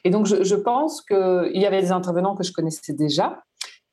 Et 0.03 0.09
donc, 0.09 0.25
je, 0.25 0.43
je 0.43 0.55
pense 0.55 1.01
qu'il 1.01 1.51
y 1.61 1.65
avait 1.65 1.81
des 1.81 1.91
intervenants 1.91 2.35
que 2.35 2.43
je 2.43 2.53
connaissais 2.53 2.93
déjà. 2.93 3.43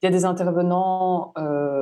Il 0.03 0.07
y 0.07 0.09
a 0.09 0.13
des 0.13 0.25
intervenants 0.25 1.33
euh, 1.37 1.80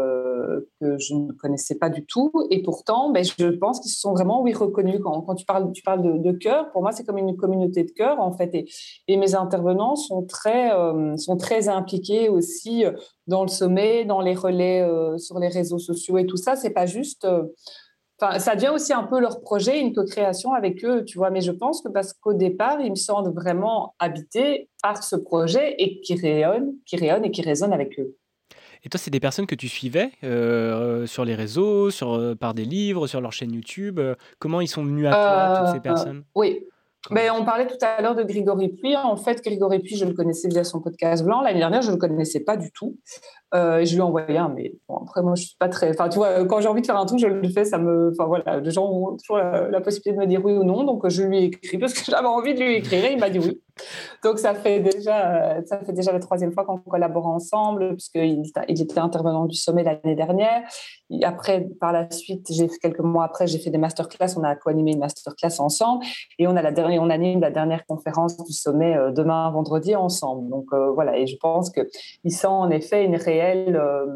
que 0.81 0.99
je 0.99 1.15
ne 1.15 1.33
connaissais 1.33 1.77
pas 1.77 1.91
du 1.91 2.05
tout. 2.05 2.33
Et 2.51 2.63
pourtant, 2.63 3.11
ben, 3.11 3.25
je 3.25 3.49
pense 3.51 3.81
qu'ils 3.81 3.91
se 3.91 4.01
sont 4.01 4.13
vraiment, 4.13 4.43
oui, 4.43 4.53
reconnus. 4.53 5.01
Quand, 5.03 5.35
tu 5.35 5.45
parles, 5.45 5.73
tu 5.73 5.83
parles 5.83 6.23
de, 6.23 6.33
cœur, 6.33 6.71
pour 6.73 6.83
moi, 6.83 6.93
c'est 6.93 7.05
comme 7.05 7.19
une 7.19 7.37
communauté 7.37 7.85
de 7.85 7.91
cœur, 7.91 8.21
en 8.21 8.33
fait. 8.33 8.55
Et, 9.07 9.17
mes 9.17 9.35
intervenants 9.35 9.97
sont 9.97 10.25
très, 10.25 10.73
euh, 10.73 11.17
sont 11.17 11.37
très 11.37 11.69
impliqués 11.69 12.29
aussi 12.29 12.85
dans 13.27 13.43
le 13.43 13.49
sommet, 13.49 14.05
dans 14.05 14.21
les 14.21 14.35
relais 14.35 14.83
euh, 14.83 15.19
sur 15.19 15.39
les 15.39 15.49
réseaux 15.49 15.79
sociaux 15.79 16.19
et 16.19 16.27
tout 16.27 16.37
ça. 16.37 16.55
C'est 16.55 16.71
pas 16.71 16.87
juste 16.87 17.27
Enfin, 18.21 18.41
ça 18.41 18.57
devient 18.57 18.71
aussi 18.71 18.93
un 18.93 19.05
peu 19.05 19.21
leur 19.21 19.41
projet, 19.41 19.81
une 19.81 19.93
co-création 19.93 20.53
avec 20.53 20.85
eux, 20.85 21.05
tu 21.05 21.19
vois. 21.19 21.31
Mais 21.31 21.41
je 21.41 21.53
pense 21.53 21.83
que 21.83 21.89
parce 21.89 22.13
qu'au 22.13 22.35
départ, 22.35 22.81
ils 22.81 22.91
me 22.91 22.97
sentent 22.97 23.33
vraiment 23.33 23.95
habités 24.01 24.69
par 24.83 25.05
ce 25.05 25.15
projet 25.15 25.77
et 25.79 26.01
qui 26.01 26.15
rayonne, 26.15 26.75
qui 26.85 26.97
rayonne 26.97 27.25
et 27.25 27.31
qui 27.31 27.43
résonne 27.43 27.73
avec 27.73 27.99
eux. 28.01 28.17
Et 28.85 28.89
toi, 28.89 28.99
c'est 28.99 29.11
des 29.11 29.21
personnes 29.21 29.47
que 29.47 29.55
tu 29.55 29.69
suivais 29.69 30.11
euh, 30.25 31.07
sur 31.07 31.25
les 31.25 31.35
réseaux, 31.35 31.91
sur, 31.91 32.15
euh, 32.15 32.35
par 32.35 32.55
des 32.55 32.65
livres, 32.65 33.07
sur 33.07 33.21
leur 33.21 33.33
chaîne 33.33 33.53
YouTube. 33.53 33.99
Euh, 33.99 34.15
comment 34.39 34.61
ils 34.61 34.69
sont 34.69 34.85
venus 34.85 35.07
à 35.07 35.11
toi, 35.11 35.61
toutes 35.61 35.75
ces 35.75 35.81
personnes? 35.81 36.25
Oui, 36.35 36.65
mais 37.11 37.31
on 37.31 37.45
parlait 37.45 37.67
tout 37.67 37.79
à 37.81 38.03
l'heure 38.03 38.15
de 38.15 38.23
Grégory 38.23 38.69
Puy. 38.69 38.97
En 38.97 39.17
fait, 39.17 39.43
Grégory 39.43 39.79
Puy, 39.79 39.97
je 39.97 40.05
le 40.05 40.13
connaissais 40.13 40.49
via 40.49 40.65
son 40.65 40.81
podcast 40.81 41.25
Blanc. 41.25 41.41
L'année 41.41 41.61
dernière, 41.61 41.83
je 41.83 41.89
ne 41.89 41.95
le 41.95 41.99
connaissais 41.99 42.41
pas 42.41 42.57
du 42.57 42.71
tout. 42.73 42.99
Euh, 43.55 43.83
je 43.85 43.93
lui 43.93 43.99
ai 43.99 44.03
envoyé 44.03 44.37
un, 44.37 44.51
mais 44.51 44.73
bon, 44.89 44.99
après, 44.99 45.23
moi, 45.23 45.35
je 45.35 45.45
suis 45.45 45.57
pas 45.59 45.69
très. 45.69 45.91
Enfin, 45.91 46.09
tu 46.11 46.19
vois, 46.19 46.45
quand 46.45 46.61
j'ai 46.61 46.69
envie 46.69 46.83
de 46.83 46.87
faire 46.87 46.99
un 46.99 47.07
truc, 47.07 47.19
je 47.19 47.27
le 47.27 47.49
fais. 47.49 47.65
Ça 47.65 47.79
me. 47.79 48.11
Enfin, 48.13 48.27
voilà, 48.27 48.61
les 48.61 48.71
gens 48.71 48.87
ont 48.87 49.17
toujours 49.17 49.39
la, 49.39 49.81
possibilité 49.81 50.13
de 50.13 50.17
me 50.17 50.27
dire 50.27 50.45
oui 50.45 50.53
ou 50.53 50.65
non. 50.65 50.85
Donc, 50.85 51.09
je 51.09 51.23
lui 51.23 51.39
ai 51.39 51.45
écrit 51.45 51.79
parce 51.79 51.95
que 51.95 52.05
j'avais 52.11 52.27
envie 52.27 52.55
de 52.55 52.61
lui 52.61 52.77
écrire 52.77 53.05
et 53.05 53.13
il 53.13 53.19
m'a 53.19 53.31
dit 53.31 53.39
oui. 53.39 53.61
Donc, 54.23 54.39
ça 54.39 54.55
fait 54.55 54.81
déjà, 54.81 55.65
ça 55.65 55.79
fait 55.79 55.93
déjà 55.93 56.13
la 56.13 56.19
troisième 56.19 56.53
fois 56.53 56.65
qu'on 56.65 56.79
collabore 56.79 57.27
ensemble, 57.27 57.95
puisqu'il 57.95 58.43
il 58.69 58.83
était 58.83 58.99
intervenant 58.99 59.47
du 59.47 59.57
sommet 59.57 59.83
l'année 59.83 60.15
dernière. 60.15 60.63
après, 61.23 61.67
par 61.81 61.93
la 61.93 62.11
suite, 62.11 62.47
quelques 62.83 63.01
mois 63.01 63.25
après, 63.25 63.47
j'ai 63.47 63.59
fait 63.59 63.71
des 63.71 63.79
masterclass. 63.79 64.37
On 64.37 64.43
a 64.43 64.57
co-animé 64.57 64.93
une 64.93 64.99
masterclass 64.99 65.61
ensemble 65.61 66.05
et 66.39 66.47
on 66.47 66.57
a 66.57 66.63
la 66.63 66.73
dernière, 66.73 67.03
on 67.03 67.09
anime 67.09 67.41
la 67.41 67.51
dernière 67.51 67.87
conférence 67.87 68.37
du 68.45 68.53
sommet 68.53 68.97
euh, 68.97 69.11
demain 69.11 69.51
vendredi 69.51 69.95
ensemble. 69.95 70.49
Donc 70.51 70.67
euh, 70.73 70.91
voilà, 70.91 71.17
et 71.17 71.27
je 71.27 71.37
pense 71.37 71.71
que 71.71 71.81
il 72.25 72.33
sent 72.33 72.47
en 72.47 72.71
effet 72.71 73.05
une 73.05 73.17
réelle 73.17 73.38
euh, 73.77 74.07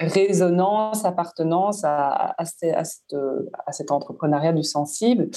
résonance, 0.00 1.04
appartenance 1.04 1.82
à, 1.84 2.34
à, 2.38 2.44
cet 2.44 3.90
entrepreneuriat 3.90 4.52
du 4.52 4.62
sensible. 4.62 5.28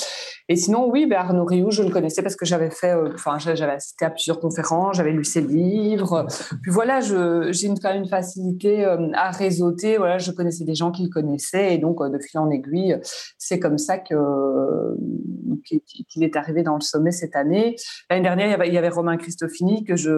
Et 0.49 0.55
sinon, 0.55 0.89
oui, 0.89 1.07
ben 1.07 1.17
Arnaud 1.17 1.45
Rioux, 1.45 1.71
je 1.71 1.83
le 1.83 1.89
connaissais 1.89 2.21
parce 2.21 2.35
que 2.35 2.45
j'avais 2.45 2.69
fait, 2.69 2.91
euh, 2.91 3.09
enfin, 3.13 3.37
j'avais 3.39 3.73
assisté 3.73 4.05
à 4.05 4.11
plusieurs 4.11 4.39
conférences, 4.39 4.97
j'avais 4.97 5.11
lu 5.11 5.23
ses 5.23 5.41
livres. 5.41 6.27
Puis 6.61 6.71
voilà, 6.71 6.99
j'ai 6.99 7.67
une, 7.67 7.77
une 7.83 8.07
facilité 8.07 8.85
euh, 8.85 9.09
à 9.13 9.31
réseauter. 9.31 9.97
Voilà, 9.97 10.17
je 10.17 10.31
connaissais 10.31 10.63
des 10.63 10.75
gens 10.75 10.91
qui 10.91 11.03
le 11.03 11.09
connaissaient 11.09 11.73
et 11.73 11.77
donc 11.77 12.01
de 12.01 12.19
fil 12.19 12.39
en 12.39 12.49
aiguille, 12.49 12.97
c'est 13.37 13.59
comme 13.59 13.77
ça 13.77 13.97
que 13.97 14.15
qu'il 15.63 16.23
est 16.23 16.35
arrivé 16.35 16.63
dans 16.63 16.75
le 16.75 16.81
sommet 16.81 17.11
cette 17.11 17.35
année. 17.35 17.75
L'année 18.09 18.23
dernière, 18.23 18.47
il 18.47 18.51
y, 18.51 18.53
avait, 18.53 18.67
il 18.67 18.73
y 18.73 18.77
avait 18.77 18.89
Romain 18.89 19.17
Christofini 19.17 19.83
que 19.83 19.95
je 19.95 20.11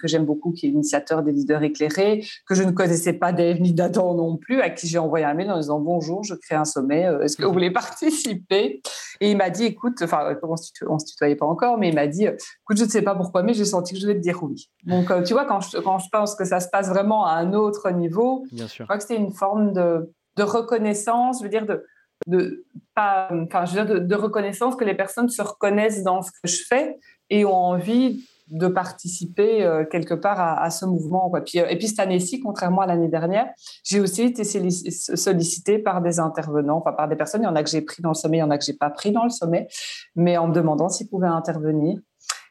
que 0.00 0.08
j'aime 0.08 0.24
beaucoup, 0.24 0.52
qui 0.52 0.66
est 0.66 0.70
l'initiateur 0.70 1.22
des 1.22 1.32
leaders 1.32 1.62
éclairés, 1.62 2.24
que 2.46 2.54
je 2.54 2.62
ne 2.62 2.70
connaissais 2.70 3.12
pas 3.12 3.32
d'Eve 3.32 3.60
ni 3.60 3.72
d'Adam 3.80 4.14
non 4.14 4.36
plus, 4.36 4.60
à 4.60 4.70
qui 4.70 4.86
j'ai 4.86 4.98
envoyé 4.98 5.24
un 5.24 5.34
mail 5.34 5.50
en 5.50 5.58
disant 5.58 5.80
bonjour, 5.80 6.22
je 6.22 6.34
crée 6.34 6.54
un 6.54 6.64
sommet, 6.64 7.06
euh, 7.06 7.22
est-ce 7.22 7.36
que 7.36 7.44
vous 7.44 7.52
voulez 7.52 7.70
participer? 7.72 8.82
Et 9.20 9.30
il 9.30 9.36
m'a 9.36 9.50
dit, 9.50 9.64
écoute, 9.64 9.98
enfin, 10.02 10.36
on 10.42 10.52
ne 10.94 10.98
se 10.98 11.06
tutoyait 11.06 11.36
pas 11.36 11.46
encore, 11.46 11.78
mais 11.78 11.88
il 11.88 11.94
m'a 11.94 12.06
dit, 12.06 12.24
écoute, 12.24 12.76
je 12.76 12.84
ne 12.84 12.88
sais 12.88 13.02
pas 13.02 13.14
pourquoi, 13.14 13.42
mais 13.42 13.54
j'ai 13.54 13.64
senti 13.64 13.94
que 13.94 14.00
je 14.00 14.06
devais 14.06 14.18
te 14.18 14.22
dire 14.22 14.42
oui. 14.42 14.70
Donc, 14.84 15.10
euh, 15.10 15.22
tu 15.22 15.32
vois, 15.32 15.44
quand 15.44 15.60
je, 15.60 15.78
quand 15.78 15.98
je 15.98 16.08
pense 16.10 16.34
que 16.34 16.44
ça 16.44 16.60
se 16.60 16.68
passe 16.68 16.88
vraiment 16.88 17.26
à 17.26 17.32
un 17.32 17.52
autre 17.52 17.90
niveau, 17.90 18.44
Bien 18.52 18.68
sûr. 18.68 18.84
je 18.84 18.86
crois 18.86 18.98
que 18.98 19.04
c'est 19.04 19.16
une 19.16 19.32
forme 19.32 19.72
de, 19.72 20.12
de 20.36 20.42
reconnaissance, 20.42 21.38
je 21.38 21.44
veux 21.44 21.50
dire, 21.50 21.66
de, 21.66 21.84
de, 22.26 22.64
pas, 22.94 23.28
enfin, 23.32 23.64
je 23.64 23.78
veux 23.78 23.84
dire 23.84 24.00
de, 24.00 24.14
reconnaissance 24.14 24.76
que 24.76 24.84
les 24.84 24.94
personnes 24.94 25.28
se 25.28 25.42
reconnaissent 25.42 26.02
dans 26.02 26.22
ce 26.22 26.30
que 26.30 26.48
je 26.48 26.62
fais 26.68 26.98
et 27.28 27.44
ont 27.44 27.54
envie 27.54 28.26
de 28.50 28.66
participer 28.66 29.64
euh, 29.64 29.84
quelque 29.84 30.14
part 30.14 30.40
à, 30.40 30.70
ce 30.70 30.84
mouvement. 30.84 31.32
Euh, 31.34 31.66
et 31.68 31.78
puis 31.78 31.88
cette 31.88 32.00
année-ci, 32.00 32.40
contrairement 32.40 32.82
à 32.82 32.86
l'année 32.86 33.08
dernière, 33.08 33.48
j'ai 33.84 34.00
aussi 34.00 34.22
été 34.22 34.44
sollicitée 34.44 35.78
par 35.78 36.02
des 36.02 36.18
intervenants, 36.18 36.78
enfin 36.78 36.92
par 36.92 37.08
des 37.08 37.16
personnes. 37.16 37.42
Il 37.42 37.46
y 37.46 37.48
en 37.48 37.56
a 37.56 37.62
que 37.62 37.70
j'ai 37.70 37.82
pris 37.82 38.02
dans 38.02 38.10
le 38.10 38.14
sommet, 38.14 38.38
il 38.38 38.40
y 38.40 38.42
en 38.42 38.50
a 38.50 38.58
que 38.58 38.64
j'ai 38.64 38.74
pas 38.74 38.90
pris 38.90 39.12
dans 39.12 39.24
le 39.24 39.30
sommet, 39.30 39.68
mais 40.16 40.36
en 40.36 40.48
me 40.48 40.52
demandant 40.52 40.88
s'ils 40.88 41.08
pouvaient 41.08 41.28
intervenir. 41.28 41.98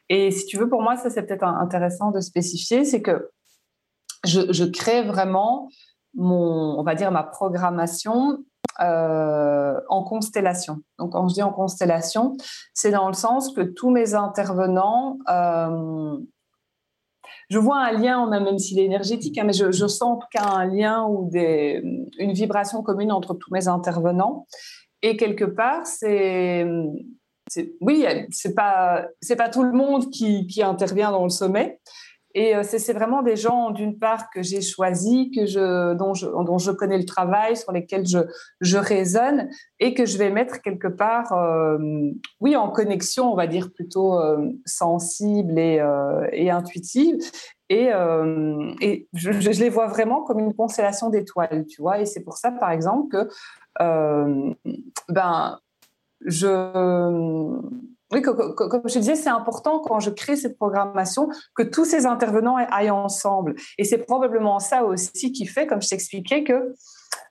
Et 0.08 0.30
si 0.30 0.46
tu 0.46 0.56
veux, 0.56 0.68
pour 0.68 0.82
moi, 0.82 0.96
ça 0.96 1.10
c'est 1.10 1.22
peut-être 1.22 1.44
intéressant 1.44 2.10
de 2.10 2.20
spécifier, 2.20 2.84
c'est 2.84 3.02
que 3.02 3.30
je, 4.24 4.52
je 4.52 4.64
crée 4.64 5.02
vraiment 5.02 5.68
mon, 6.14 6.78
on 6.78 6.82
va 6.82 6.94
dire 6.94 7.10
ma 7.12 7.22
programmation 7.22 8.44
euh, 8.80 9.80
en 9.88 10.04
constellation. 10.04 10.78
Donc, 10.98 11.12
quand 11.12 11.28
je 11.28 11.34
dis 11.34 11.42
en 11.42 11.52
constellation, 11.52 12.36
c'est 12.72 12.90
dans 12.90 13.08
le 13.08 13.14
sens 13.14 13.52
que 13.52 13.60
tous 13.60 13.90
mes 13.90 14.14
intervenants, 14.14 15.18
euh, 15.28 16.18
je 17.48 17.58
vois 17.58 17.78
un 17.78 17.92
lien, 17.92 18.26
même 18.28 18.58
s'il 18.58 18.78
est 18.78 18.84
énergétique, 18.84 19.36
hein, 19.38 19.44
mais 19.44 19.52
je, 19.52 19.70
sens 19.72 20.02
en 20.02 20.16
tout 20.16 20.28
cas 20.32 20.44
un 20.44 20.66
lien 20.66 21.04
ou 21.04 21.28
une 21.34 22.32
vibration 22.32 22.82
commune 22.82 23.12
entre 23.12 23.34
tous 23.34 23.52
mes 23.52 23.68
intervenants. 23.68 24.46
Et 25.02 25.16
quelque 25.16 25.44
part, 25.44 25.86
c'est 25.86 26.66
oui, 27.80 28.06
c'est 28.30 28.54
pas 28.54 29.06
pas 29.36 29.48
tout 29.48 29.62
le 29.62 29.72
monde 29.72 30.10
qui, 30.10 30.62
intervient 30.62 31.10
dans 31.10 31.24
le 31.24 31.30
sommet, 31.30 31.80
et 32.34 32.54
euh, 32.54 32.62
c'est 32.62 32.92
vraiment 32.92 33.22
des 33.22 33.36
gens, 33.36 33.70
d'une 33.70 33.98
part, 33.98 34.30
que 34.30 34.42
j'ai 34.42 34.60
choisis, 34.60 35.28
que 35.34 35.46
je, 35.46 35.94
dont, 35.94 36.14
je, 36.14 36.70
connais 36.70 36.98
le 36.98 37.04
travail, 37.04 37.56
sur 37.56 37.72
lesquels 37.72 38.06
je, 38.06 38.18
je 38.60 38.78
raisonne 38.78 39.48
et 39.80 39.94
que 39.94 40.06
je 40.06 40.16
vais 40.16 40.30
mettre 40.30 40.62
quelque 40.62 40.86
part, 40.86 41.32
euh, 41.32 41.78
oui, 42.40 42.54
en 42.54 42.70
connexion, 42.70 43.32
on 43.32 43.34
va 43.34 43.46
dire 43.46 43.72
plutôt 43.72 44.20
euh, 44.20 44.52
sensible 44.64 45.58
et, 45.58 45.84
et, 46.32 46.50
intuitive. 46.50 47.16
Et, 47.68 47.90
et 48.80 49.08
je, 49.12 49.30
je, 49.32 49.60
les 49.60 49.68
vois 49.68 49.86
vraiment 49.86 50.22
comme 50.22 50.40
une 50.40 50.54
constellation 50.54 51.08
d'étoiles, 51.08 51.66
tu 51.68 51.80
vois. 51.82 52.00
Et 52.00 52.06
c'est 52.06 52.22
pour 52.22 52.36
ça, 52.36 52.50
par 52.50 52.70
exemple, 52.70 53.08
que 53.10 53.28
ben, 55.08 55.58
je 56.24 56.46
oui, 58.12 58.22
comme 58.22 58.82
je 58.86 58.98
disais, 58.98 59.14
c'est 59.14 59.30
important 59.30 59.78
quand 59.80 60.00
je 60.00 60.10
crée 60.10 60.36
cette 60.36 60.56
programmation 60.56 61.28
que 61.54 61.62
tous 61.62 61.84
ces 61.84 62.06
intervenants 62.06 62.56
aillent 62.56 62.90
ensemble. 62.90 63.54
Et 63.78 63.84
c'est 63.84 63.98
probablement 63.98 64.58
ça 64.58 64.84
aussi 64.84 65.32
qui 65.32 65.46
fait, 65.46 65.66
comme 65.66 65.80
je 65.80 65.88
t'expliquais, 65.88 66.42
que 66.42 66.74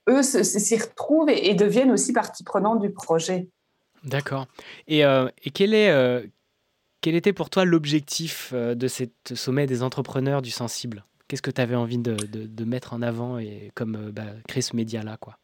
eux 0.10 0.24
s'y 0.24 0.78
retrouvent 0.78 1.30
et, 1.30 1.54
deviennent 1.54 1.92
aussi 1.92 2.14
partie 2.14 2.44
prenante 2.44 2.80
du 2.80 2.92
projet. 2.92 3.50
D'accord. 4.06 4.48
Et, 4.88 5.04
euh, 5.04 5.28
euh, 5.60 6.28
quel 7.02 7.16
était 7.16 7.34
pour 7.34 7.50
toi 7.50 7.66
l'objectif 7.66 8.52
euh, 8.54 8.74
de 8.74 8.88
ce 8.88 9.06
sommet 9.36 9.68
des 9.68 9.84
entrepreneurs 9.84 10.42
du 10.42 10.52
sensible? 10.52 11.04
Qu'est-ce 11.28 11.42
que 11.42 11.52
tu 11.52 11.62
avais 11.62 11.76
envie 11.76 11.98
de, 11.98 12.16
de, 12.16 12.66
mettre 12.66 12.94
en 12.94 13.02
avant 13.02 13.38
et 13.38 13.72
comme 13.76 14.12
bah, 14.12 14.26
créer 14.48 14.64
ce 14.64 14.76
média-là 14.76 15.18
quoi? 15.18 15.38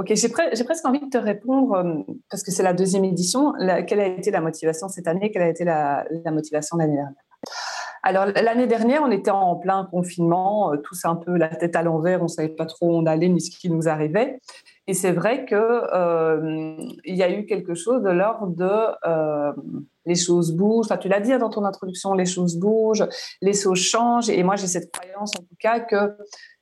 Ok, 0.00 0.14
j'ai, 0.14 0.30
presque 0.30 0.86
envie 0.86 1.00
de 1.00 1.10
te 1.10 1.18
répondre, 1.18 1.74
euh, 1.74 2.14
parce 2.30 2.42
que 2.42 2.50
c'est 2.50 2.62
la 2.62 2.72
deuxième 2.72 3.04
édition, 3.04 3.52
quelle 3.86 4.00
a 4.00 4.06
été 4.06 4.30
la 4.30 4.40
motivation 4.40 4.88
cette 4.88 5.06
année, 5.06 5.30
quelle 5.30 5.42
a 5.42 5.48
été 5.50 5.62
la, 5.62 6.06
motivation 6.32 6.78
l'année 6.78 6.94
dernière? 6.94 7.12
Alors 8.02 8.24
l'année 8.24 8.66
dernière, 8.66 9.02
on 9.02 9.10
était 9.10 9.30
en 9.30 9.56
plein 9.56 9.86
confinement, 9.90 10.72
euh, 10.72 10.78
tous 10.78 11.04
un 11.04 11.16
peu 11.16 11.36
la 11.36 11.48
tête 11.48 11.76
à 11.76 11.82
l'envers, 11.82 12.22
on 12.22 12.28
savait 12.28 12.48
pas 12.48 12.64
trop 12.64 12.86
où 12.86 12.94
on 12.94 13.04
allait 13.04 13.28
ni 13.28 13.42
ce 13.42 13.50
qui 13.54 13.68
nous 13.68 13.90
arrivait. 13.90 14.40
Et 14.86 14.94
c'est 14.94 15.12
vrai 15.12 15.44
que 15.44 15.54
euh, 15.54 16.78
y 17.04 17.22
a 17.22 17.30
eu 17.30 17.44
quelque 17.44 17.74
chose 17.74 18.02
de 18.02 18.08
l'ordre 18.08 18.46
de 18.46 19.84
les 20.06 20.14
choses 20.14 20.52
bougent. 20.52 20.86
Enfin, 20.86 20.96
tu 20.96 21.08
l'as 21.08 21.20
dit 21.20 21.36
dans 21.36 21.50
ton 21.50 21.66
introduction, 21.66 22.14
les 22.14 22.24
choses 22.24 22.56
bougent, 22.56 23.06
les 23.42 23.52
choses 23.52 23.78
changent. 23.78 24.30
Et 24.30 24.42
moi, 24.42 24.56
j'ai 24.56 24.66
cette 24.66 24.90
croyance 24.90 25.32
en 25.38 25.42
tout 25.42 25.56
cas 25.60 25.80
que 25.80 26.16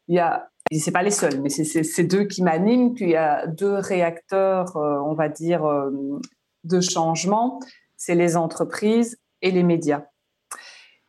il 0.08 0.16
y 0.16 0.18
a 0.18 0.48
c'est 0.70 0.92
pas 0.92 1.02
les 1.02 1.10
seuls, 1.10 1.40
mais 1.40 1.48
c'est 1.48 1.64
ces 1.64 2.04
deux 2.04 2.24
qui 2.24 2.42
m'animent, 2.42 2.94
qu'il 2.94 3.08
y 3.08 3.16
a 3.16 3.46
deux 3.46 3.72
réacteurs, 3.72 4.76
on 4.76 5.14
va 5.14 5.30
dire, 5.30 5.62
de 6.64 6.80
changement, 6.82 7.58
c'est 7.96 8.14
les 8.14 8.36
entreprises 8.36 9.18
et 9.40 9.50
les 9.50 9.62
médias. 9.62 10.04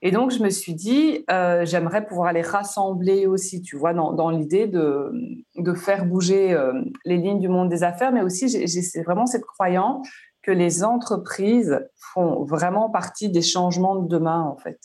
Et 0.01 0.11
donc, 0.11 0.31
je 0.31 0.41
me 0.41 0.49
suis 0.49 0.73
dit, 0.73 1.25
euh, 1.29 1.65
j'aimerais 1.65 2.05
pouvoir 2.05 2.31
les 2.31 2.41
rassembler 2.41 3.27
aussi, 3.27 3.61
tu 3.61 3.75
vois, 3.75 3.93
dans, 3.93 4.29
l'idée 4.29 4.65
de, 4.65 5.11
de, 5.57 5.73
faire 5.73 6.05
bouger 6.05 6.53
euh, 6.53 6.73
les 7.03 7.17
lignes 7.17 7.41
du 7.41 7.49
monde 7.49 7.67
des 7.67 7.83
affaires, 7.83 8.13
mais 8.13 8.21
aussi, 8.21 8.47
j'ai 8.47 9.01
vraiment 9.03 9.25
cette 9.25 9.43
croyance 9.43 10.07
que 10.41 10.51
les 10.51 10.85
entreprises 10.85 11.85
font 12.13 12.45
vraiment 12.45 12.89
partie 12.89 13.29
des 13.29 13.41
changements 13.41 13.97
de 13.97 14.07
demain, 14.07 14.41
en 14.41 14.55
fait. 14.55 14.79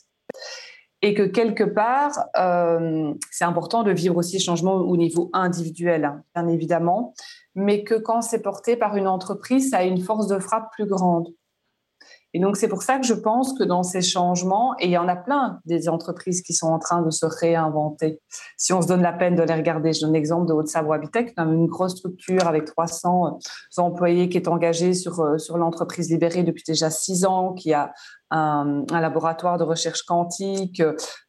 Et 1.07 1.13
que 1.13 1.23
quelque 1.23 1.65
part, 1.65 2.31
euh, 2.39 3.13
c'est 3.31 3.45
important 3.45 3.83
de 3.83 3.93
vivre 3.93 4.17
aussi 4.17 4.37
les 4.37 4.43
changements 4.43 4.77
au 4.77 4.97
niveau 4.97 5.29
individuel, 5.35 6.07
hein, 6.07 6.23
bien 6.35 6.49
évidemment, 6.49 7.13
mais 7.55 7.85
que 7.85 7.95
quand 7.95 8.23
c'est 8.23 8.41
porté 8.41 8.75
par 8.75 8.97
une 8.97 9.07
entreprise, 9.07 9.69
ça 9.69 9.79
a 9.81 9.83
une 9.85 10.01
force 10.01 10.29
de 10.29 10.39
frappe 10.39 10.73
plus 10.73 10.87
grande. 10.87 11.29
Et 12.35 12.41
donc, 12.41 12.57
c'est 12.57 12.67
pour 12.67 12.83
ça 12.83 12.99
que 12.99 13.07
je 13.07 13.15
pense 13.15 13.57
que 13.57 13.63
dans 13.63 13.85
ces 13.85 14.03
changements, 14.03 14.75
et 14.81 14.87
il 14.87 14.91
y 14.91 14.99
en 14.99 15.07
a 15.07 15.15
plein 15.15 15.61
des 15.67 15.89
entreprises 15.89 16.43
qui 16.43 16.53
sont 16.53 16.67
en 16.67 16.81
train 16.81 17.01
de 17.01 17.11
se 17.11 17.25
réinventer. 17.25 18.21
Si 18.57 18.73
on 18.73 18.83
se 18.83 18.89
donne 18.89 19.03
la 19.03 19.13
peine 19.13 19.37
de 19.37 19.43
les 19.43 19.55
regarder, 19.55 19.93
je 19.93 20.01
donne 20.01 20.13
l'exemple 20.13 20.49
de 20.49 20.53
Haute-Savoie 20.53 20.97
Habitech, 20.97 21.33
une 21.39 21.67
grosse 21.67 21.93
structure 21.93 22.45
avec 22.49 22.65
300 22.65 23.39
employés 23.77 24.29
qui 24.29 24.37
est 24.37 24.49
engagée 24.49 24.95
sur, 24.95 25.21
euh, 25.21 25.39
sur 25.39 25.59
l'entreprise 25.59 26.11
libérée 26.11 26.43
depuis 26.43 26.65
déjà 26.67 26.91
six 26.91 27.25
ans, 27.25 27.53
qui 27.53 27.73
a 27.73 27.93
un, 28.33 28.85
un, 28.91 29.01
laboratoire 29.01 29.57
de 29.57 29.65
recherche 29.65 30.03
quantique. 30.03 30.83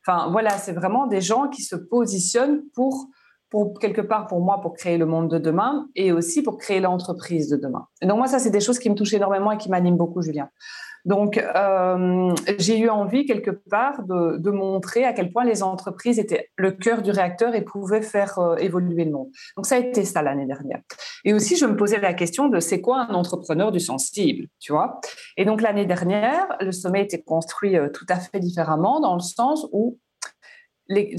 Enfin, 0.05 0.31
voilà, 0.31 0.57
c'est 0.57 0.73
vraiment 0.73 1.05
des 1.05 1.21
gens 1.21 1.49
qui 1.49 1.61
se 1.61 1.75
positionnent 1.75 2.63
pour 2.73 3.09
pour 3.51 3.79
quelque 3.79 4.01
part 4.01 4.27
pour 4.27 4.41
moi 4.41 4.59
pour 4.59 4.73
créer 4.73 4.97
le 4.97 5.05
monde 5.05 5.29
de 5.29 5.37
demain 5.37 5.87
et 5.95 6.11
aussi 6.11 6.41
pour 6.41 6.57
créer 6.57 6.79
l'entreprise 6.79 7.47
de 7.47 7.55
demain. 7.55 7.87
Et 8.01 8.07
donc 8.07 8.17
moi 8.17 8.27
ça 8.27 8.39
c'est 8.39 8.49
des 8.49 8.59
choses 8.59 8.79
qui 8.79 8.89
me 8.89 8.95
touchent 8.95 9.13
énormément 9.13 9.51
et 9.51 9.57
qui 9.57 9.69
m'animent 9.69 9.95
beaucoup 9.95 10.21
Julien. 10.21 10.49
Donc, 11.05 11.37
euh, 11.37 12.33
j'ai 12.57 12.79
eu 12.79 12.89
envie 12.89 13.25
quelque 13.25 13.51
part 13.51 14.03
de, 14.03 14.49
montrer 14.49 15.05
à 15.05 15.13
quel 15.13 15.31
point 15.31 15.43
les 15.43 15.61
entreprises 15.61 16.17
étaient 16.17 16.49
le 16.57 16.71
cœur 16.71 17.01
du 17.01 17.11
réacteur 17.11 17.53
et 17.53 17.61
pouvaient 17.61 18.01
faire 18.01 18.39
euh, 18.39 18.55
évoluer 18.55 19.05
le 19.05 19.11
monde. 19.11 19.29
Donc, 19.55 19.67
ça 19.67 19.75
a 19.75 19.79
été 19.79 20.03
ça 20.03 20.23
l'année 20.23 20.47
dernière. 20.47 20.81
Et 21.23 21.33
aussi, 21.33 21.57
je 21.57 21.65
me 21.65 21.75
posais 21.75 21.99
la 21.99 22.13
question 22.13 22.47
de 22.47 22.59
c'est 22.59 22.81
quoi 22.81 23.05
un 23.09 23.13
entrepreneur 23.13 23.71
du 23.71 23.79
sensible, 23.79 24.47
tu 24.59 24.71
vois? 24.71 24.99
Et 25.37 25.45
donc, 25.45 25.61
l'année 25.61 25.85
dernière, 25.85 26.47
le 26.59 26.71
sommet 26.71 27.03
était 27.03 27.21
construit 27.21 27.77
euh, 27.77 27.89
tout 27.89 28.05
à 28.09 28.15
fait 28.15 28.39
différemment 28.39 28.99
dans 28.99 29.13
le 29.13 29.21
sens 29.21 29.67
où 29.71 29.99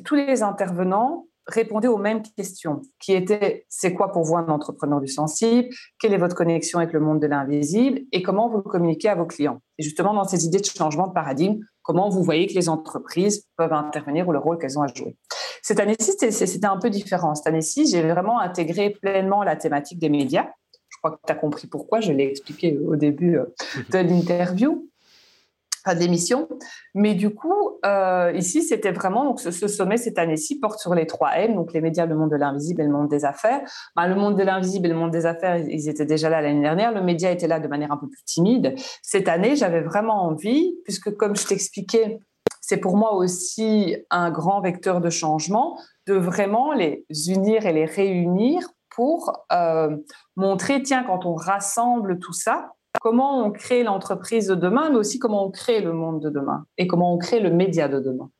tous 0.04 0.14
les 0.14 0.42
intervenants 0.42 1.26
répondez 1.46 1.88
aux 1.88 1.98
mêmes 1.98 2.22
questions, 2.22 2.82
qui 3.00 3.12
étaient 3.12 3.66
c'est 3.68 3.92
quoi 3.92 4.12
pour 4.12 4.24
vous 4.24 4.36
un 4.36 4.48
entrepreneur 4.48 5.00
du 5.00 5.08
sensible? 5.08 5.68
Quelle 5.98 6.12
est 6.12 6.18
votre 6.18 6.34
connexion 6.34 6.78
avec 6.78 6.92
le 6.92 7.00
monde 7.00 7.20
de 7.20 7.26
l'invisible? 7.26 8.00
Et 8.12 8.22
comment 8.22 8.48
vous 8.48 8.62
communiquez 8.62 9.08
à 9.08 9.14
vos 9.14 9.26
clients? 9.26 9.60
Et 9.78 9.82
justement, 9.82 10.14
dans 10.14 10.24
ces 10.24 10.46
idées 10.46 10.58
de 10.58 10.64
changement 10.64 11.06
de 11.06 11.12
paradigme, 11.12 11.60
comment 11.82 12.08
vous 12.08 12.22
voyez 12.22 12.46
que 12.46 12.54
les 12.54 12.68
entreprises 12.68 13.46
peuvent 13.56 13.72
intervenir 13.72 14.26
ou 14.28 14.32
le 14.32 14.38
rôle 14.38 14.58
qu'elles 14.58 14.78
ont 14.78 14.82
à 14.82 14.88
jouer? 14.88 15.16
Cette 15.62 15.80
année-ci, 15.80 16.12
c'était 16.18 16.66
un 16.66 16.78
peu 16.78 16.90
différent. 16.90 17.34
Cette 17.34 17.46
année-ci, 17.46 17.86
j'ai 17.86 18.02
vraiment 18.02 18.40
intégré 18.40 18.90
pleinement 18.90 19.42
la 19.42 19.56
thématique 19.56 19.98
des 19.98 20.08
médias. 20.08 20.46
Je 20.88 20.98
crois 20.98 21.12
que 21.12 21.20
tu 21.26 21.32
as 21.32 21.36
compris 21.36 21.66
pourquoi, 21.66 22.00
je 22.00 22.12
l'ai 22.12 22.24
expliqué 22.24 22.78
au 22.78 22.96
début 22.96 23.36
euh, 23.36 23.44
de 23.90 23.98
l'interview 23.98 24.88
d'émission. 25.94 26.48
Mais 26.94 27.14
du 27.14 27.34
coup, 27.34 27.78
euh, 27.84 28.32
ici, 28.34 28.62
c'était 28.62 28.92
vraiment, 28.92 29.36
ce, 29.36 29.50
sommet 29.50 29.96
cette 29.96 30.18
année-ci 30.18 30.58
porte 30.58 30.78
sur 30.78 30.94
les 30.94 31.06
trois 31.06 31.36
M, 31.36 31.54
donc 31.54 31.72
les 31.72 31.80
médias, 31.80 32.06
le 32.06 32.14
monde 32.14 32.30
de 32.30 32.36
l'invisible 32.36 32.82
et 32.82 32.84
le 32.84 32.92
monde 32.92 33.08
des 33.08 33.24
affaires. 33.24 33.60
Ben, 33.94 34.08
le 34.08 34.14
monde 34.14 34.36
de 34.36 34.42
l'invisible 34.42 34.86
et 34.86 34.90
le 34.90 34.96
monde 34.96 35.10
des 35.10 35.26
affaires, 35.26 35.58
ils 35.58 35.88
étaient 35.88 36.06
déjà 36.06 36.28
là 36.28 36.40
l'année 36.40 36.62
dernière. 36.62 36.92
Le 36.92 37.02
média 37.02 37.30
était 37.30 37.48
là 37.48 37.60
de 37.60 37.68
manière 37.68 37.92
un 37.92 37.96
peu 37.96 38.08
plus 38.08 38.24
timide. 38.24 38.74
Cette 39.02 39.28
année, 39.28 39.56
j'avais 39.56 39.82
vraiment 39.82 40.24
envie, 40.24 40.74
puisque 40.84 41.14
comme 41.16 41.36
je 41.36 41.46
t'expliquais, 41.46 42.18
c'est 42.60 42.78
pour 42.78 42.96
moi 42.96 43.14
aussi 43.14 43.96
un 44.10 44.30
grand 44.30 44.60
vecteur 44.60 45.00
de 45.00 45.10
changement, 45.10 45.78
de 46.08 46.14
vraiment 46.14 46.72
les 46.72 47.04
unir 47.28 47.64
et 47.64 47.72
les 47.72 47.84
réunir 47.84 48.68
pour 48.96 49.44
euh, 49.52 49.94
montrer, 50.36 50.82
tiens, 50.82 51.04
quand 51.04 51.26
on 51.26 51.34
rassemble 51.34 52.18
tout 52.18 52.32
ça, 52.32 52.72
comment 53.00 53.44
on 53.44 53.50
crée 53.50 53.82
l'entreprise 53.82 54.46
de 54.48 54.54
demain, 54.54 54.90
mais 54.90 54.96
aussi 54.96 55.18
comment 55.18 55.46
on 55.46 55.50
crée 55.50 55.80
le 55.80 55.92
monde 55.92 56.22
de 56.22 56.30
demain 56.30 56.66
et 56.78 56.86
comment 56.86 57.14
on 57.14 57.18
crée 57.18 57.40
le 57.40 57.50
média 57.50 57.88
de 57.88 58.00
demain. 58.00 58.30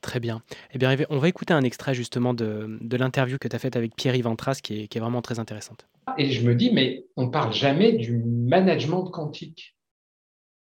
Très 0.00 0.20
bien. 0.20 0.42
Eh 0.72 0.78
bien, 0.78 0.96
on 1.10 1.18
va 1.18 1.28
écouter 1.28 1.52
un 1.52 1.62
extrait 1.62 1.94
justement 1.94 2.34
de, 2.34 2.78
l'interview 2.96 3.38
que 3.38 3.48
tu 3.48 3.56
as 3.56 3.58
faite 3.58 3.76
avec 3.76 3.96
Pierre-Yves 3.96 4.28
Antras 4.28 4.60
qui 4.62 4.82
est, 4.82 4.98
vraiment 4.98 5.22
très 5.22 5.38
intéressante. 5.38 5.86
Et 6.16 6.30
je 6.30 6.46
me 6.46 6.54
dis, 6.54 6.72
mais 6.72 7.04
on 7.16 7.30
parle 7.30 7.52
jamais 7.52 7.92
du 7.92 8.18
management 8.18 9.10
quantique. 9.10 9.76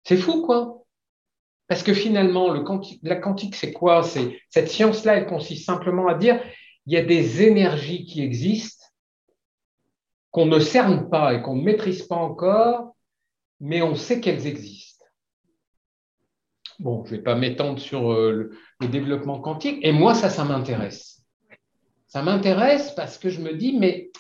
C'est 0.04 0.16
fou, 0.16 0.42
quoi. 0.42 0.84
Parce 1.66 1.82
que 1.82 1.92
finalement, 1.92 2.50
le 2.50 2.64
la 3.02 3.16
quantique, 3.16 3.54
c'est 3.54 3.72
quoi? 3.72 4.02
C'est 4.02 4.40
Cette 4.48 4.68
science-là, 4.68 5.16
elle 5.16 5.26
consiste 5.26 5.66
simplement 5.66 6.08
à 6.08 6.14
dire, 6.14 6.40
il 6.86 6.94
y 6.94 6.96
a 6.96 7.04
des 7.04 7.42
énergies 7.42 8.06
qui 8.06 8.22
existent, 8.22 8.86
qu'on 10.30 10.46
ne 10.46 10.58
cerne 10.60 11.10
pas 11.10 11.34
et 11.34 11.42
qu'on 11.42 11.56
ne 11.56 11.62
maîtrise 11.62 12.04
pas 12.04 12.16
encore, 12.16 12.96
mais 13.60 13.82
on 13.82 13.94
sait 13.94 14.20
qu'elles 14.20 14.46
existent. 14.46 15.04
Bon, 16.78 17.04
je 17.04 17.12
ne 17.12 17.16
vais 17.16 17.22
pas 17.22 17.34
m'étendre 17.34 17.80
sur 17.80 18.12
euh, 18.12 18.52
le, 18.80 18.88
développement 18.88 19.40
quantique, 19.40 19.78
et 19.82 19.92
moi, 19.92 20.14
ça, 20.14 20.30
ça 20.30 20.44
m'intéresse. 20.44 21.24
Ça 22.06 22.22
m'intéresse 22.22 22.92
parce 22.92 23.18
que 23.18 23.28
je 23.30 23.40
me 23.40 23.54
dis, 23.54 23.76
mais 23.76 24.10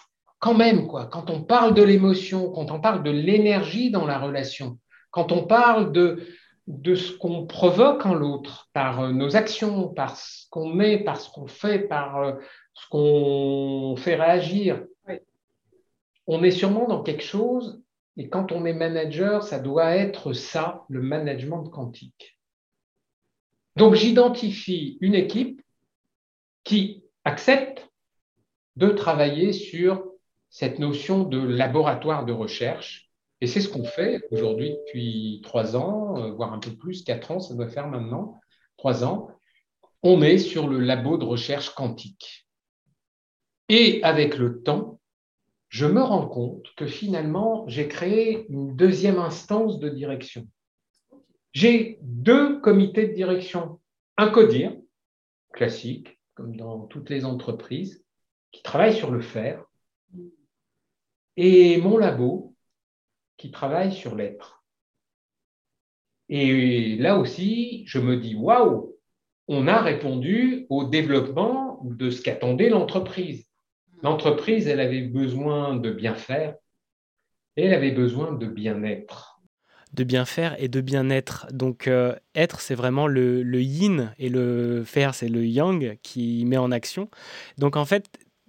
quand 0.40 0.54
même, 0.54 0.88
quoi, 0.88 1.06
quand 1.06 1.30
on 1.30 1.42
parle 1.42 1.74
de 1.74 1.82
l'émotion, 1.82 2.50
quand 2.50 2.70
on 2.70 2.80
parle 2.80 3.02
de 3.02 3.10
l'énergie 3.10 3.90
dans 3.90 4.06
la 4.06 4.18
relation, 4.18 4.78
quand 5.10 5.30
on 5.30 5.46
parle 5.46 5.92
de, 5.92 6.26
de 6.66 6.94
ce 6.96 7.16
qu'on 7.16 7.46
provoque 7.46 8.04
en 8.04 8.14
l'autre 8.14 8.68
par 8.72 9.00
euh, 9.00 9.12
nos 9.12 9.36
actions, 9.36 9.88
par 9.88 10.16
ce 10.16 10.46
qu'on 10.50 10.68
met, 10.68 10.98
par 10.98 11.20
ce 11.20 11.30
qu'on 11.30 11.46
fait, 11.46 11.78
par 11.78 12.18
euh, 12.18 12.32
ce 12.74 12.88
qu'on 12.88 13.94
fait 13.96 14.16
réagir, 14.16 14.84
on 16.26 16.42
est 16.42 16.50
sûrement 16.50 16.86
dans 16.86 17.02
quelque 17.02 17.24
chose 17.24 17.82
et 18.18 18.28
quand 18.28 18.50
on 18.50 18.66
est 18.66 18.74
manager, 18.74 19.44
ça 19.44 19.60
doit 19.60 19.94
être 19.94 20.32
ça, 20.32 20.84
le 20.88 21.00
management 21.00 21.62
quantique. 21.68 22.36
Donc 23.76 23.94
j'identifie 23.94 24.98
une 25.00 25.14
équipe 25.14 25.62
qui 26.64 27.04
accepte 27.24 27.88
de 28.74 28.88
travailler 28.88 29.52
sur 29.52 30.04
cette 30.50 30.80
notion 30.80 31.22
de 31.22 31.38
laboratoire 31.38 32.26
de 32.26 32.32
recherche. 32.32 33.08
Et 33.40 33.46
c'est 33.46 33.60
ce 33.60 33.68
qu'on 33.68 33.84
fait 33.84 34.20
aujourd'hui 34.32 34.72
depuis 34.72 35.40
trois 35.44 35.76
ans, 35.76 36.18
euh, 36.18 36.32
voire 36.32 36.52
un 36.52 36.58
peu 36.58 36.72
plus, 36.72 37.04
quatre 37.04 37.30
ans, 37.30 37.38
ça 37.38 37.54
doit 37.54 37.68
faire 37.68 37.86
maintenant, 37.86 38.40
trois 38.78 39.04
ans. 39.04 39.30
On 40.02 40.22
est 40.22 40.38
sur 40.38 40.66
le 40.66 40.80
labo 40.80 41.18
de 41.18 41.24
recherche 41.24 41.70
quantique. 41.70 42.48
Et 43.68 44.02
avec 44.02 44.38
le 44.38 44.60
temps, 44.62 44.97
je 45.68 45.86
me 45.86 46.02
rends 46.02 46.26
compte 46.26 46.66
que 46.76 46.86
finalement, 46.86 47.66
j'ai 47.68 47.88
créé 47.88 48.46
une 48.48 48.74
deuxième 48.74 49.18
instance 49.18 49.78
de 49.78 49.88
direction. 49.88 50.48
J'ai 51.52 51.98
deux 52.02 52.60
comités 52.60 53.08
de 53.08 53.14
direction. 53.14 53.80
Un 54.16 54.30
CODIR, 54.30 54.76
classique, 55.52 56.20
comme 56.34 56.56
dans 56.56 56.86
toutes 56.86 57.10
les 57.10 57.24
entreprises, 57.24 58.04
qui 58.52 58.62
travaille 58.62 58.96
sur 58.96 59.10
le 59.10 59.20
faire, 59.20 59.64
et 61.36 61.78
mon 61.78 61.98
labo, 61.98 62.54
qui 63.36 63.50
travaille 63.50 63.92
sur 63.92 64.16
l'être. 64.16 64.64
Et 66.28 66.96
là 66.96 67.18
aussi, 67.18 67.84
je 67.86 67.98
me 67.98 68.16
dis, 68.16 68.34
waouh, 68.34 68.96
on 69.46 69.66
a 69.66 69.80
répondu 69.80 70.66
au 70.68 70.84
développement 70.84 71.80
de 71.84 72.10
ce 72.10 72.20
qu'attendait 72.22 72.68
l'entreprise. 72.68 73.47
L'entreprise, 74.02 74.68
elle 74.68 74.80
avait 74.80 75.02
besoin 75.02 75.76
de 75.76 75.90
bien 75.90 76.14
faire 76.14 76.54
et 77.56 77.64
elle 77.64 77.74
avait 77.74 77.90
besoin 77.90 78.32
de 78.32 78.46
bien-être. 78.46 79.40
De 79.92 80.04
bien 80.04 80.24
faire 80.24 80.54
et 80.62 80.68
de 80.68 80.80
bien-être. 80.80 81.46
Donc 81.50 81.88
euh, 81.88 82.14
être, 82.34 82.60
c'est 82.60 82.74
vraiment 82.74 83.06
le, 83.06 83.42
yin 83.60 84.14
et 84.18 84.28
le 84.28 84.84
faire, 84.84 85.14
c'est 85.14 85.28
le 85.28 85.44
yang 85.44 85.98
qui 86.02 86.44
met 86.44 86.58
en 86.58 86.70
action. 86.70 87.08
Donc 87.56 87.76
en 87.76 87.84
fait, 87.84 88.06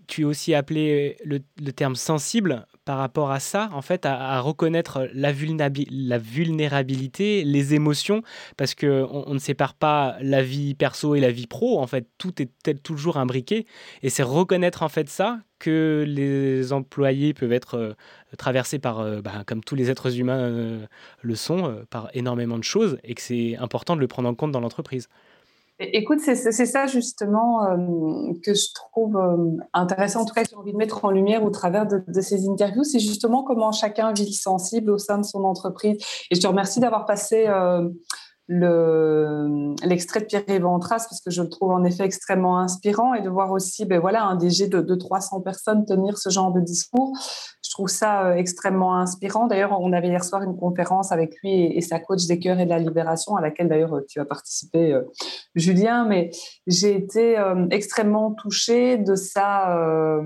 tu 0.08 0.26
as 0.26 0.28
aussi 0.28 0.54
appelé 0.54 1.18
le, 1.24 1.40
terme 1.72 1.96
sensible 1.96 2.68
par 2.90 2.98
rapport 2.98 3.30
à 3.30 3.40
ça, 3.40 3.70
en 3.74 3.84
fait, 3.84 4.08
à, 4.08 4.40
reconnaître 4.40 5.08
la, 5.14 5.32
vulnérabilité, 5.32 7.44
les 7.44 7.76
émotions, 7.76 8.24
parce 8.58 8.74
qu'on 8.74 9.24
on 9.28 9.34
ne 9.36 9.38
sépare 9.38 9.76
pas 9.76 10.18
la 10.22 10.42
vie 10.42 10.74
perso 10.74 11.14
et 11.14 11.20
la 11.20 11.30
vie 11.30 11.46
pro, 11.46 11.80
en 11.80 11.86
fait, 11.86 12.08
tout 12.18 12.34
est 12.42 12.50
toujours 12.82 13.18
imbriqué, 13.18 13.68
et 14.02 14.10
c'est 14.10 14.24
reconnaître 14.24 14.82
en 14.82 14.90
fait 14.90 15.08
ça 15.08 15.38
que 15.60 16.04
les 16.08 16.74
employés 16.74 17.36
peuvent 17.36 17.54
être 17.54 17.76
euh, 17.76 17.94
traversés 18.40 18.80
par, 18.80 19.02
euh, 19.02 19.22
bah, 19.22 19.44
comme 19.46 19.64
tous 19.64 19.76
les 19.76 19.92
êtres 19.92 20.18
humains 20.18 20.40
euh, 20.40 20.84
le 21.22 21.36
sont, 21.36 21.86
par 21.92 22.10
énormément 22.16 22.58
de 22.58 22.64
choses, 22.64 22.98
et 23.04 23.14
que 23.14 23.22
c'est 23.22 23.56
important 23.58 23.98
de 23.98 24.02
le 24.02 24.08
prendre 24.08 24.30
en 24.30 24.34
compte 24.34 24.52
dans 24.52 24.62
l'entreprise. 24.62 25.10
Écoute, 25.82 26.20
c'est 26.20 26.36
ça 26.36 26.88
justement 26.88 27.64
euh, 27.64 28.34
que 28.44 28.54
je 28.54 28.68
trouve 28.74 29.16
euh, 29.16 29.58
intéressant, 29.74 30.22
en 30.22 30.26
tout 30.26 30.34
cas 30.34 30.44
j'ai 30.44 30.58
envie 30.58 30.74
de 30.74 30.78
mettre 30.78 31.06
en 31.06 31.10
lumière 31.10 31.42
au 31.46 31.50
travers 31.52 31.88
de, 31.88 32.22
ces 32.22 32.50
interviews, 32.50 32.84
c'est 32.84 33.00
justement 33.00 33.44
comment 33.44 33.72
chacun 33.72 34.12
vit 34.12 34.26
le 34.26 34.34
sensible 34.34 34.92
au 34.92 34.98
sein 34.98 35.18
de 35.18 35.24
son 35.24 35.46
entreprise. 35.46 35.98
Et 36.32 36.36
je 36.36 36.42
te 36.42 36.48
remercie 36.48 36.82
d'avoir 36.82 37.06
passé 37.06 37.48
euh, 37.48 37.90
l'extrait 38.50 40.20
de 40.20 40.26
Pierre 40.26 40.44
Ventras 40.60 41.06
parce 41.10 41.22
que 41.22 41.32
je 41.32 41.42
le 41.42 41.50
trouve 41.50 41.72
en 41.72 41.86
effet 41.86 42.04
extrêmement 42.04 42.60
inspirant 42.60 43.14
et 43.14 43.22
de 43.22 43.30
voir 43.30 43.52
aussi 43.52 43.86
ben 43.86 44.02
voilà, 44.02 44.26
un 44.26 44.36
DG 44.36 44.68
de, 44.68 44.82
de 44.82 44.96
300 44.96 45.40
personnes 45.42 45.86
tenir 45.86 46.18
ce 46.18 46.30
genre 46.30 46.52
de 46.52 46.60
discours. 46.60 47.14
Trouve 47.80 47.88
ça 47.88 48.26
euh, 48.26 48.36
extrêmement 48.36 48.98
inspirant. 48.98 49.48
D'ailleurs, 49.48 49.80
on 49.80 49.94
avait 49.94 50.10
hier 50.10 50.26
soir 50.26 50.44
une 50.44 50.58
conférence 50.58 51.14
avec 51.14 51.42
lui 51.42 51.64
et, 51.64 51.80
sa 51.80 51.98
coach 51.98 52.26
des 52.28 52.38
cœurs 52.38 52.60
et 52.60 52.66
de 52.66 52.70
la 52.70 52.78
libération 52.78 53.38
à 53.38 53.42
laquelle 53.42 53.70
d'ailleurs 53.70 54.02
tu 54.06 54.20
as 54.20 54.26
participé, 54.26 54.92
euh, 54.92 55.04
Julien. 55.56 56.06
Mais 56.06 56.30
j'ai 56.68 56.94
été 56.94 57.40
euh, 57.40 57.68
extrêmement 57.72 58.34
touchée 58.34 58.98
de 58.98 59.16
sa 59.16 60.20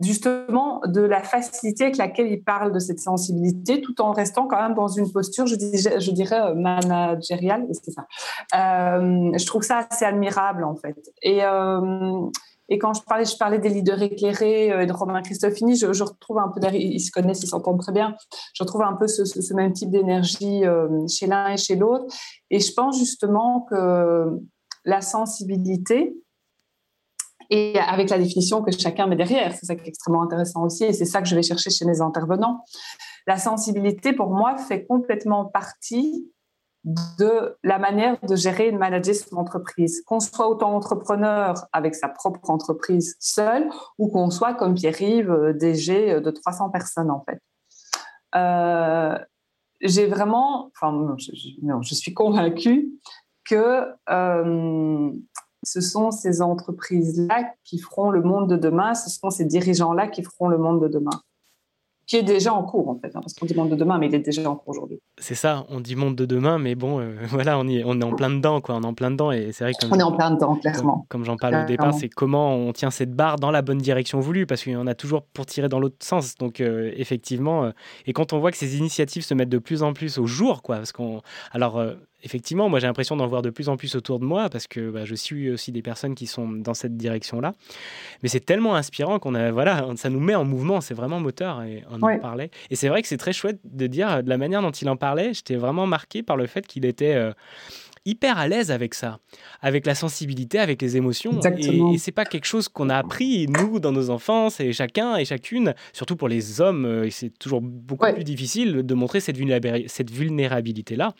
justement 0.00 0.80
de 0.86 1.00
la 1.00 1.22
facilité 1.22 1.84
avec 1.84 1.96
laquelle 1.96 2.30
il 2.30 2.42
parle 2.42 2.72
de 2.72 2.78
cette 2.78 3.00
sensibilité, 3.00 3.80
tout 3.80 4.00
en 4.00 4.12
restant 4.12 4.46
quand 4.46 4.60
même 4.60 4.74
dans 4.74 4.88
une 4.88 5.10
posture, 5.10 5.46
je, 5.46 5.56
dirais, 5.56 6.40
euh, 6.40 6.54
managériale. 6.54 7.66
Euh, 7.66 9.30
je 9.36 9.46
trouve 9.46 9.62
ça 9.62 9.86
assez 9.90 10.04
admirable, 10.04 10.64
en 10.64 10.76
fait. 10.76 10.96
Et, 11.22 11.44
euh, 11.44 12.26
et 12.68 12.78
quand 12.78 12.92
je 12.92 13.02
parlais, 13.02 13.24
je 13.24 13.36
parlais 13.36 13.58
des 13.58 13.68
leaders 13.68 14.02
éclairés 14.02 14.82
et 14.82 14.86
de 14.86 14.92
Romain 14.92 15.22
Christofini, 15.22 15.76
je, 15.76 15.86
retrouve 16.02 16.38
un 16.38 16.48
peu, 16.48 16.60
ils 16.74 17.00
se 17.00 17.10
connaissent, 17.10 17.42
ils 17.42 17.48
s'entendent 17.48 17.80
très 17.80 17.92
bien, 17.92 18.14
je 18.54 18.62
retrouve 18.62 18.82
un 18.82 18.94
peu 18.94 19.06
ce, 19.06 19.24
ce 19.24 19.54
même 19.54 19.72
type 19.72 19.90
d'énergie 19.90 20.62
chez 21.08 21.26
l'un 21.26 21.48
et 21.52 21.56
chez 21.56 21.76
l'autre. 21.76 22.04
Et 22.50 22.60
je 22.60 22.72
pense 22.72 22.98
justement 22.98 23.66
que 23.70 24.38
la 24.84 25.00
sensibilité, 25.00 26.14
et 27.50 27.78
avec 27.78 28.10
la 28.10 28.18
définition 28.18 28.62
que 28.62 28.70
chacun 28.70 29.06
met 29.06 29.16
derrière. 29.16 29.54
C'est 29.54 29.66
ça 29.66 29.74
qui 29.74 29.84
est 29.84 29.88
extrêmement 29.88 30.22
intéressant 30.22 30.64
aussi, 30.64 30.84
et 30.84 30.92
c'est 30.92 31.04
ça 31.04 31.22
que 31.22 31.28
je 31.28 31.34
vais 31.34 31.42
chercher 31.42 31.70
chez 31.70 31.84
mes 31.84 32.00
intervenants. 32.00 32.64
La 33.26 33.38
sensibilité, 33.38 34.12
pour 34.12 34.30
moi, 34.30 34.56
fait 34.56 34.86
complètement 34.86 35.46
partie 35.46 36.30
de 36.84 37.56
la 37.62 37.78
manière 37.78 38.18
de 38.22 38.36
gérer 38.36 38.68
et 38.68 38.72
de 38.72 38.78
manager 38.78 39.14
son 39.14 39.36
entreprise. 39.36 40.02
Qu'on 40.06 40.20
soit 40.20 40.48
autant 40.48 40.74
entrepreneur 40.74 41.54
avec 41.72 41.94
sa 41.94 42.08
propre 42.08 42.50
entreprise 42.50 43.16
seule 43.18 43.68
ou 43.98 44.08
qu'on 44.08 44.30
soit 44.30 44.54
comme 44.54 44.74
Pierre-Yves, 44.74 45.30
euh, 45.30 45.52
DG 45.52 46.20
de 46.20 46.30
300 46.30 46.70
personnes 46.70 47.10
en 47.10 47.24
fait. 47.28 47.40
Euh, 48.34 49.18
j'ai 49.80 50.06
vraiment, 50.06 50.70
enfin, 50.74 51.16
je, 51.18 51.32
non, 51.62 51.82
je 51.82 51.94
suis 51.94 52.14
convaincue 52.14 52.90
que 53.44 53.86
euh, 54.10 55.10
ce 55.62 55.80
sont 55.80 56.10
ces 56.10 56.42
entreprises-là 56.42 57.52
qui 57.64 57.78
feront 57.78 58.10
le 58.10 58.22
monde 58.22 58.48
de 58.48 58.56
demain, 58.56 58.94
ce 58.94 59.10
sont 59.10 59.30
ces 59.30 59.44
dirigeants-là 59.44 60.08
qui 60.08 60.22
feront 60.22 60.48
le 60.48 60.58
monde 60.58 60.82
de 60.82 60.88
demain 60.88 61.22
qui 62.08 62.16
est 62.16 62.22
déjà 62.22 62.54
en 62.54 62.62
cours 62.62 62.88
en 62.88 62.98
fait, 62.98 63.08
hein, 63.08 63.20
parce 63.20 63.34
qu'on 63.34 63.44
dit 63.44 63.54
monde 63.54 63.68
de 63.68 63.76
demain, 63.76 63.98
mais 63.98 64.06
il 64.06 64.14
est 64.14 64.20
déjà 64.20 64.50
en 64.50 64.56
cours 64.56 64.70
aujourd'hui. 64.70 64.98
C'est 65.18 65.34
ça, 65.34 65.66
on 65.68 65.78
dit 65.78 65.94
monde 65.94 66.16
de 66.16 66.24
demain, 66.24 66.58
mais 66.58 66.74
bon, 66.74 67.00
euh, 67.00 67.14
voilà, 67.28 67.58
on, 67.58 67.68
y, 67.68 67.84
on 67.84 68.00
est 68.00 68.04
en 68.04 68.14
plein 68.14 68.30
dedans, 68.30 68.62
quoi, 68.62 68.76
on 68.76 68.82
est 68.82 68.86
en 68.86 68.94
plein 68.94 69.10
dedans, 69.10 69.30
et 69.30 69.52
c'est 69.52 69.64
vrai 69.64 69.74
que 69.74 69.86
on 69.90 69.98
est 69.98 70.02
en 70.02 70.12
plein 70.12 70.30
dedans, 70.30 70.56
clairement. 70.56 71.06
Comme, 71.10 71.24
j'en 71.24 71.36
parle 71.36 71.56
au 71.56 71.66
départ, 71.66 71.92
c'est 71.92 72.08
comment 72.08 72.56
on 72.56 72.72
tient 72.72 72.90
cette 72.90 73.12
barre 73.12 73.36
dans 73.36 73.50
la 73.50 73.60
bonne 73.60 73.78
direction 73.78 74.20
voulue, 74.20 74.46
parce 74.46 74.62
qu'il 74.62 74.72
y 74.72 74.76
en 74.76 74.86
a 74.86 74.94
toujours 74.94 75.22
pour 75.22 75.44
tirer 75.44 75.68
dans 75.68 75.78
l'autre 75.78 75.96
sens. 76.00 76.34
Donc 76.36 76.62
euh, 76.62 76.90
effectivement, 76.96 77.64
euh, 77.64 77.70
et 78.06 78.14
quand 78.14 78.32
on 78.32 78.38
voit 78.38 78.50
que 78.52 78.56
ces 78.56 78.78
initiatives 78.78 79.22
se 79.22 79.34
mettent 79.34 79.50
de 79.50 79.58
plus 79.58 79.82
en 79.82 79.92
plus 79.92 80.16
au 80.16 80.26
jour, 80.26 80.62
quoi, 80.62 80.76
parce 80.76 80.92
qu'on, 80.92 81.20
alors 81.52 81.78
effectivement, 82.22 82.68
moi 82.68 82.80
j'ai 82.80 82.86
l'impression 82.86 83.16
d'en 83.16 83.26
voir 83.26 83.42
de 83.42 83.50
plus 83.50 83.68
en 83.68 83.76
plus 83.76 83.94
autour 83.94 84.18
de 84.18 84.24
moi 84.24 84.48
parce 84.48 84.66
que 84.66 84.90
bah, 84.90 85.04
je 85.04 85.14
suis 85.14 85.50
aussi 85.50 85.72
des 85.72 85.82
personnes 85.82 86.14
qui 86.14 86.26
sont 86.26 86.48
dans 86.48 86.74
cette 86.74 86.96
direction-là. 86.96 87.54
Mais 88.22 88.28
c'est 88.28 88.44
tellement 88.44 88.74
inspirant 88.74 89.18
qu'on 89.18 89.34
a, 89.34 89.50
voilà, 89.50 89.86
ça 89.96 90.10
nous 90.10 90.20
met 90.20 90.34
en 90.34 90.44
mouvement, 90.44 90.80
c'est 90.80 90.94
vraiment 90.94 91.20
moteur 91.20 91.62
et 91.62 91.84
on 91.90 92.02
en 92.02 92.18
parlait. 92.18 92.50
Et 92.70 92.76
c'est 92.76 92.88
vrai 92.88 93.02
que 93.02 93.08
c'est 93.08 93.16
très 93.16 93.32
chouette 93.32 93.58
de 93.64 93.86
dire 93.86 94.22
de 94.22 94.28
la 94.28 94.38
manière 94.38 94.62
dont 94.62 94.70
il 94.70 94.88
en 94.88 94.96
parlait, 94.96 95.34
j'étais 95.34 95.56
vraiment 95.56 95.86
marqué 95.86 96.22
par 96.22 96.36
le 96.36 96.46
fait 96.46 96.66
qu'il 96.66 96.84
était 96.84 97.14
euh, 97.14 97.32
hyper 98.04 98.38
à 98.38 98.48
l'aise 98.48 98.70
avec 98.70 98.94
ça, 98.94 99.18
avec 99.60 99.86
la 99.86 99.94
sensibilité, 99.94 100.58
avec 100.58 100.80
les 100.80 100.96
émotions. 100.96 101.38
Et, 101.58 101.94
et 101.94 101.98
c'est 101.98 102.12
pas 102.12 102.24
quelque 102.24 102.46
chose 102.46 102.68
qu'on 102.68 102.88
a 102.88 102.96
appris, 102.96 103.46
nous, 103.48 103.80
dans 103.80 103.92
nos 103.92 104.10
enfances, 104.10 104.60
et 104.60 104.72
chacun 104.72 105.16
et 105.16 105.24
chacune, 105.24 105.74
surtout 105.92 106.16
pour 106.16 106.28
les 106.28 106.60
hommes, 106.60 106.86
euh, 106.86 107.10
c'est 107.10 107.36
toujours 107.38 107.60
beaucoup 107.60 108.12
plus 108.12 108.24
difficile 108.24 108.82
de 108.82 108.94
montrer 108.94 109.20
cette 109.20 109.36
vulnérabilité-là. 110.10 111.14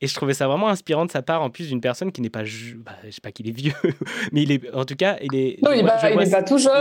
Et 0.00 0.06
je 0.06 0.14
trouvais 0.14 0.34
ça 0.34 0.46
vraiment 0.46 0.68
inspirant 0.68 1.04
de 1.04 1.10
sa 1.10 1.20
part, 1.20 1.42
en 1.42 1.50
plus 1.50 1.68
d'une 1.68 1.80
personne 1.80 2.10
qui 2.10 2.22
n'est 2.22 2.30
pas, 2.30 2.42
bah, 2.42 2.92
je 3.04 3.10
sais 3.10 3.20
pas 3.22 3.32
qu'il 3.32 3.48
est 3.48 3.52
vieux, 3.52 3.74
mais 4.32 4.42
il 4.42 4.52
est, 4.52 4.74
en 4.74 4.84
tout 4.84 4.96
cas, 4.96 5.18
il 5.20 5.34
est. 5.34 5.58
Non, 5.62 5.72
il, 5.72 5.84
n'est 5.84 6.30
pas 6.30 6.42
tout 6.42 6.58
jeune. 6.58 6.72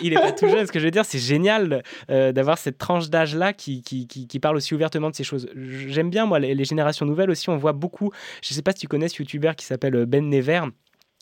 Il 0.00 0.12
est, 0.12 0.16
pas 0.16 0.32
tout 0.32 0.48
jeune. 0.48 0.66
Ce 0.66 0.72
que 0.72 0.78
je 0.78 0.84
veux 0.84 0.90
dire, 0.90 1.04
c'est 1.04 1.18
génial 1.18 1.82
euh, 2.10 2.32
d'avoir 2.32 2.58
cette 2.58 2.76
tranche 2.76 3.08
d'âge 3.08 3.34
là 3.34 3.52
qui, 3.52 3.82
qui, 3.82 4.06
qui, 4.06 4.38
parle 4.38 4.56
aussi 4.56 4.74
ouvertement 4.74 5.10
de 5.10 5.14
ces 5.14 5.24
choses. 5.24 5.48
J'aime 5.56 6.10
bien 6.10 6.26
moi 6.26 6.38
les, 6.38 6.64
générations 6.64 7.06
nouvelles 7.06 7.30
aussi. 7.30 7.48
On 7.48 7.56
voit 7.56 7.72
beaucoup. 7.72 8.10
Je 8.42 8.52
sais 8.52 8.62
pas 8.62 8.72
si 8.72 8.80
tu 8.80 8.88
connais 8.88 9.08
ce 9.08 9.22
youtubeur 9.22 9.56
qui 9.56 9.64
s'appelle 9.64 10.04
Ben 10.06 10.28
Never 10.28 10.62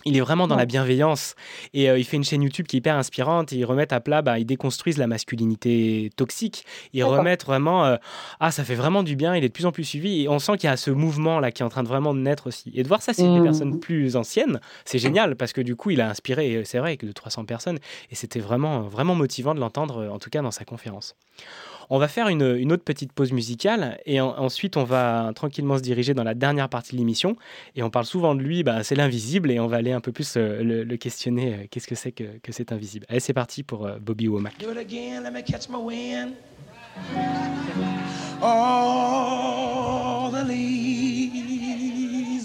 il 0.06 0.16
est 0.16 0.20
vraiment 0.20 0.46
dans 0.46 0.56
la 0.56 0.66
bienveillance 0.66 1.34
et 1.74 1.90
euh, 1.90 1.98
il 1.98 2.04
fait 2.04 2.16
une 2.16 2.24
chaîne 2.24 2.42
YouTube 2.42 2.66
qui 2.66 2.76
est 2.76 2.78
hyper 2.78 2.96
inspirante 2.96 3.52
et 3.52 3.56
ils 3.56 3.64
remettent 3.64 3.92
à 3.92 4.00
plat, 4.00 4.22
bah, 4.22 4.38
ils 4.38 4.46
déconstruisent 4.46 4.98
la 4.98 5.08
masculinité 5.08 6.10
toxique. 6.16 6.64
Ils 6.92 7.04
remettent 7.04 7.44
vraiment, 7.44 7.84
euh, 7.84 7.96
ah 8.40 8.52
ça 8.52 8.64
fait 8.64 8.76
vraiment 8.76 9.02
du 9.02 9.16
bien, 9.16 9.34
il 9.34 9.44
est 9.44 9.48
de 9.48 9.52
plus 9.52 9.66
en 9.66 9.72
plus 9.72 9.84
suivi 9.84 10.22
et 10.22 10.28
on 10.28 10.38
sent 10.38 10.56
qu'il 10.58 10.70
y 10.70 10.72
a 10.72 10.76
ce 10.76 10.90
mouvement 10.90 11.40
là 11.40 11.50
qui 11.50 11.62
est 11.62 11.66
en 11.66 11.68
train 11.68 11.82
de 11.82 11.88
vraiment 11.88 12.14
naître 12.14 12.46
aussi. 12.46 12.70
Et 12.74 12.84
de 12.84 12.88
voir 12.88 13.02
ça 13.02 13.12
c'est 13.12 13.22
des 13.22 13.40
mmh. 13.40 13.42
personnes 13.42 13.80
plus 13.80 14.16
anciennes, 14.16 14.60
c'est 14.84 14.98
génial 14.98 15.36
parce 15.36 15.52
que 15.52 15.60
du 15.60 15.74
coup 15.74 15.90
il 15.90 16.00
a 16.00 16.08
inspiré, 16.08 16.62
c'est 16.64 16.78
vrai, 16.78 16.96
que 16.96 17.06
de 17.06 17.12
300 17.12 17.44
personnes 17.44 17.78
et 18.10 18.14
c'était 18.14 18.40
vraiment, 18.40 18.82
vraiment 18.82 19.16
motivant 19.16 19.54
de 19.54 19.60
l'entendre 19.60 20.08
en 20.08 20.18
tout 20.18 20.30
cas 20.30 20.40
dans 20.40 20.52
sa 20.52 20.64
conférence. 20.64 21.16
On 21.90 21.98
va 21.98 22.08
faire 22.08 22.28
une, 22.28 22.72
autre 22.72 22.82
petite 22.84 23.12
pause 23.12 23.32
musicale 23.32 23.98
et 24.06 24.20
ensuite 24.20 24.76
on 24.76 24.84
va 24.84 25.32
tranquillement 25.34 25.78
se 25.78 25.82
diriger 25.82 26.14
dans 26.14 26.24
la 26.24 26.34
dernière 26.34 26.68
partie 26.68 26.92
de 26.92 26.98
l'émission. 26.98 27.36
Et 27.74 27.82
on 27.82 27.90
parle 27.90 28.06
souvent 28.06 28.34
de 28.34 28.40
lui, 28.40 28.62
bah, 28.62 28.82
c'est 28.82 28.96
l'invisible 28.96 29.50
et 29.50 29.60
on 29.60 29.66
va 29.66 29.76
aller 29.76 29.92
un 29.92 30.00
peu 30.00 30.12
plus 30.12 30.36
euh, 30.36 30.84
le, 30.84 30.96
questionner. 30.96 31.54
Euh, 31.54 31.66
qu'est-ce 31.70 31.86
que 31.86 31.94
c'est 31.94 32.12
que, 32.12 32.24
que 32.42 32.52
cet 32.52 32.72
invisible 32.72 33.06
Allez, 33.08 33.20
c'est 33.20 33.32
parti 33.32 33.62
pour 33.62 33.86
euh, 33.86 33.98
Bobby 34.00 34.28
Womack. 34.28 34.54
All 38.42 40.30
the 40.30 40.44
leaves 40.44 41.36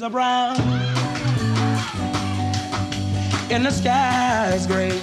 are 0.01 0.09
brown 0.09 0.55
and 3.51 3.65
the 3.65 3.71
sky 3.71 4.53
is 4.55 4.65
gray. 4.65 4.93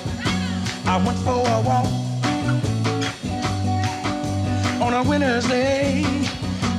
I 0.86 0.96
went 1.04 1.18
for 1.18 1.46
a 1.46 1.60
walk. 1.60 2.07
On 4.88 5.06
a 5.06 5.08
winter's 5.08 5.46
day, 5.46 6.02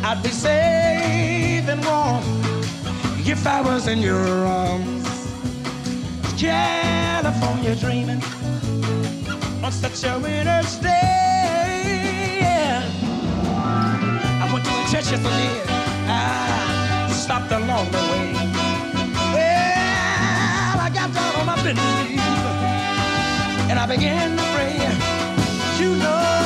I'd 0.03 0.19
be 0.23 0.29
safe 0.29 1.67
and 1.69 1.85
warm 1.85 2.23
if 3.23 3.45
I 3.45 3.61
was 3.61 3.87
in 3.87 3.99
your 3.99 4.25
arms. 4.47 5.05
California 6.35 7.75
dreaming 7.75 8.21
on 9.63 9.71
such 9.71 10.03
a 10.05 10.17
winter's 10.17 10.77
day. 10.77 12.39
I 14.41 14.49
went 14.51 14.65
to 14.65 14.71
ah, 14.71 14.77
the 14.79 14.91
church 14.91 15.11
yesterday. 15.11 15.51
I 16.07 17.11
stopped 17.13 17.51
along 17.51 17.91
the 17.91 18.01
way. 18.09 18.33
Well, 19.35 20.79
I 20.85 20.89
got 20.91 21.13
down 21.13 21.35
on 21.41 21.45
my 21.45 21.57
knees 21.61 22.19
and 23.69 23.77
I 23.77 23.85
began 23.85 24.35
to 24.35 24.43
pray. 24.55 24.77
You 25.79 25.95
know 25.95 26.38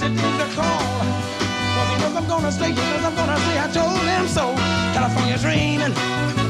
sent 0.00 0.16
me 0.16 0.22
to 0.38 0.48
call. 0.56 0.80
Well, 1.76 1.94
because 1.94 2.16
I'm 2.16 2.26
gonna 2.26 2.50
stay, 2.50 2.70
because 2.70 3.04
I'm 3.04 3.14
gonna 3.14 3.36
stay, 3.36 3.58
I 3.60 3.68
told 3.70 4.00
him 4.00 4.26
so. 4.26 4.54
California's 4.94 5.44
raining. 5.44 6.49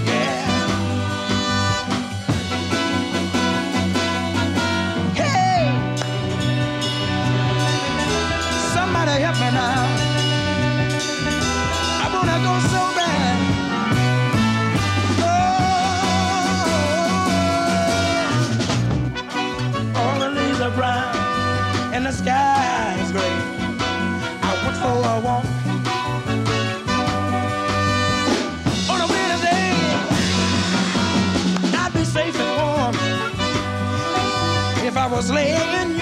Was 35.21 35.31
laying 35.31 36.00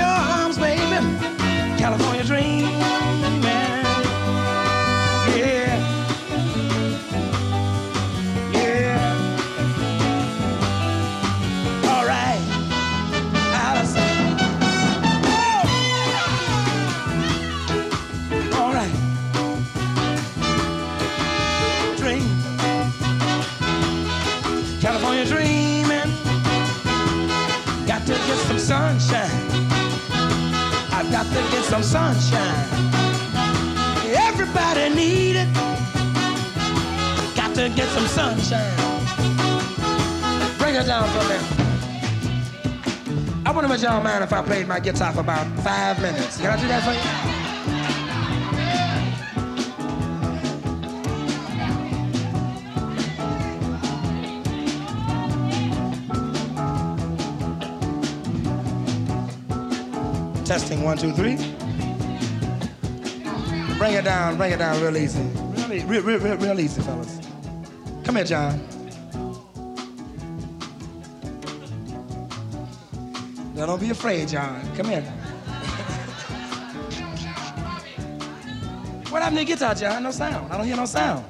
sunshine. 28.08 29.30
I've 30.92 31.10
got 31.10 31.26
to 31.26 31.40
get 31.52 31.64
some 31.64 31.82
sunshine. 31.82 32.66
Everybody 34.14 34.94
need 34.94 35.36
it. 35.36 35.54
Got 37.36 37.54
to 37.56 37.68
get 37.68 37.88
some 37.88 38.06
sunshine. 38.06 38.76
Bring 40.58 40.74
it 40.74 40.86
down 40.86 41.08
for 41.08 41.24
me. 41.28 41.36
I 43.44 43.50
wonder 43.50 43.72
if 43.74 43.82
y'all 43.82 44.02
mind 44.02 44.24
if 44.24 44.32
I 44.32 44.42
played 44.42 44.66
my 44.66 44.80
guitar 44.80 45.12
for 45.12 45.20
about 45.20 45.46
five 45.60 46.00
minutes. 46.00 46.38
Can 46.38 46.50
I 46.50 46.60
do 46.60 46.68
that 46.68 46.82
for 46.82 46.92
you? 46.92 47.37
Testing 60.78 60.84
one, 60.84 60.98
two, 60.98 61.12
three. 61.12 61.36
Bring 63.78 63.94
it 63.94 64.04
down, 64.04 64.36
bring 64.36 64.52
it 64.52 64.58
down 64.58 64.80
real 64.80 64.96
easy. 64.96 65.20
Real, 65.20 65.86
real, 65.86 66.02
real, 66.02 66.18
real, 66.18 66.36
real 66.36 66.60
easy, 66.60 66.80
fellas. 66.82 67.18
Come 68.04 68.16
here, 68.16 68.24
John. 68.24 68.60
Now 73.54 73.66
don't 73.66 73.80
be 73.80 73.90
afraid, 73.90 74.28
John. 74.28 74.60
Come 74.76 74.86
here. 74.86 75.02
what 79.10 79.22
happened 79.22 79.38
to 79.38 79.44
the 79.44 79.52
guitar, 79.52 79.74
John? 79.74 80.02
No 80.02 80.10
sound. 80.10 80.52
I 80.52 80.58
don't 80.58 80.66
hear 80.66 80.76
no 80.76 80.86
sound. 80.86 81.24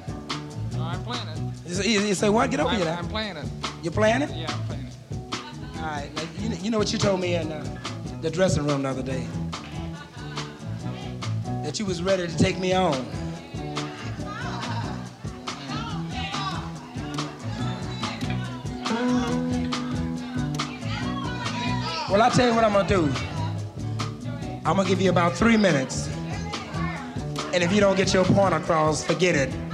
No, 0.73 0.83
I'm 0.83 1.03
playing 1.03 1.27
it. 1.27 1.85
You, 1.85 2.01
you 2.01 2.13
say 2.13 2.29
what? 2.29 2.51
Get 2.51 2.59
over 2.59 2.69
I'm, 2.69 2.77
here. 2.77 2.85
now. 2.85 2.99
I'm 2.99 3.07
playing 3.07 3.37
it. 3.37 3.45
You 3.81 3.91
playing 3.91 4.21
it? 4.21 4.29
Yeah, 4.31 4.51
I'm 4.51 4.63
playing 4.67 4.85
it. 4.85 4.93
All 5.77 5.83
right. 5.83 6.09
Now, 6.15 6.23
you, 6.39 6.55
you 6.55 6.71
know 6.71 6.77
what 6.77 6.91
you 6.93 6.99
told 6.99 7.19
me 7.19 7.35
in 7.35 7.51
uh, 7.51 7.79
the 8.21 8.29
dressing 8.29 8.67
room 8.67 8.83
the 8.83 8.89
other 8.89 9.03
day? 9.03 9.25
That 11.63 11.79
you 11.79 11.85
was 11.85 12.01
ready 12.01 12.27
to 12.27 12.37
take 12.37 12.59
me 12.59 12.73
on. 12.73 13.05
Well, 22.09 22.23
I'll 22.23 22.31
tell 22.31 22.49
you 22.49 22.55
what 22.55 22.63
I'm 22.63 22.73
gonna 22.73 22.89
do. 22.89 23.13
I'm 24.65 24.75
gonna 24.75 24.89
give 24.89 24.99
you 24.99 25.11
about 25.11 25.35
three 25.35 25.57
minutes. 25.57 26.09
And 27.53 27.63
if 27.63 27.71
you 27.71 27.79
don't 27.79 27.95
get 27.95 28.13
your 28.13 28.25
point 28.25 28.53
across, 28.53 29.03
forget 29.03 29.35
it. 29.35 29.68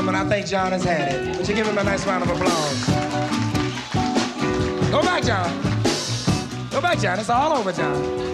Gentlemen, 0.00 0.26
I 0.26 0.28
think 0.30 0.46
John 0.46 0.72
has 0.72 0.82
had 0.82 1.12
it. 1.12 1.36
Would 1.36 1.46
you 1.46 1.54
give 1.54 1.66
him 1.66 1.76
a 1.76 1.84
nice 1.84 2.06
round 2.06 2.22
of 2.22 2.30
applause? 2.30 2.86
Go 4.90 5.02
back, 5.02 5.22
John. 5.22 5.62
Go 6.70 6.80
back, 6.80 6.98
John. 6.98 7.18
It's 7.18 7.28
all 7.28 7.52
over, 7.52 7.70
John. 7.70 8.29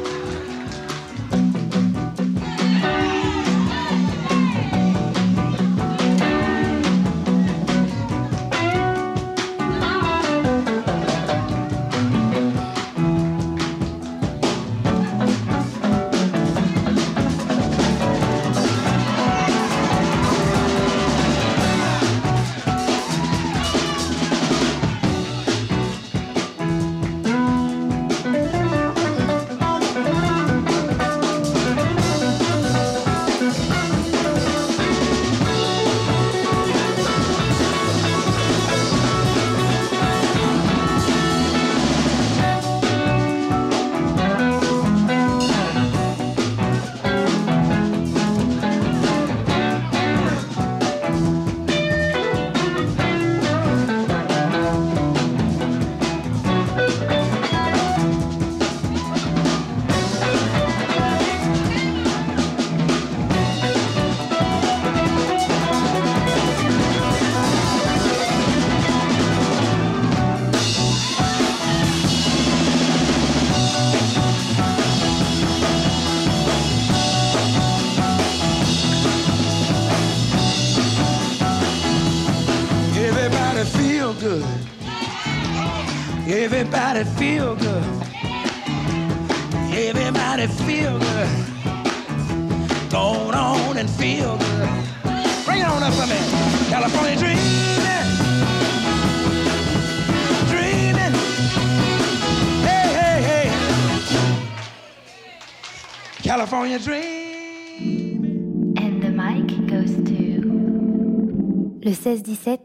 16-17 112.16 112.58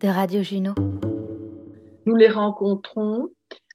de 0.00 0.08
Radio 0.08 0.42
Juno. 0.42 0.74
nous 2.04 2.14
les 2.14 2.28
rencontrons 2.28 3.28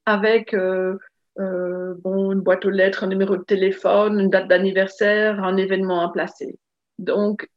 avec 0.06 0.54
euh, 0.54 0.96
euh, 1.40 1.96
une 2.06 2.42
boîte 2.42 2.66
aux 2.66 2.70
lettres, 2.70 3.04
un 3.04 3.08
numéro 3.08 3.36
de 3.38 3.42
téléphone, 3.42 4.20
une 4.20 4.30
date 4.30 4.48
d'anniversaire, 4.48 5.44
un 5.44 5.58
événement 5.58 6.02
à 6.02 6.12
placer. 6.12 6.60
Donc, 7.00 7.50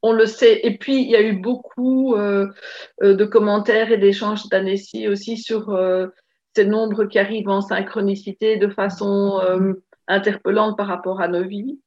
on 0.00 0.12
le 0.12 0.24
sait. 0.24 0.60
Et 0.66 0.78
puis, 0.78 1.02
il 1.02 1.10
y 1.10 1.16
a 1.16 1.20
eu 1.20 1.34
beaucoup 1.34 2.14
euh, 2.14 2.48
euh, 3.02 3.14
de 3.14 3.24
commentaires 3.26 3.92
et 3.92 3.98
d'échanges 3.98 4.44
année-ci 4.50 5.06
aussi 5.06 5.36
sur 5.36 5.74
euh, 5.74 6.06
ces 6.54 6.64
nombres 6.64 7.04
qui 7.04 7.18
arrivent 7.18 7.50
en 7.50 7.60
synchronicité 7.60 8.56
de 8.56 8.68
façon 8.68 9.38
euh, 9.42 9.74
interpellante 10.08 10.78
par 10.78 10.86
rapport 10.86 11.20
à 11.20 11.28
nos 11.28 11.46
vies. 11.46 11.78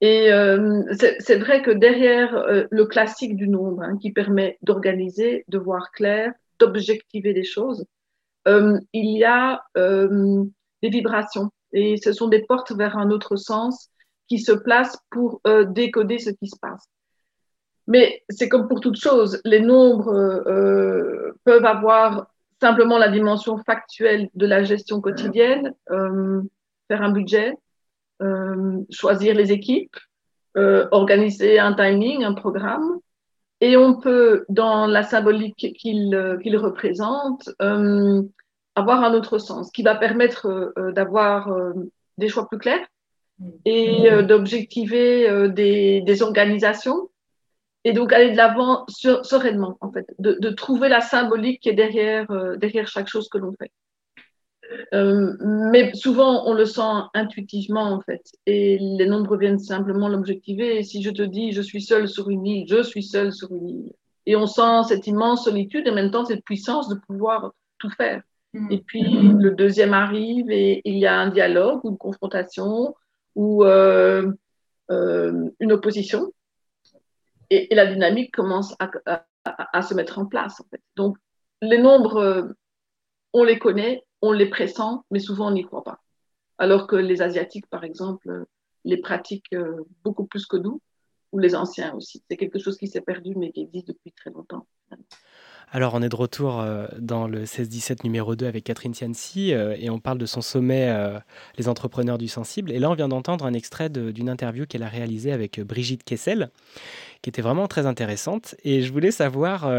Et 0.00 0.32
euh, 0.32 0.82
c'est 0.94 1.36
vrai 1.36 1.62
que 1.62 1.70
derrière 1.70 2.34
euh, 2.34 2.64
le 2.70 2.86
classique 2.86 3.36
du 3.36 3.48
nombre, 3.48 3.82
hein, 3.82 3.98
qui 3.98 4.12
permet 4.12 4.58
d'organiser, 4.62 5.44
de 5.48 5.58
voir 5.58 5.90
clair, 5.92 6.32
d'objectiver 6.58 7.34
les 7.34 7.44
choses, 7.44 7.84
euh, 8.48 8.78
il 8.94 9.18
y 9.18 9.24
a 9.24 9.62
euh, 9.76 10.44
des 10.82 10.88
vibrations. 10.88 11.50
Et 11.72 11.98
ce 11.98 12.12
sont 12.12 12.28
des 12.28 12.42
portes 12.42 12.72
vers 12.72 12.96
un 12.96 13.10
autre 13.10 13.36
sens 13.36 13.90
qui 14.26 14.38
se 14.38 14.52
placent 14.52 14.98
pour 15.10 15.40
euh, 15.46 15.64
décoder 15.64 16.18
ce 16.18 16.30
qui 16.30 16.48
se 16.48 16.56
passe. 16.58 16.84
Mais 17.86 18.22
c'est 18.30 18.48
comme 18.48 18.68
pour 18.68 18.80
toute 18.80 18.96
chose, 18.96 19.40
les 19.44 19.60
nombres 19.60 20.14
euh, 20.14 21.32
peuvent 21.44 21.64
avoir 21.64 22.32
simplement 22.60 22.98
la 22.98 23.08
dimension 23.08 23.58
factuelle 23.58 24.28
de 24.34 24.46
la 24.46 24.62
gestion 24.62 25.00
quotidienne, 25.00 25.74
faire 25.88 27.02
un 27.02 27.10
budget, 27.10 27.54
choisir 28.90 29.34
les 29.34 29.52
équipes, 29.52 29.96
euh, 30.56 30.88
organiser 30.90 31.58
un 31.58 31.72
timing, 31.72 32.24
un 32.24 32.34
programme. 32.34 32.98
Et 33.60 33.76
on 33.76 34.00
peut, 34.00 34.44
dans 34.48 34.86
la 34.86 35.02
symbolique 35.02 35.74
qu'il 35.78 36.14
représente, 36.56 37.50
avoir 38.74 39.04
un 39.04 39.12
autre 39.12 39.38
sens 39.38 39.70
qui 39.70 39.82
va 39.82 39.94
permettre 39.94 40.72
d'avoir 40.94 41.54
des 42.16 42.28
choix 42.28 42.48
plus 42.48 42.58
clairs 42.58 42.86
et 43.66 44.08
d'objectiver 44.22 45.50
des, 45.50 46.22
organisations 46.22 47.10
et 47.84 47.92
donc 47.92 48.12
aller 48.12 48.32
de 48.32 48.36
l'avant 48.36 48.84
sereinement, 48.88 49.78
en 49.80 49.90
fait, 49.90 50.06
de, 50.18 50.50
trouver 50.50 50.88
la 50.88 51.00
symbolique 51.00 51.60
qui 51.62 51.70
est 51.70 52.30
euh, 52.30 52.56
derrière 52.56 52.86
chaque 52.86 53.08
chose 53.08 53.28
que 53.28 53.38
l'on 53.38 53.52
fait. 53.52 53.70
Euh, 54.94 55.36
mais 55.40 55.92
souvent, 55.94 56.46
on 56.46 56.54
le 56.54 56.64
sent 56.64 56.80
intuitivement, 57.14 57.92
en 57.92 58.00
fait, 58.00 58.22
et 58.46 58.78
les 58.78 59.06
nombres 59.06 59.36
viennent 59.36 59.58
simplement 59.58 60.08
l'objectiver. 60.08 60.78
Et 60.78 60.82
si 60.82 61.02
je 61.02 61.10
te 61.10 61.22
dis, 61.22 61.52
je 61.52 61.62
suis 61.62 61.82
seul 61.82 62.08
sur 62.08 62.30
une 62.30 62.46
île, 62.46 62.66
je 62.68 62.82
suis 62.82 63.02
seul 63.02 63.32
sur 63.32 63.52
une 63.54 63.68
île. 63.68 63.92
Et 64.26 64.36
on 64.36 64.46
sent 64.46 64.88
cette 64.88 65.06
immense 65.06 65.44
solitude 65.44 65.86
et 65.86 65.90
en 65.90 65.94
même 65.94 66.10
temps 66.10 66.24
cette 66.24 66.44
puissance 66.44 66.88
de 66.88 66.94
pouvoir 66.94 67.52
tout 67.78 67.90
faire. 67.90 68.22
Mm. 68.52 68.72
Et 68.72 68.78
puis, 68.78 69.02
le 69.02 69.50
deuxième 69.52 69.94
arrive 69.94 70.50
et 70.50 70.82
il 70.84 70.98
y 70.98 71.06
a 71.06 71.18
un 71.18 71.30
dialogue 71.30 71.80
ou 71.84 71.90
une 71.90 71.98
confrontation 71.98 72.94
ou 73.34 73.64
euh, 73.64 74.30
euh 74.90 75.48
une 75.60 75.72
opposition 75.72 76.32
et, 77.50 77.74
la 77.74 77.86
dynamique 77.86 78.32
commence 78.32 78.74
à, 78.78 79.82
se 79.82 79.94
mettre 79.94 80.18
en 80.18 80.26
place. 80.26 80.60
En 80.60 80.64
fait. 80.70 80.80
Donc, 80.96 81.16
les 81.60 81.78
nombres, 81.78 82.54
on 83.32 83.44
les 83.44 83.58
connaît, 83.58 84.04
on 84.22 84.32
les 84.32 84.46
pressent, 84.46 85.04
mais 85.10 85.18
souvent 85.18 85.48
on 85.48 85.52
n'y 85.52 85.64
croit 85.64 85.84
pas. 85.84 86.00
Alors 86.58 86.86
que 86.86 86.96
les 86.96 87.22
Asiatiques, 87.22 87.66
par 87.68 87.84
exemple, 87.84 88.44
les 88.84 88.98
pratiquent 88.98 89.54
euh, 89.54 89.84
beaucoup 90.04 90.26
plus 90.26 90.46
que 90.46 90.56
nous, 90.56 90.80
ou 91.32 91.38
les 91.38 91.54
anciens 91.54 91.94
aussi. 91.94 92.22
C'est 92.28 92.36
quelque 92.36 92.58
chose 92.58 92.76
qui 92.76 92.88
s'est 92.88 93.00
perdu, 93.00 93.34
mais 93.36 93.52
qui 93.52 93.62
existe 93.62 93.88
depuis 93.88 94.12
très 94.12 94.30
longtemps. 94.30 94.66
Alors, 95.72 95.94
on 95.94 96.02
est 96.02 96.08
de 96.08 96.16
retour 96.16 96.60
euh, 96.60 96.88
dans 96.98 97.28
le 97.28 97.44
16-17 97.44 98.02
numéro 98.02 98.34
2 98.34 98.46
avec 98.46 98.64
Catherine 98.64 98.92
euh, 99.36 99.76
et 99.78 99.88
on 99.88 100.00
parle 100.00 100.18
de 100.18 100.26
son 100.26 100.40
sommet 100.40 100.88
euh, 100.88 101.20
Les 101.58 101.68
entrepreneurs 101.68 102.18
du 102.18 102.26
sensible. 102.26 102.72
Et 102.72 102.80
là, 102.80 102.90
on 102.90 102.94
vient 102.94 103.06
d'entendre 103.06 103.46
un 103.46 103.52
extrait 103.52 103.88
d'une 103.88 104.28
interview 104.28 104.66
qu'elle 104.66 104.82
a 104.82 104.88
réalisée 104.88 105.30
avec 105.30 105.60
Brigitte 105.60 106.02
Kessel, 106.02 106.50
qui 107.22 107.30
était 107.30 107.42
vraiment 107.42 107.68
très 107.68 107.86
intéressante. 107.86 108.56
Et 108.64 108.82
je 108.82 108.92
voulais 108.92 109.12
savoir 109.12 109.70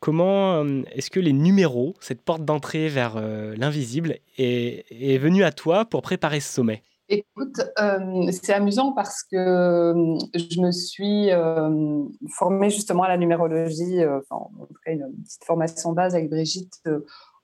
comment 0.00 0.64
est-ce 0.92 1.10
que 1.10 1.20
les 1.20 1.32
numéros, 1.32 1.94
cette 2.00 2.22
porte 2.22 2.44
d'entrée 2.44 2.88
vers 2.88 3.20
l'invisible, 3.56 4.16
est, 4.38 4.84
est 4.90 5.18
venue 5.18 5.44
à 5.44 5.52
toi 5.52 5.84
pour 5.84 6.02
préparer 6.02 6.40
ce 6.40 6.52
sommet? 6.52 6.82
Écoute, 7.12 7.60
euh, 7.80 8.30
c'est 8.30 8.52
amusant 8.52 8.92
parce 8.92 9.24
que 9.24 9.36
euh, 9.36 10.16
je 10.32 10.60
me 10.60 10.70
suis 10.70 11.32
euh, 11.32 12.04
formée 12.28 12.70
justement 12.70 13.02
à 13.02 13.08
la 13.08 13.16
numérologie, 13.16 14.06
enfin, 14.06 14.36
en 14.36 14.66
tout 14.66 14.76
cas 14.86 14.92
une 14.92 15.12
petite 15.24 15.42
formation 15.42 15.92
base 15.92 16.14
avec 16.14 16.30
Brigitte 16.30 16.80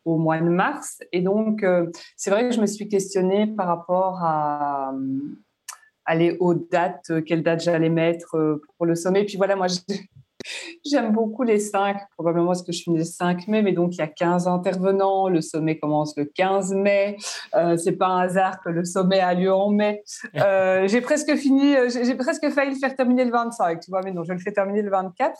au 0.04 0.18
mois 0.18 0.38
de 0.38 0.48
mars. 0.48 1.00
Et 1.10 1.20
donc, 1.20 1.66
c'est 2.16 2.30
vrai 2.30 2.48
que 2.48 2.54
je 2.54 2.60
me 2.60 2.66
suis 2.66 2.88
questionnée 2.88 3.48
par 3.48 3.66
rapport 3.66 4.22
à 4.22 4.92
aller 6.04 6.36
aux 6.38 6.54
dates, 6.54 7.10
quelle 7.26 7.42
date 7.42 7.64
j'allais 7.64 7.88
mettre 7.88 8.60
pour 8.76 8.86
le 8.86 8.94
sommet. 8.94 9.22
Et 9.22 9.24
puis 9.24 9.36
voilà, 9.36 9.56
moi, 9.56 9.66
J'aime 10.84 11.12
beaucoup 11.12 11.42
les 11.42 11.58
5, 11.58 11.96
probablement 12.14 12.48
parce 12.48 12.62
que 12.62 12.72
je 12.72 12.78
suis 12.78 12.90
née 12.90 12.98
le 12.98 13.04
5 13.04 13.48
mai, 13.48 13.62
mais 13.62 13.72
donc 13.72 13.94
il 13.94 13.98
y 13.98 14.02
a 14.02 14.06
15 14.06 14.48
intervenants. 14.48 15.28
Le 15.28 15.40
sommet 15.40 15.78
commence 15.78 16.16
le 16.16 16.24
15 16.24 16.74
mai. 16.74 17.16
Euh, 17.54 17.76
c'est 17.76 17.92
pas 17.92 18.06
un 18.06 18.20
hasard 18.20 18.60
que 18.60 18.68
le 18.68 18.84
sommet 18.84 19.20
a 19.20 19.34
lieu 19.34 19.52
en 19.52 19.70
mai. 19.70 20.02
Euh, 20.36 20.86
j'ai 20.86 21.00
presque 21.00 21.34
fini, 21.36 21.74
euh, 21.76 21.88
j'ai 21.88 22.14
presque 22.14 22.50
failli 22.50 22.72
le 22.72 22.76
faire 22.76 22.94
terminer 22.94 23.24
le 23.24 23.30
25, 23.30 23.80
tu 23.80 23.90
vois, 23.90 24.02
mais 24.04 24.12
non, 24.12 24.22
je 24.22 24.32
le 24.32 24.38
fais 24.38 24.52
terminer 24.52 24.82
le 24.82 24.90
24. 24.90 25.34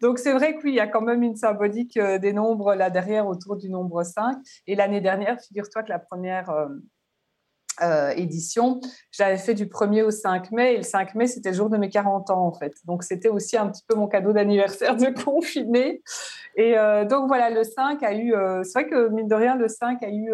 Donc 0.00 0.18
c'est 0.18 0.32
vrai 0.32 0.54
que 0.54 0.62
oui, 0.64 0.70
il 0.70 0.76
y 0.76 0.80
a 0.80 0.86
quand 0.86 1.02
même 1.02 1.22
une 1.22 1.36
symbolique 1.36 1.96
euh, 1.96 2.18
des 2.18 2.32
nombres 2.32 2.74
là 2.74 2.90
derrière 2.90 3.26
autour 3.26 3.56
du 3.56 3.68
nombre 3.68 4.02
5. 4.02 4.36
Et 4.66 4.74
l'année 4.74 5.00
dernière, 5.00 5.40
figure-toi 5.40 5.82
que 5.82 5.90
la 5.90 5.98
première 5.98 6.50
euh, 6.50 6.66
édition, 8.16 8.80
j'avais 9.10 9.36
fait 9.36 9.54
du 9.54 9.66
1er 9.66 10.02
au 10.02 10.10
5 10.10 10.50
mai, 10.52 10.74
et 10.74 10.76
le 10.78 10.82
5 10.82 11.14
mai, 11.14 11.26
c'était 11.26 11.50
le 11.50 11.56
jour 11.56 11.70
de 11.70 11.76
mes 11.76 11.88
40 11.88 12.30
ans, 12.30 12.46
en 12.46 12.52
fait. 12.52 12.74
Donc, 12.84 13.02
c'était 13.02 13.28
aussi 13.28 13.56
un 13.56 13.68
petit 13.68 13.82
peu 13.86 13.94
mon 13.94 14.08
cadeau 14.08 14.32
d'anniversaire 14.32 14.96
de 14.96 15.06
confiné. 15.24 16.02
Et 16.56 16.76
euh, 16.76 17.04
donc, 17.04 17.28
voilà, 17.28 17.50
le 17.50 17.64
5 17.64 18.02
a 18.02 18.14
eu, 18.14 18.34
euh, 18.34 18.62
c'est 18.64 18.80
vrai 18.80 18.90
que, 18.90 19.08
mine 19.08 19.28
de 19.28 19.34
rien, 19.34 19.56
le 19.56 19.68
5 19.68 20.02
a 20.02 20.10
eu 20.10 20.32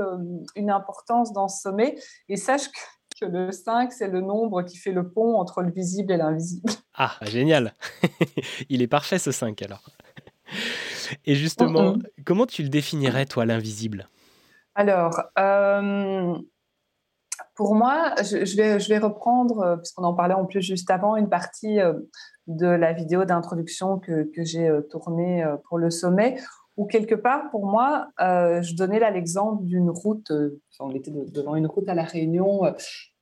une 0.56 0.70
importance 0.70 1.32
dans 1.32 1.48
ce 1.48 1.60
sommet. 1.60 1.96
Et 2.28 2.36
sache 2.36 2.68
que, 3.20 3.26
le 3.26 3.52
5, 3.52 3.92
c'est 3.92 4.08
le 4.08 4.20
nombre 4.20 4.62
qui 4.62 4.76
fait 4.76 4.92
le 4.92 5.08
pont 5.08 5.36
entre 5.36 5.62
le 5.62 5.70
visible 5.70 6.12
et 6.12 6.16
l'invisible. 6.16 6.70
Ah, 6.94 7.12
génial 7.22 7.74
Il 8.68 8.82
est 8.82 8.88
parfait, 8.88 9.18
ce 9.18 9.32
5, 9.32 9.62
alors. 9.62 9.84
Et 11.24 11.34
justement, 11.34 11.96
comment 12.24 12.46
tu 12.46 12.62
le 12.62 12.68
définirais, 12.68 13.26
toi, 13.26 13.44
l'invisible? 13.46 14.08
Alors, 14.74 15.22
pour 17.54 17.74
moi, 17.74 18.14
je, 18.18 18.88
vais, 18.88 18.98
reprendre, 18.98 19.60
euh, 19.60 19.76
puisqu'on 19.76 20.04
en 20.04 20.14
parlait 20.14 20.34
en 20.34 20.44
plus 20.44 20.60
juste 20.60 20.90
avant, 20.90 21.16
une 21.16 21.28
partie 21.28 21.80
euh, 21.80 21.94
de 22.46 22.66
la 22.66 22.92
vidéo 22.92 23.24
d'introduction 23.24 23.98
que, 23.98 24.28
j'ai 24.36 24.68
euh, 24.68 24.82
tournée 24.82 25.44
pour 25.68 25.78
le 25.78 25.90
sommet, 25.90 26.36
où 26.76 26.86
quelque 26.86 27.14
part, 27.14 27.50
pour 27.52 27.66
moi, 27.66 28.08
je 28.18 28.74
donnais 28.74 28.98
l'exemple 29.12 29.64
d'une 29.64 29.90
route, 29.90 30.32
on 30.80 30.90
était 30.90 31.12
devant 31.12 31.54
une 31.54 31.68
route 31.68 31.88
à 31.88 31.94
La 31.94 32.02
Réunion 32.02 32.62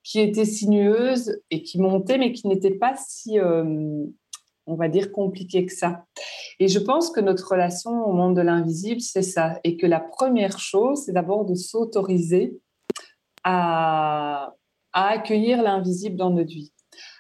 qui 0.02 0.20
était 0.20 0.46
sinueuse 0.46 1.38
et 1.50 1.62
qui 1.62 1.78
montait, 1.78 2.16
mais 2.16 2.32
qui 2.32 2.48
n'était 2.48 2.74
pas 2.74 2.94
si, 2.96 3.38
on 3.38 4.74
va 4.74 4.88
dire, 4.88 5.12
compliquée 5.12 5.66
que 5.66 5.74
ça. 5.74 6.06
Et 6.60 6.68
je 6.68 6.78
pense 6.78 7.10
que 7.10 7.20
notre 7.20 7.46
relation 7.46 7.90
au 8.06 8.14
monde 8.14 8.34
de 8.34 8.40
l'invisible, 8.40 9.02
c'est 9.02 9.20
ça. 9.20 9.60
Et 9.64 9.76
que 9.76 9.86
la 9.86 10.00
première 10.00 10.58
chose, 10.58 11.02
c'est 11.04 11.12
d'abord 11.12 11.44
de 11.44 11.54
s'autoriser 11.54 12.58
à, 13.44 14.54
accueillir 14.92 15.62
l'invisible 15.62 16.16
dans 16.16 16.30
notre 16.30 16.50
vie. 16.50 16.72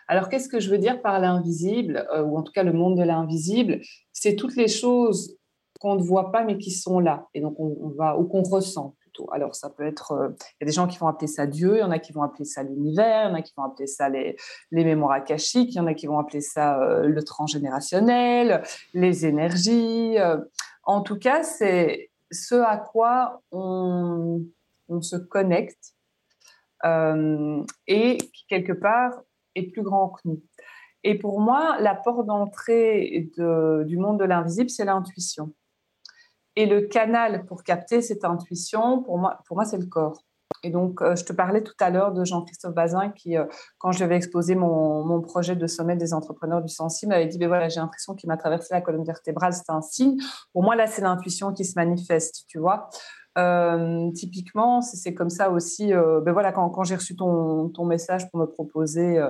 Alors, 0.06 0.28
qu'est-ce 0.28 0.48
que 0.48 0.60
je 0.60 0.68
veux 0.68 0.78
dire 0.78 1.00
par 1.00 1.18
l'invisible, 1.20 2.06
euh, 2.14 2.22
ou 2.22 2.36
en 2.36 2.42
tout 2.42 2.52
cas 2.52 2.64
le 2.64 2.72
monde 2.72 2.98
de 2.98 3.02
l'invisible? 3.02 3.80
C'est 4.12 4.36
toutes 4.36 4.56
les 4.56 4.68
choses 4.68 5.38
qu'on 5.80 5.94
ne 5.94 6.02
voit 6.02 6.30
pas 6.30 6.44
mais 6.44 6.58
qui 6.58 6.70
sont 6.70 7.00
là, 7.00 7.26
et 7.34 7.40
donc 7.40 7.58
on, 7.58 7.88
va 7.96 8.18
ou 8.18 8.24
qu'on 8.24 8.42
ressent 8.42 8.94
plutôt. 9.00 9.26
Alors, 9.32 9.54
ça 9.54 9.70
peut 9.70 9.86
être, 9.86 10.12
euh, 10.12 10.28
il 10.38 10.56
y 10.60 10.64
a 10.64 10.66
des 10.66 10.72
gens 10.72 10.86
qui 10.86 10.98
vont 10.98 11.06
appeler 11.06 11.28
ça 11.28 11.46
Dieu, 11.46 11.76
il 11.76 11.80
y 11.80 11.82
en 11.82 11.90
a 11.90 11.98
qui 11.98 12.12
vont 12.12 12.22
appeler 12.22 12.44
ça 12.44 12.62
l'univers, 12.62 13.28
il 13.28 13.30
y 13.30 13.32
en 13.32 13.38
a 13.38 13.42
qui 13.42 13.54
vont 13.56 13.64
appeler 13.64 13.86
ça 13.86 14.10
les, 14.10 14.36
les 14.70 14.84
mémoires 14.84 15.12
akashiques, 15.12 15.74
il 15.74 15.76
y 15.76 15.80
en 15.80 15.86
a 15.86 15.94
qui 15.94 16.06
vont 16.06 16.18
appeler 16.18 16.42
ça 16.42 16.78
euh, 16.82 17.06
le 17.06 17.22
transgénérationnel, 17.22 18.62
les 18.92 19.24
énergies. 19.24 20.16
en 20.84 21.00
tout 21.00 21.18
cas, 21.18 21.42
c'est 21.42 22.10
ce 22.30 22.56
à 22.56 22.76
quoi 22.76 23.40
on, 23.50 24.42
on 24.88 25.00
se 25.00 25.16
connecte 25.16 25.94
euh, 26.84 27.62
et 27.86 28.18
qui, 28.18 28.46
quelque 28.48 28.72
part, 28.72 29.12
est 29.54 29.70
plus 29.70 29.82
grand 29.82 30.10
que 30.10 30.20
nous. 30.24 30.42
Et 31.04 31.18
pour 31.18 31.40
moi, 31.40 31.76
la 31.80 31.94
porte 31.94 32.26
d'entrée 32.26 33.28
du 33.36 33.96
monde 33.96 34.20
de 34.20 34.24
l'invisible, 34.24 34.70
c'est 34.70 34.84
l'intuition. 34.84 35.52
Et 36.54 36.66
le 36.66 36.82
canal 36.82 37.46
pour 37.46 37.64
capter 37.64 38.02
cette 38.02 38.24
intuition, 38.24 39.02
pour 39.02 39.18
moi, 39.18 39.38
pour 39.46 39.56
moi 39.56 39.64
c'est 39.64 39.78
le 39.78 39.86
corps. 39.86 40.22
Et 40.62 40.70
donc, 40.70 41.02
euh, 41.02 41.16
je 41.16 41.24
te 41.24 41.32
parlais 41.32 41.62
tout 41.62 41.74
à 41.80 41.90
l'heure 41.90 42.12
de 42.12 42.24
Jean-Christophe 42.24 42.74
Bazin 42.74 43.10
qui, 43.10 43.36
euh, 43.36 43.46
quand 43.78 43.90
je 43.90 44.04
vais 44.04 44.16
exposer 44.16 44.54
mon, 44.54 45.04
mon, 45.04 45.20
projet 45.20 45.56
de 45.56 45.66
sommet 45.66 45.96
des 45.96 46.14
entrepreneurs 46.14 46.62
du 46.62 46.68
sensible, 46.68 47.10
m'avait 47.10 47.26
dit, 47.26 47.38
ben 47.38 47.48
voilà, 47.48 47.68
j'ai 47.68 47.80
l'impression 47.80 48.14
qu'il 48.14 48.28
m'a 48.28 48.36
traversé 48.36 48.72
la 48.72 48.80
colonne 48.80 49.04
vertébrale, 49.04 49.54
c'est 49.54 49.70
un 49.70 49.80
signe. 49.80 50.18
Pour 50.52 50.62
moi, 50.62 50.76
là, 50.76 50.86
c'est 50.86 51.02
l'intuition 51.02 51.52
qui 51.52 51.64
se 51.64 51.72
manifeste, 51.74 52.44
tu 52.48 52.58
vois. 52.58 52.90
Euh, 53.38 54.10
typiquement, 54.12 54.82
c'est 54.82 55.14
comme 55.14 55.30
ça 55.30 55.50
aussi. 55.50 55.92
Euh, 55.92 56.20
ben 56.20 56.32
voilà, 56.32 56.52
quand, 56.52 56.84
j'ai 56.84 56.96
reçu 56.96 57.16
ton, 57.16 57.70
ton, 57.70 57.84
message 57.84 58.30
pour 58.30 58.40
me 58.40 58.46
proposer 58.46 59.22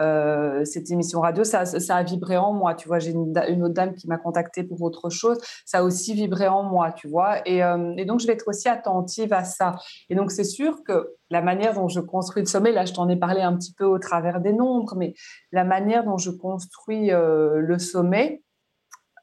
euh, 0.00 0.64
cette 0.64 0.90
émission 0.90 1.20
radio, 1.20 1.44
ça, 1.44 1.64
a 1.88 2.02
vibré 2.02 2.36
en 2.36 2.52
moi. 2.52 2.74
Tu 2.74 2.88
vois, 2.88 2.98
j'ai 2.98 3.12
une, 3.12 3.62
autre 3.62 3.74
dame 3.74 3.94
qui 3.94 4.06
m'a 4.06 4.18
contacté 4.18 4.64
pour 4.64 4.82
autre 4.82 5.08
chose. 5.08 5.38
Ça 5.64 5.78
a 5.78 5.82
aussi 5.82 6.14
vibré 6.14 6.46
en 6.46 6.62
moi, 6.62 6.92
tu 6.92 7.08
vois. 7.08 7.40
Et 7.46 7.60
donc, 8.04 8.20
je 8.20 8.26
vais 8.26 8.34
être 8.34 8.48
aussi 8.48 8.68
attentive 8.68 9.32
à 9.32 9.44
ça. 9.44 9.76
Et 10.10 10.14
donc, 10.14 10.30
c'est 10.30 10.44
sûr 10.44 10.82
que 10.84 11.14
la 11.30 11.40
manière 11.40 11.74
dont 11.74 11.88
je 11.88 12.00
construis 12.00 12.42
le 12.42 12.48
sommet, 12.48 12.72
là, 12.72 12.84
je 12.84 12.92
t'en 12.92 13.08
ai 13.08 13.16
parlé 13.16 13.40
un 13.40 13.56
petit 13.56 13.72
peu 13.72 13.84
au 13.84 13.98
travers 13.98 14.40
des 14.40 14.52
nombres, 14.52 14.94
mais 14.94 15.14
la 15.52 15.64
manière 15.64 16.04
dont 16.04 16.18
je 16.18 16.30
construis 16.30 17.10
le 17.10 17.78
sommet, 17.78 18.42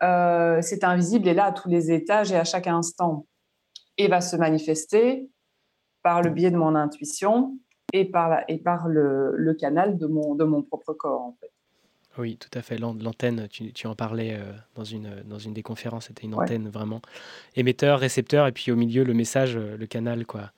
c'est 0.01 0.83
invisible 0.83 1.27
et 1.27 1.35
là 1.35 1.45
à 1.45 1.51
tous 1.51 1.69
les 1.69 1.91
étages 1.91 2.31
et 2.31 2.37
à 2.37 2.43
chaque 2.43 2.67
instant 2.67 3.27
et 3.97 4.07
va 4.07 4.21
se 4.21 4.35
manifester 4.35 5.29
par 6.03 6.21
le 6.21 6.29
biais 6.29 6.51
de 6.51 6.57
mon 6.57 6.75
intuition 6.75 7.57
et 7.93 8.05
par, 8.05 8.41
et 8.47 8.57
par 8.57 8.87
le, 8.87 9.31
le, 9.35 9.53
canal 9.53 9.97
de 9.97 10.07
mon, 10.07 10.35
de 10.35 10.43
mon 10.43 10.61
propre 10.61 10.93
corps, 10.93 11.21
en 11.21 11.37
fait. 11.39 11.51
Oui, 12.17 12.37
tout 12.37 12.49
à 12.57 12.61
fait. 12.61 12.77
L'antenne, 12.77 13.47
tu, 13.49 13.73
tu, 13.73 13.87
en 13.87 13.95
parlais 13.95 14.33
euh, 14.33 14.53
dans, 14.75 14.83
une, 14.83 15.23
dans 15.25 15.39
une 15.39 15.53
des 15.53 15.63
conférences, 15.63 16.07
c'était 16.07 16.23
une 16.23 16.35
antenne 16.35 16.69
vraiment 16.69 17.01
émetteur, 17.55 17.99
récepteur, 17.99 18.47
et 18.47 18.51
puis 18.51 18.71
au 18.71 18.75
milieu, 18.75 19.03
le 19.03 19.13
message, 19.13 19.57
euh, 19.57 19.75
le 19.77 19.85
canal, 19.85 20.25
quoi. 20.25 20.51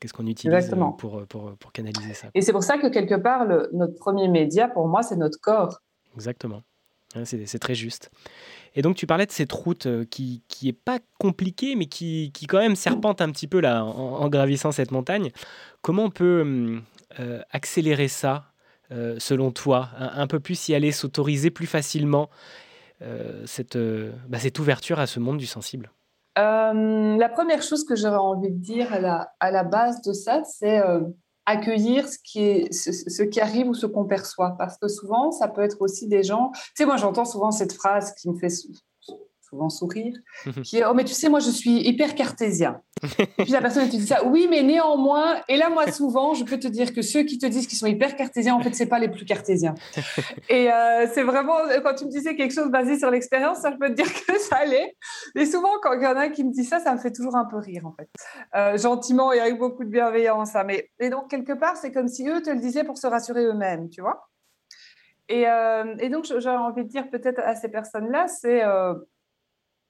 Qu'est-ce 0.00 0.14
qu'on 0.14 0.26
utilise 0.26 0.72
euh, 0.72 0.76
pour, 0.98 1.26
pour, 1.26 1.52
pour, 1.56 1.72
canaliser 1.72 2.14
ça? 2.14 2.28
Et 2.34 2.40
c'est 2.40 2.52
pour 2.52 2.64
ça 2.64 2.78
que 2.78 2.88
quelque 2.88 3.14
part, 3.14 3.44
le, 3.44 3.68
notre 3.72 3.94
premier 3.94 4.26
média, 4.28 4.68
pour 4.68 4.88
moi, 4.88 5.02
c'est 5.02 5.16
notre 5.16 5.38
corps. 5.40 5.80
Exactement. 6.14 6.62
c'est 7.24 7.58
très 7.58 7.74
juste. 7.74 8.10
Et 8.74 8.82
donc 8.82 8.96
tu 8.96 9.06
parlais 9.06 9.26
de 9.26 9.32
cette 9.32 9.52
route 9.52 9.86
euh, 9.86 10.04
qui, 10.04 10.42
qui 10.48 10.68
est 10.68 10.72
pas 10.72 10.98
compliquée, 11.18 11.76
mais 11.76 11.86
qui, 11.86 12.30
qui 12.32 12.46
quand 12.46 12.58
même 12.58 12.76
serpente 12.76 13.20
un 13.20 13.30
petit 13.30 13.46
peu 13.46 13.60
là 13.60 13.84
en, 13.84 14.28
gravissant 14.28 14.72
cette 14.72 14.90
montagne. 14.90 15.30
Comment 15.82 16.04
on 16.04 16.10
peut 16.10 16.42
hum, 16.42 16.82
euh, 17.20 17.40
accélérer 17.50 18.08
ça, 18.08 18.44
euh, 18.90 19.16
selon 19.18 19.50
toi? 19.50 19.90
Un, 19.98 20.26
peu 20.26 20.40
plus 20.40 20.68
y 20.68 20.74
aller, 20.74 20.92
s'autoriser 20.92 21.50
plus 21.50 21.66
facilement 21.66 22.30
cette, 23.46 23.76
bah, 24.28 24.38
cette 24.38 24.60
ouverture 24.60 25.00
à 25.00 25.08
ce 25.08 25.18
monde 25.18 25.36
du 25.36 25.46
sensible? 25.46 25.90
La 26.36 27.28
première 27.28 27.60
chose 27.60 27.84
que 27.84 27.96
j'aurais 27.96 28.14
envie 28.14 28.50
de 28.52 28.58
dire 28.58 28.92
à 28.92 29.00
la, 29.00 29.32
à 29.40 29.50
la 29.50 29.64
base 29.64 30.02
de 30.02 30.12
ça, 30.12 30.42
c'est 30.44 30.80
accueillir 31.46 32.08
ce 32.08 32.18
qui, 32.22 32.72
ce, 32.72 33.22
qui 33.22 33.40
arrive 33.40 33.68
ou 33.68 33.74
ce 33.74 33.86
qu'on 33.86 34.04
perçoit. 34.04 34.54
Parce 34.58 34.78
que 34.78 34.88
souvent, 34.88 35.32
ça 35.32 35.48
peut 35.48 35.62
être 35.62 35.80
aussi 35.80 36.08
des 36.08 36.22
gens. 36.22 36.50
Tu 36.52 36.60
sais, 36.76 36.86
moi, 36.86 36.96
j'entends 36.96 37.24
souvent 37.24 37.50
cette 37.50 37.72
phrase 37.72 38.14
qui 38.14 38.28
me 38.30 38.38
fait 38.38 38.50
souvent 39.52 39.68
sourire, 39.68 40.16
qui 40.64 40.78
est 40.78 40.84
Oh, 40.84 40.94
mais 40.94 41.04
tu 41.04 41.12
sais, 41.12 41.28
moi, 41.28 41.40
je 41.40 41.50
suis 41.50 41.86
hyper 41.86 42.14
cartésien. 42.14 42.80
Et 43.18 43.26
puis 43.38 43.52
la 43.52 43.60
personne 43.60 43.84
te 43.86 43.90
dit 43.90 44.06
ça, 44.06 44.24
oui, 44.24 44.46
mais 44.48 44.62
néanmoins, 44.62 45.40
et 45.48 45.56
là, 45.56 45.68
moi, 45.68 45.90
souvent, 45.92 46.32
je 46.34 46.44
peux 46.44 46.58
te 46.58 46.68
dire 46.68 46.94
que 46.94 47.02
ceux 47.02 47.22
qui 47.24 47.38
te 47.38 47.46
disent 47.46 47.66
qu'ils 47.66 47.78
sont 47.78 47.86
hyper 47.86 48.16
cartésiens, 48.16 48.54
en 48.54 48.60
fait, 48.60 48.74
c'est 48.74 48.86
pas 48.86 48.98
les 48.98 49.08
plus 49.08 49.26
cartésiens. 49.26 49.74
Et 50.48 50.72
euh, 50.72 51.06
c'est 51.12 51.22
vraiment, 51.22 51.56
quand 51.84 51.94
tu 51.94 52.06
me 52.06 52.10
disais 52.10 52.34
quelque 52.34 52.54
chose 52.54 52.70
basé 52.70 52.98
sur 52.98 53.10
l'expérience, 53.10 53.58
ça, 53.58 53.70
je 53.70 53.76
peux 53.76 53.88
te 53.88 53.94
dire 53.94 54.06
que 54.26 54.38
ça 54.38 54.56
allait. 54.56 54.96
Mais 55.34 55.44
souvent, 55.44 55.78
quand 55.82 55.92
il 55.92 56.02
y 56.02 56.06
en 56.06 56.16
a 56.16 56.22
un 56.22 56.28
qui 56.30 56.44
me 56.44 56.52
dit 56.52 56.64
ça, 56.64 56.80
ça 56.80 56.94
me 56.94 56.98
fait 56.98 57.12
toujours 57.12 57.36
un 57.36 57.44
peu 57.44 57.58
rire, 57.58 57.86
en 57.86 57.92
fait. 57.92 58.08
Euh, 58.56 58.78
gentiment 58.78 59.32
et 59.32 59.40
avec 59.40 59.58
beaucoup 59.58 59.84
de 59.84 59.90
bienveillance. 59.90 60.56
Hein. 60.56 60.64
Mais, 60.64 60.90
et 60.98 61.10
donc, 61.10 61.28
quelque 61.28 61.52
part, 61.52 61.76
c'est 61.76 61.92
comme 61.92 62.08
si 62.08 62.26
eux 62.28 62.40
te 62.40 62.50
le 62.50 62.60
disaient 62.60 62.84
pour 62.84 62.96
se 62.96 63.06
rassurer 63.06 63.44
eux-mêmes, 63.44 63.90
tu 63.90 64.00
vois. 64.00 64.28
Et, 65.28 65.48
euh, 65.48 65.94
et 65.98 66.08
donc, 66.08 66.24
j'aurais 66.24 66.56
envie 66.56 66.84
de 66.84 66.88
dire 66.88 67.08
peut-être 67.10 67.40
à 67.40 67.54
ces 67.54 67.68
personnes-là, 67.68 68.28
c'est 68.28 68.62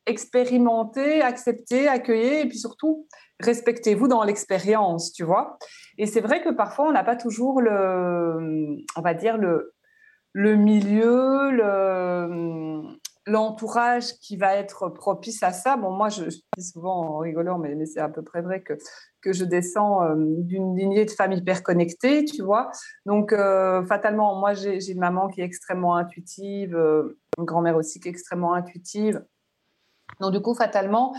expérimenter, 0.07 1.23
accepter, 1.23 1.89
accueillir 1.89 2.45
et 2.45 2.49
puis 2.49 2.59
surtout 2.59 3.07
respectez-vous 3.41 4.09
dans 4.09 4.23
l'expérience, 4.23 5.13
tu 5.13 5.25
vois. 5.25 5.59
Et 5.99 6.07
c'est 6.07 6.21
vrai 6.21 6.43
que 6.43 6.51
parfois 6.51 6.89
on 6.89 6.93
n'a 6.93 7.05
pas 7.05 7.17
toujours 7.17 7.61
le, 7.61 8.77
on 8.97 9.01
va 9.01 9.15
dire 9.15 9.37
le, 9.37 9.75
le 10.33 10.57
milieu, 10.57 11.51
le, 11.51 12.83
l'entourage 13.27 14.15
qui 14.21 14.37
va 14.37 14.55
être 14.57 14.89
propice 14.89 15.43
à 15.43 15.53
ça. 15.53 15.77
Bon, 15.77 15.91
moi, 15.91 16.09
je, 16.09 16.25
dis 16.25 16.65
souvent 16.65 17.17
en 17.17 17.19
rigolant, 17.19 17.59
mais, 17.59 17.75
mais 17.75 17.87
c'est 17.87 18.01
à 18.01 18.09
peu 18.09 18.23
près 18.23 18.43
vrai 18.43 18.63
que, 18.63 18.75
que 19.21 19.33
je 19.33 19.45
descends 19.45 20.03
euh, 20.03 20.15
d'une 20.17 20.77
lignée 20.77 21.05
de 21.05 21.11
famille 21.11 21.39
hyper 21.39 21.63
connectée, 21.63 22.25
tu 22.25 22.43
vois. 22.43 22.71
Donc, 23.07 23.33
euh, 23.33 23.85
fatalement, 23.85 24.39
moi, 24.39 24.55
j'ai, 24.55 24.91
une 24.91 24.99
maman 24.99 25.29
qui 25.29 25.41
est 25.41 25.45
extrêmement 25.45 25.97
intuitive, 25.97 26.75
euh, 26.75 27.19
une 27.39 27.45
grand-mère 27.45 27.77
aussi 27.77 28.01
qui 28.01 28.09
est 28.09 28.11
extrêmement 28.11 28.55
intuitive. 28.55 29.23
Donc, 30.21 30.33
du 30.33 30.41
coup, 30.41 30.55
fatalement, 30.55 31.15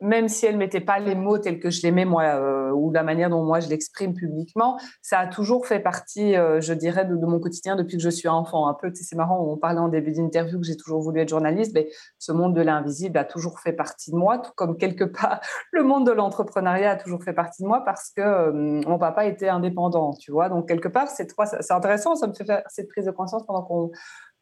même 0.00 0.28
si 0.28 0.44
elle 0.44 0.56
mettait 0.56 0.80
pas 0.80 0.98
les 0.98 1.14
mots 1.14 1.38
tels 1.38 1.58
que 1.58 1.70
je 1.70 1.82
les 1.82 1.90
mets, 1.90 2.04
moi, 2.04 2.22
euh, 2.22 2.70
ou 2.70 2.90
la 2.90 3.02
manière 3.02 3.30
dont 3.30 3.42
moi 3.42 3.60
je 3.60 3.68
l'exprime 3.68 4.14
publiquement, 4.14 4.78
ça 5.00 5.20
a 5.20 5.26
toujours 5.26 5.66
fait 5.66 5.80
partie, 5.80 6.36
euh, 6.36 6.60
je 6.60 6.74
dirais, 6.74 7.06
de, 7.06 7.14
mon 7.14 7.40
quotidien 7.40 7.76
depuis 7.76 7.96
que 7.96 8.02
je 8.02 8.10
suis 8.10 8.28
enfant. 8.28 8.68
Un 8.68 8.74
peu, 8.74 8.92
c'est 8.94 9.16
marrant, 9.16 9.40
on 9.40 9.56
parlait 9.56 9.80
en 9.80 9.88
début 9.88 10.12
d'interview 10.12 10.60
que 10.60 10.66
j'ai 10.66 10.76
toujours 10.76 11.00
voulu 11.00 11.20
être 11.20 11.30
journaliste, 11.30 11.72
mais 11.74 11.88
ce 12.18 12.32
monde 12.32 12.54
de 12.54 12.60
l'invisible 12.60 13.16
a 13.16 13.24
toujours 13.24 13.58
fait 13.58 13.72
partie 13.72 14.10
de 14.10 14.16
moi, 14.16 14.38
tout 14.38 14.52
comme 14.54 14.76
quelque 14.76 15.04
part 15.04 15.40
le 15.72 15.82
monde 15.82 16.06
de 16.06 16.12
l'entrepreneuriat 16.12 16.92
a 16.92 16.96
toujours 16.96 17.22
fait 17.22 17.32
partie 17.32 17.62
de 17.62 17.68
moi 17.68 17.82
parce 17.84 18.10
que 18.10 18.20
euh, 18.20 18.52
mon 18.52 18.98
papa 18.98 19.24
était 19.24 19.48
indépendant, 19.48 20.12
tu 20.12 20.30
vois. 20.30 20.48
Donc, 20.48 20.68
quelque 20.68 20.88
part, 20.88 21.08
c'est 21.08 21.28
intéressant, 21.70 22.16
ça 22.16 22.26
me 22.26 22.34
fait 22.34 22.44
faire 22.44 22.62
cette 22.68 22.88
prise 22.88 23.06
de 23.06 23.10
conscience 23.10 23.44
pendant 23.46 23.62
qu'on 23.62 23.90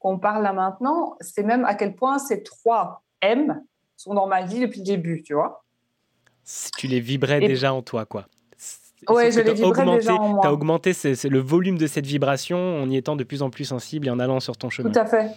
qu'on 0.00 0.18
parle 0.18 0.42
là 0.42 0.52
maintenant. 0.52 1.16
C'est 1.20 1.44
même 1.44 1.64
à 1.64 1.74
quel 1.74 1.94
point 1.94 2.18
ces 2.18 2.42
trois 2.42 3.02
M, 3.22 3.62
sont 3.96 4.14
dans 4.14 4.26
ma 4.26 4.42
vie 4.42 4.60
depuis 4.60 4.80
le 4.80 4.86
début, 4.86 5.22
tu 5.22 5.34
vois. 5.34 5.64
Si 6.44 6.70
tu 6.72 6.86
les 6.86 7.00
vibrais 7.00 7.40
déjà 7.40 7.72
en 7.72 7.82
toi, 7.82 8.04
quoi. 8.04 8.26
Oui, 9.08 9.30
je 9.32 9.40
les 9.40 9.52
vibrais 9.54 9.82
augmenté, 9.82 9.98
déjà 9.98 10.14
en 10.14 10.28
moi. 10.28 10.40
Tu 10.42 10.46
as 10.46 10.52
augmenté 10.52 10.92
le 11.24 11.38
volume 11.38 11.78
de 11.78 11.86
cette 11.86 12.06
vibration 12.06 12.82
en 12.82 12.88
y 12.90 12.96
étant 12.96 13.16
de 13.16 13.24
plus 13.24 13.42
en 13.42 13.50
plus 13.50 13.64
sensible 13.64 14.08
et 14.08 14.10
en 14.10 14.18
allant 14.18 14.40
sur 14.40 14.56
ton 14.56 14.70
chemin. 14.70 14.90
Tout 14.90 14.98
à 14.98 15.06
fait. 15.06 15.30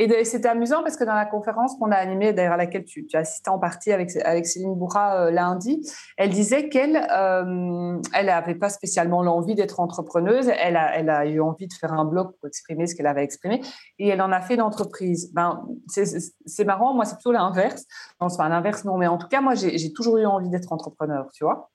Et 0.00 0.24
c'était 0.24 0.48
amusant 0.48 0.84
parce 0.84 0.96
que 0.96 1.02
dans 1.02 1.14
la 1.14 1.26
conférence 1.26 1.74
qu'on 1.76 1.90
a 1.90 1.96
animée, 1.96 2.32
d'ailleurs 2.32 2.52
à 2.52 2.56
laquelle 2.56 2.84
tu, 2.84 3.04
as 3.14 3.18
assisté 3.18 3.50
en 3.50 3.58
partie 3.58 3.90
avec, 3.90 4.10
Céline 4.46 4.76
Bourra 4.76 5.24
euh, 5.26 5.30
lundi, 5.32 5.84
elle 6.16 6.30
disait 6.30 6.68
qu'elle 6.68 6.96
euh, 6.96 8.00
elle 8.14 8.26
n'avait 8.26 8.54
pas 8.54 8.68
spécialement 8.68 9.24
l'envie 9.24 9.56
d'être 9.56 9.80
entrepreneuse. 9.80 10.48
Elle 10.56 10.76
a, 10.76 11.26
eu 11.26 11.40
envie 11.40 11.66
de 11.66 11.72
faire 11.72 11.92
un 11.92 12.04
blog 12.04 12.30
pour 12.38 12.46
exprimer 12.46 12.86
ce 12.86 12.94
qu'elle 12.94 13.08
avait 13.08 13.24
exprimé 13.24 13.60
et 13.98 14.08
elle 14.08 14.22
en 14.22 14.30
a 14.30 14.40
fait 14.40 14.56
d'entreprise. 14.56 15.32
Ben, 15.34 15.66
c'est 15.88 16.64
marrant, 16.64 16.94
moi 16.94 17.04
c'est 17.04 17.16
plutôt 17.16 17.32
l'inverse. 17.32 17.84
Pas 18.20 18.48
l'inverse, 18.48 18.84
non, 18.84 18.98
mais 18.98 19.08
en 19.08 19.18
tout 19.18 19.26
cas, 19.26 19.40
moi 19.40 19.54
j'ai 19.56 19.92
toujours 19.92 20.18
eu 20.18 20.26
envie 20.26 20.48
d'être 20.48 20.72
entrepreneur, 20.72 21.28
tu 21.32 21.42
vois. 21.42 21.72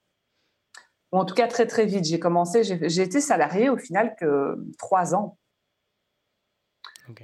En 1.11 1.26
tout 1.26 1.36
cas, 1.36 1.47
très 1.47 1.67
très 1.67 1.86
vite. 1.86 2.05
J'ai 2.05 2.19
commencé, 2.19 2.63
j'ai 2.63 3.01
été 3.01 3.19
salariée 3.19 3.69
au 3.69 3.78
final 3.78 4.15
que 4.17 4.57
trois 4.80 5.13
ans. 5.13 5.38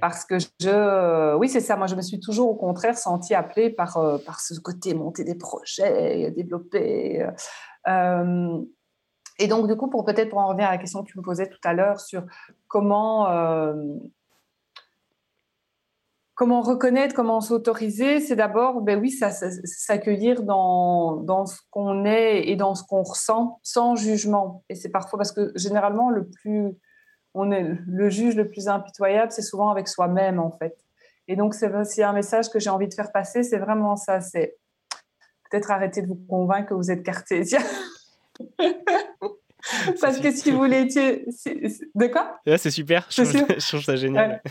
Parce 0.00 0.24
que 0.24 0.38
je, 0.38 1.36
oui, 1.36 1.48
c'est 1.48 1.60
ça. 1.60 1.76
Moi, 1.76 1.86
je 1.86 1.94
me 1.94 2.02
suis 2.02 2.20
toujours, 2.20 2.50
au 2.50 2.54
contraire, 2.54 2.98
sentie 2.98 3.34
appelée 3.34 3.70
par, 3.70 3.96
euh, 3.96 4.18
par 4.18 4.40
ce 4.40 4.58
côté 4.60 4.94
monter 4.94 5.24
des 5.24 5.34
projets, 5.34 6.30
développer. 6.32 7.22
Euh, 7.22 7.30
euh, 7.88 8.60
et 9.38 9.48
donc, 9.48 9.66
du 9.68 9.76
coup, 9.76 9.88
pour 9.88 10.04
peut-être 10.04 10.28
pour 10.28 10.38
en 10.38 10.48
revenir 10.48 10.68
à 10.68 10.72
la 10.72 10.78
question 10.78 11.02
que 11.02 11.10
tu 11.10 11.18
me 11.18 11.22
posais 11.22 11.48
tout 11.48 11.60
à 11.64 11.72
l'heure 11.72 11.98
sur 11.98 12.24
comment, 12.68 13.26
comment 16.34 16.60
reconnaître, 16.60 17.14
comment 17.14 17.40
s'autoriser, 17.40 18.20
c'est 18.20 18.36
d'abord, 18.36 18.82
ben 18.82 19.00
oui, 19.00 19.10
s'accueillir 19.10 20.42
dans, 20.42 21.16
dans 21.16 21.46
ce 21.46 21.58
qu'on 21.70 22.04
est 22.04 22.48
et 22.48 22.56
dans 22.56 22.74
ce 22.74 22.84
qu'on 22.84 23.02
ressent 23.02 23.60
sans 23.62 23.96
jugement. 23.96 24.62
Et 24.68 24.74
c'est 24.74 24.90
parfois 24.90 25.16
parce 25.18 25.32
que 25.32 25.52
généralement, 25.54 26.10
le 26.10 26.28
plus 26.28 26.76
on 27.34 27.50
est 27.50 27.66
le 27.86 28.10
juge 28.10 28.36
le 28.36 28.48
plus 28.48 28.68
impitoyable, 28.68 29.32
c'est 29.32 29.42
souvent 29.42 29.70
avec 29.70 29.88
soi-même 29.88 30.38
en 30.38 30.50
fait. 30.50 30.76
Et 31.28 31.36
donc 31.36 31.54
c'est 31.54 31.72
aussi 31.74 32.02
un 32.02 32.12
message 32.12 32.50
que 32.50 32.58
j'ai 32.58 32.70
envie 32.70 32.88
de 32.88 32.94
faire 32.94 33.12
passer, 33.12 33.42
c'est 33.42 33.58
vraiment 33.58 33.96
ça, 33.96 34.20
c'est 34.20 34.56
peut-être 35.50 35.70
arrêter 35.70 36.02
de 36.02 36.08
vous 36.08 36.20
convaincre 36.28 36.70
que 36.70 36.74
vous 36.74 36.90
êtes 36.90 37.02
cartésien. 37.02 37.60
Parce 40.00 40.18
que 40.18 40.30
si 40.30 40.50
vous 40.50 40.64
l'étiez. 40.64 41.26
De 41.94 42.06
quoi? 42.06 42.40
C'est 42.56 42.70
super, 42.70 43.06
je 43.10 43.68
trouve, 43.68 43.82
ça 43.82 43.96
génial. 43.96 44.42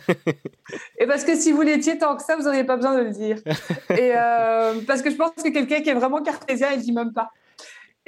Et 1.00 1.08
parce 1.08 1.24
que 1.24 1.36
si 1.36 1.52
vous 1.52 1.62
l'étiez 1.62 1.98
tant 1.98 2.16
que 2.16 2.24
ça, 2.24 2.36
vous 2.36 2.44
n'auriez 2.44 2.64
pas 2.64 2.76
besoin 2.76 2.96
de 2.96 3.04
le 3.04 3.10
dire. 3.10 3.38
Et 3.90 4.12
euh, 4.16 4.82
parce 4.86 5.02
que 5.02 5.10
je 5.10 5.16
pense 5.16 5.32
que 5.32 5.50
quelqu'un 5.50 5.82
qui 5.82 5.90
est 5.90 5.94
vraiment 5.94 6.22
cartésien, 6.22 6.72
il 6.72 6.80
ne 6.80 6.84
dit 6.84 6.92
même 6.92 7.14
pas. 7.14 7.32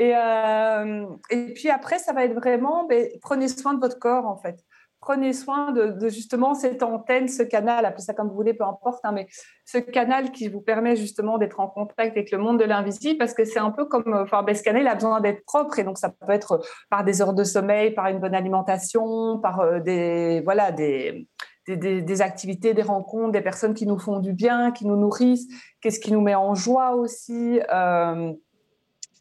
Et, 0.01 0.15
euh, 0.15 1.05
et 1.29 1.53
puis 1.53 1.69
après, 1.69 1.99
ça 1.99 2.11
va 2.11 2.25
être 2.25 2.33
vraiment, 2.33 2.87
ben, 2.87 3.07
prenez 3.21 3.47
soin 3.47 3.75
de 3.75 3.79
votre 3.79 3.99
corps 3.99 4.25
en 4.25 4.35
fait. 4.35 4.57
Prenez 4.99 5.31
soin 5.31 5.71
de, 5.73 6.09
justement 6.09 6.55
cette 6.55 6.81
antenne, 6.81 7.27
ce 7.27 7.43
canal, 7.43 7.85
appelez 7.85 8.01
ça 8.01 8.15
comme 8.15 8.27
vous 8.27 8.35
voulez, 8.35 8.55
peu 8.55 8.63
importe, 8.63 8.99
hein, 9.03 9.11
mais 9.11 9.27
ce 9.63 9.77
canal 9.77 10.31
qui 10.31 10.47
vous 10.47 10.61
permet 10.61 10.95
justement 10.95 11.37
d'être 11.37 11.59
en 11.59 11.67
contact 11.67 12.17
avec 12.17 12.31
le 12.31 12.39
monde 12.39 12.59
de 12.59 12.63
l'invisible, 12.63 13.19
parce 13.19 13.35
que 13.35 13.45
c'est 13.45 13.59
un 13.59 13.69
peu 13.69 13.85
comme, 13.85 14.11
enfin, 14.15 14.41
ben, 14.41 14.55
ce 14.55 14.63
canal 14.63 14.87
a 14.87 14.95
besoin 14.95 15.21
d'être 15.21 15.45
propre, 15.45 15.77
et 15.77 15.83
donc 15.83 15.99
ça 15.99 16.09
peut 16.09 16.31
être 16.31 16.59
par 16.89 17.03
des 17.03 17.21
heures 17.21 17.35
de 17.35 17.43
sommeil, 17.43 17.93
par 17.93 18.07
une 18.07 18.17
bonne 18.19 18.35
alimentation, 18.35 19.37
par 19.37 19.59
euh, 19.59 19.79
des, 19.81 20.41
voilà, 20.43 20.71
des, 20.71 21.27
des, 21.67 22.21
activités, 22.23 22.73
des 22.73 22.81
rencontres, 22.81 23.33
des 23.33 23.41
personnes 23.41 23.75
qui 23.75 23.85
nous 23.85 23.99
font 23.99 24.17
du 24.17 24.33
bien, 24.33 24.71
qui 24.71 24.87
nous 24.87 24.97
nourrissent, 24.97 25.47
qu'est-ce 25.79 25.99
qui 25.99 26.11
nous 26.11 26.21
met 26.21 26.35
en 26.35 26.55
joie 26.55 26.95
aussi. 26.95 27.59
Euh, 27.71 28.33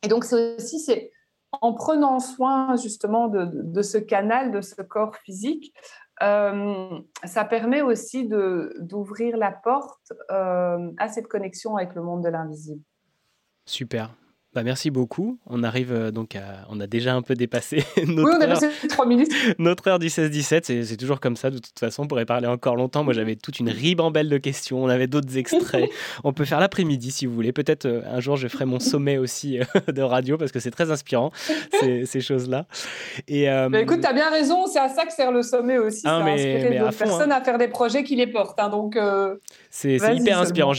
et 0.03 0.09
donc, 0.09 0.24
c'est 0.24 0.57
aussi, 0.57 1.11
en 1.53 1.72
prenant 1.74 2.20
soin 2.20 2.76
justement 2.76 3.28
de, 3.28 3.82
ce 3.82 3.98
canal, 3.98 4.51
de 4.53 4.61
ce 4.61 4.80
corps 4.82 5.16
physique, 5.16 5.74
euh, 6.22 7.01
ça 7.24 7.44
permet 7.44 7.82
aussi 7.82 8.28
d'ouvrir 8.28 9.36
la 9.36 9.53
porte 9.53 10.12
euh, 10.30 10.90
à 10.98 11.09
cette 11.09 11.28
connexion 11.28 11.76
avec 11.76 11.94
le 11.94 12.03
monde 12.03 12.22
de 12.22 12.28
l'invisible. 12.28 12.82
Super. 13.66 14.14
Bah, 14.53 14.64
merci 14.64 14.90
beaucoup. 14.90 15.38
On 15.46 15.62
arrive 15.62 15.92
euh, 15.92 16.11
donc 16.11 16.34
à. 16.34 16.66
On 16.70 16.80
a 16.80 16.88
déjà 16.88 17.14
un 17.14 17.22
peu 17.22 17.34
dépassé 17.34 17.84
notre, 18.07 18.30
oui, 18.30 18.34
on 18.36 18.40
a 18.40 18.48
passé 18.48 18.68
trois 18.88 19.07
minutes. 19.07 19.30
notre 19.59 19.86
heure 19.86 20.01
du 20.01 20.09
16-17. 20.09 20.84
C'est 20.84 20.96
toujours 20.96 21.20
comme 21.20 21.36
ça, 21.36 21.51
de 21.51 21.59
toute 21.59 21.78
façon. 21.78 22.03
On 22.03 22.07
pourrait 22.09 22.26
parler 22.26 22.48
encore 22.48 22.74
longtemps. 22.74 23.05
Moi, 23.05 23.14
j'avais 23.14 23.36
toute 23.36 23.61
une 23.61 23.70
ribambelle 23.70 24.28
de 24.28 24.38
questions. 24.38 24.82
On 24.82 24.88
avait 24.88 25.07
d'autres 25.07 25.36
extraits. 25.36 25.88
on 26.24 26.32
peut 26.32 26.44
faire 26.44 26.59
l'après-midi 26.59 27.12
si 27.12 27.26
vous 27.26 27.34
voulez. 27.34 27.53
Peut-être 27.53 27.86
euh, 27.86 28.03
un 28.11 28.18
jour, 28.18 28.36
je 28.36 28.48
ferai 28.48 28.64
mon 28.64 28.80
sommet 28.80 29.18
aussi 29.18 29.61
euh, 29.61 29.64
de 29.92 30.03
radio 30.03 30.36
parce 30.36 30.51
que 30.51 30.59
c'est 30.59 30.72
très 30.72 30.90
inspirant, 30.90 31.30
ces, 31.78 32.05
ces 32.05 32.20
choses-là. 32.20 32.66
Et, 33.28 33.46
bah, 33.46 33.80
écoute, 33.80 34.01
tu 34.01 34.07
as 34.07 34.12
bien 34.12 34.30
raison. 34.30 34.66
C'est 34.66 34.80
à 34.80 34.88
ça 34.88 35.07
que 35.07 35.12
sert 35.12 35.30
le 35.30 35.42
sommet 35.42 35.78
aussi. 35.78 36.03
Ah, 36.07 36.22
mais, 36.24 36.32
inspirer 36.32 36.78
d'autres 36.78 36.88
hein. 36.88 37.07
personnes 37.07 37.32
à 37.32 37.40
faire 37.40 37.59
des 37.59 37.68
projets 37.68 38.03
qui 38.03 38.16
les 38.16 38.26
portent. 38.26 38.59
Hein, 38.59 38.68
donc. 38.68 38.98
C'est 39.72 39.98
hyper 40.16 40.40
inspirant. 40.40 40.72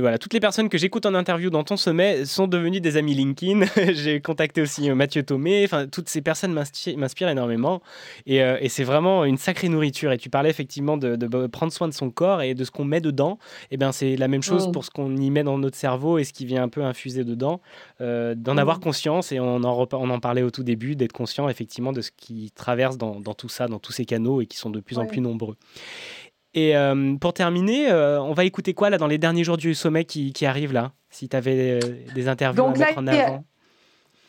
Voilà, 0.00 0.18
toutes 0.18 0.34
les 0.34 0.40
personnes 0.40 0.68
que 0.68 0.76
j'écoute 0.76 1.06
en 1.06 1.14
interview 1.14 1.48
dans 1.48 1.62
ton 1.62 1.76
sommet 1.76 2.24
sont 2.24 2.48
devenues 2.48 2.80
des 2.80 2.96
amis 2.96 3.14
Linkin, 3.14 3.60
j'ai 3.94 4.20
contacté 4.20 4.60
aussi 4.60 4.90
euh, 4.90 4.96
Mathieu 4.96 5.22
Thomé. 5.22 5.62
Enfin, 5.64 5.86
toutes 5.86 6.08
ces 6.08 6.22
personnes 6.22 6.52
m'inspirent 6.52 7.28
énormément. 7.28 7.82
Euh, 8.28 8.58
et, 8.60 8.68
c'est 8.68 8.82
vraiment 8.82 9.24
une 9.24 9.38
sacrée 9.38 9.68
nourriture. 9.68 10.10
Et 10.10 10.18
tu 10.18 10.28
parlais 10.28 10.50
effectivement 10.50 10.96
de, 10.96 11.16
prendre 11.46 11.72
soin 11.72 11.86
de 11.86 11.94
son 11.94 12.10
corps 12.10 12.42
et 12.42 12.54
de 12.54 12.64
ce 12.64 12.72
qu'on 12.72 12.84
met 12.84 13.00
dedans. 13.00 13.38
Et 13.70 13.74
eh 13.74 13.76
bien, 13.76 13.92
c'est 13.92 14.16
la 14.16 14.26
même 14.26 14.42
chose 14.42 14.68
mm. 14.68 14.72
pour 14.72 14.84
ce 14.84 14.90
qu'on 14.90 15.16
y 15.16 15.30
met 15.30 15.44
dans 15.44 15.58
notre 15.58 15.76
cerveau 15.76 16.18
et 16.18 16.24
ce 16.24 16.32
qui 16.32 16.44
vient 16.44 16.64
un 16.64 16.68
peu 16.68 16.82
infuser 16.82 17.22
dedans. 17.24 17.60
D'en 18.00 18.56
avoir 18.56 18.78
mm. 18.78 18.82
conscience. 18.82 19.30
Et 19.30 19.38
on 19.38 19.62
en, 19.62 19.88
on 19.92 20.10
en 20.10 20.18
parlait 20.18 20.42
au 20.42 20.50
tout 20.50 20.64
début, 20.64 20.96
d'être 20.96 21.12
conscient 21.12 21.48
effectivement 21.48 21.92
de 21.92 22.00
ce 22.00 22.10
qui 22.16 22.50
traverse 22.56 22.98
dans, 22.98 23.20
tout 23.34 23.48
ça, 23.48 23.68
dans 23.68 23.78
tous 23.78 23.92
ces 23.92 24.04
canaux 24.04 24.40
et 24.40 24.46
qui 24.46 24.56
sont 24.56 24.70
de 24.70 24.80
plus 24.80 24.98
en 24.98 25.06
plus 25.06 25.20
nombreux. 25.20 25.56
Et 26.54 26.76
euh, 26.76 27.16
pour 27.16 27.32
terminer, 27.32 27.90
euh, 27.90 28.20
on 28.20 28.34
va 28.34 28.44
écouter 28.44 28.74
quoi 28.74 28.90
là 28.90 28.98
dans 28.98 29.06
les 29.06 29.18
derniers 29.18 29.44
jours 29.44 29.56
du 29.56 29.74
sommet 29.74 30.04
qui, 30.04 30.32
qui 30.32 30.44
arrivent 30.44 30.72
là 30.72 30.92
Si 31.08 31.28
tu 31.28 31.36
avais 31.36 31.80
euh, 31.82 31.96
des 32.14 32.28
interviews 32.28 32.64
à 32.64 32.70
mettre 32.70 32.98
en 32.98 33.06
avant? 33.06 33.44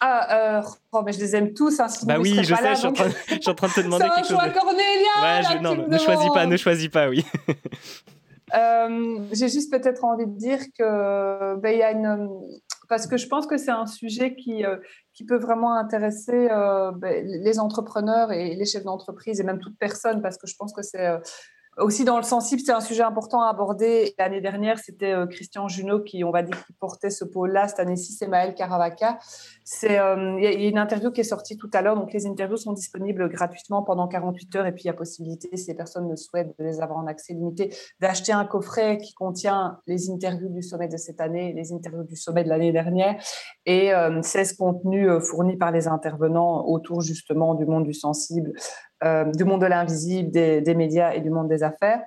Ah, 0.05 0.61
oh, 0.91 1.01
mais 1.05 1.13
je 1.13 1.19
les 1.19 1.33
aime 1.35 1.53
tous. 1.53 1.79
Hein, 1.79 1.87
bah 2.03 2.17
oui, 2.19 2.37
je 2.43 2.53
sais, 2.53 2.71
je, 2.71 2.75
suis 2.75 2.87
en 2.87 2.91
train, 2.91 3.07
je, 3.27 3.35
suis 3.35 3.49
en 3.49 3.53
train, 3.53 3.67
de 3.67 3.73
te 3.73 3.79
demander 3.83 4.03
quelque 4.03 4.27
chose. 4.27 4.27
C'est 4.27 4.33
un 4.33 4.51
choix 4.51 4.61
Cornélia 4.61 5.53
ouais, 5.53 5.59
Non, 5.61 5.87
ne 5.87 5.97
choisis 5.97 6.29
pas, 6.33 6.45
ne 6.45 6.57
choisis 6.57 6.89
pas, 6.89 7.07
oui. 7.07 7.25
J'ai 9.31 9.47
juste 9.47 9.71
peut-être 9.71 10.03
envie 10.03 10.27
de 10.27 10.37
dire 10.37 10.59
que 10.77 11.55
ben, 11.55 11.69
il 11.69 11.79
y 11.79 11.83
a 11.83 11.91
une 11.91 12.29
parce 12.89 13.07
que 13.07 13.15
je 13.15 13.27
pense 13.27 13.47
que 13.47 13.55
c'est 13.57 13.71
un 13.71 13.87
sujet 13.87 14.35
qui, 14.35 14.63
qui 15.13 15.23
peut 15.23 15.37
vraiment 15.37 15.73
intéresser 15.77 16.49
ben, 16.97 17.25
les 17.25 17.59
entrepreneurs 17.59 18.33
et 18.33 18.55
les 18.55 18.65
chefs 18.65 18.83
d'entreprise 18.83 19.39
et 19.39 19.43
même 19.43 19.59
toute 19.59 19.77
personne, 19.79 20.21
parce 20.21 20.37
que 20.37 20.47
je 20.47 20.55
pense 20.57 20.73
que 20.73 20.81
c'est 20.81 21.17
aussi 21.77 22.05
dans 22.05 22.17
le 22.17 22.23
sensible, 22.23 22.61
c'est 22.65 22.71
un 22.71 22.81
sujet 22.81 23.03
important 23.03 23.41
à 23.41 23.49
aborder. 23.49 24.13
L'année 24.17 24.41
dernière, 24.41 24.79
c'était 24.79 25.13
euh, 25.13 25.25
Christian 25.25 25.67
Junot 25.67 26.01
qui, 26.01 26.23
on 26.23 26.31
va 26.31 26.43
dire, 26.43 26.63
portait 26.79 27.09
ce 27.09 27.25
pôle-là. 27.25 27.67
Cette 27.67 27.79
année-ci, 27.79 28.13
c'est 28.13 28.27
Maël 28.27 28.53
Caravaca. 28.53 29.17
Euh, 29.85 30.35
il 30.37 30.43
y 30.43 30.65
a 30.65 30.69
une 30.69 30.77
interview 30.77 31.11
qui 31.11 31.21
est 31.21 31.25
sortie 31.25 31.57
tout 31.57 31.69
à 31.73 31.81
l'heure. 31.81 31.95
Donc, 31.95 32.13
les 32.13 32.27
interviews 32.27 32.57
sont 32.57 32.73
disponibles 32.73 33.27
gratuitement 33.29 33.83
pendant 33.83 34.07
48 34.07 34.55
heures. 34.55 34.65
Et 34.67 34.71
puis, 34.71 34.83
il 34.83 34.87
y 34.87 34.89
a 34.89 34.93
possibilité, 34.93 35.55
si 35.57 35.67
les 35.67 35.73
personnes 35.73 36.09
le 36.09 36.15
souhaitent, 36.15 36.53
de 36.59 36.63
les 36.63 36.81
avoir 36.81 36.99
en 36.99 37.07
accès 37.07 37.33
limité, 37.33 37.73
d'acheter 37.99 38.33
un 38.33 38.45
coffret 38.45 38.97
qui 38.97 39.13
contient 39.13 39.79
les 39.87 40.09
interviews 40.09 40.49
du 40.49 40.61
sommet 40.61 40.87
de 40.87 40.97
cette 40.97 41.21
année, 41.21 41.53
les 41.53 41.73
interviews 41.73 42.03
du 42.03 42.15
sommet 42.15 42.43
de 42.43 42.49
l'année 42.49 42.71
dernière 42.71 43.15
et 43.65 43.91
16 44.21 44.51
euh, 44.51 44.55
contenus 44.57 45.09
fournis 45.23 45.57
par 45.57 45.71
les 45.71 45.87
intervenants 45.87 46.67
autour 46.67 47.01
justement 47.01 47.55
du 47.55 47.65
monde 47.65 47.85
du 47.85 47.93
sensible, 47.93 48.53
euh, 49.03 49.25
du 49.31 49.43
monde 49.43 49.61
de 49.61 49.65
l'invisible, 49.65 50.31
des, 50.31 50.75
médias 50.75 51.13
et 51.13 51.19
du 51.19 51.29
monde 51.29 51.49
des 51.49 51.63
affaires. 51.63 52.01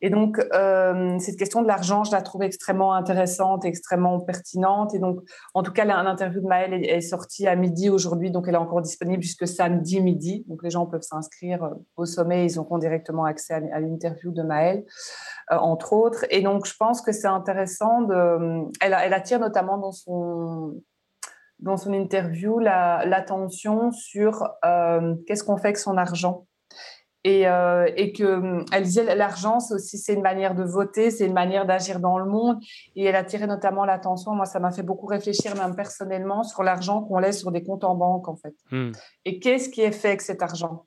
Et 0.00 0.10
donc, 0.10 0.38
euh, 0.52 1.18
cette 1.18 1.36
question 1.36 1.62
de 1.62 1.66
l'argent, 1.66 2.04
je 2.04 2.12
la 2.12 2.20
trouve 2.20 2.42
extrêmement 2.42 2.92
intéressante, 2.92 3.64
extrêmement 3.64 4.20
pertinente. 4.20 4.94
Et 4.94 4.98
donc, 4.98 5.20
en 5.54 5.62
tout 5.62 5.72
cas, 5.72 5.84
l'interview 5.84 6.40
de 6.40 6.46
Maëlle 6.46 6.74
est, 6.74 7.00
sortie 7.00 7.46
à 7.46 7.56
midi 7.56 7.88
aujourd'hui, 7.88 8.30
donc 8.30 8.46
elle 8.48 8.54
est 8.54 8.58
encore 8.58 8.82
disponible 8.82 9.22
jusque 9.22 9.46
samedi 9.46 10.00
midi. 10.00 10.44
Donc, 10.48 10.62
les 10.62 10.70
gens 10.70 10.86
peuvent 10.86 11.02
s'inscrire 11.02 11.64
euh, 11.64 11.70
au 11.96 12.04
sommet, 12.04 12.44
ils 12.44 12.58
auront 12.58 12.78
directement 12.78 13.24
accès 13.24 13.54
à, 13.54 13.80
l'interview 13.80 14.32
de 14.32 14.42
Maëlle, 14.42 14.84
entre 15.50 15.92
autres. 15.92 16.26
Et 16.30 16.42
donc, 16.42 16.66
je 16.66 16.74
pense 16.76 17.00
que 17.00 17.12
c'est 17.12 17.28
intéressant. 17.28 18.06
Elle 18.80 18.94
attire 18.94 19.40
notamment 19.40 19.78
dans 19.78 19.92
son 19.92 20.74
dans 21.62 21.76
son 21.76 21.92
interview 21.92 22.58
l'attention 22.58 23.90
sur 23.90 24.42
euh, 24.64 25.14
qu'est-ce 25.26 25.44
qu'on 25.44 25.56
fait 25.56 25.68
avec 25.68 25.78
son 25.78 25.96
argent. 25.96 26.46
Et, 27.24 27.46
euh, 27.46 27.88
et 27.96 28.12
que 28.12 28.64
elle 28.74 28.82
disait 28.82 29.14
l'argent 29.14 29.60
c'est 29.60 29.74
aussi 29.74 29.96
c'est 29.96 30.14
une 30.14 30.22
manière 30.22 30.56
de 30.56 30.64
voter 30.64 31.12
c'est 31.12 31.24
une 31.24 31.32
manière 31.32 31.66
d'agir 31.66 32.00
dans 32.00 32.18
le 32.18 32.24
monde 32.24 32.58
et 32.96 33.04
elle 33.04 33.14
a 33.14 33.22
tiré 33.22 33.46
notamment 33.46 33.84
l'attention 33.84 34.34
moi 34.34 34.44
ça 34.44 34.58
m'a 34.58 34.72
fait 34.72 34.82
beaucoup 34.82 35.06
réfléchir 35.06 35.54
même 35.54 35.76
personnellement 35.76 36.42
sur 36.42 36.64
l'argent 36.64 37.00
qu'on 37.02 37.20
laisse 37.20 37.38
sur 37.38 37.52
des 37.52 37.62
comptes 37.62 37.84
en 37.84 37.94
banque 37.94 38.26
en 38.26 38.34
fait 38.34 38.56
hmm. 38.72 38.90
et 39.24 39.38
qu'est-ce 39.38 39.68
qui 39.68 39.82
est 39.82 39.92
fait 39.92 40.08
avec 40.08 40.20
cet 40.20 40.42
argent? 40.42 40.84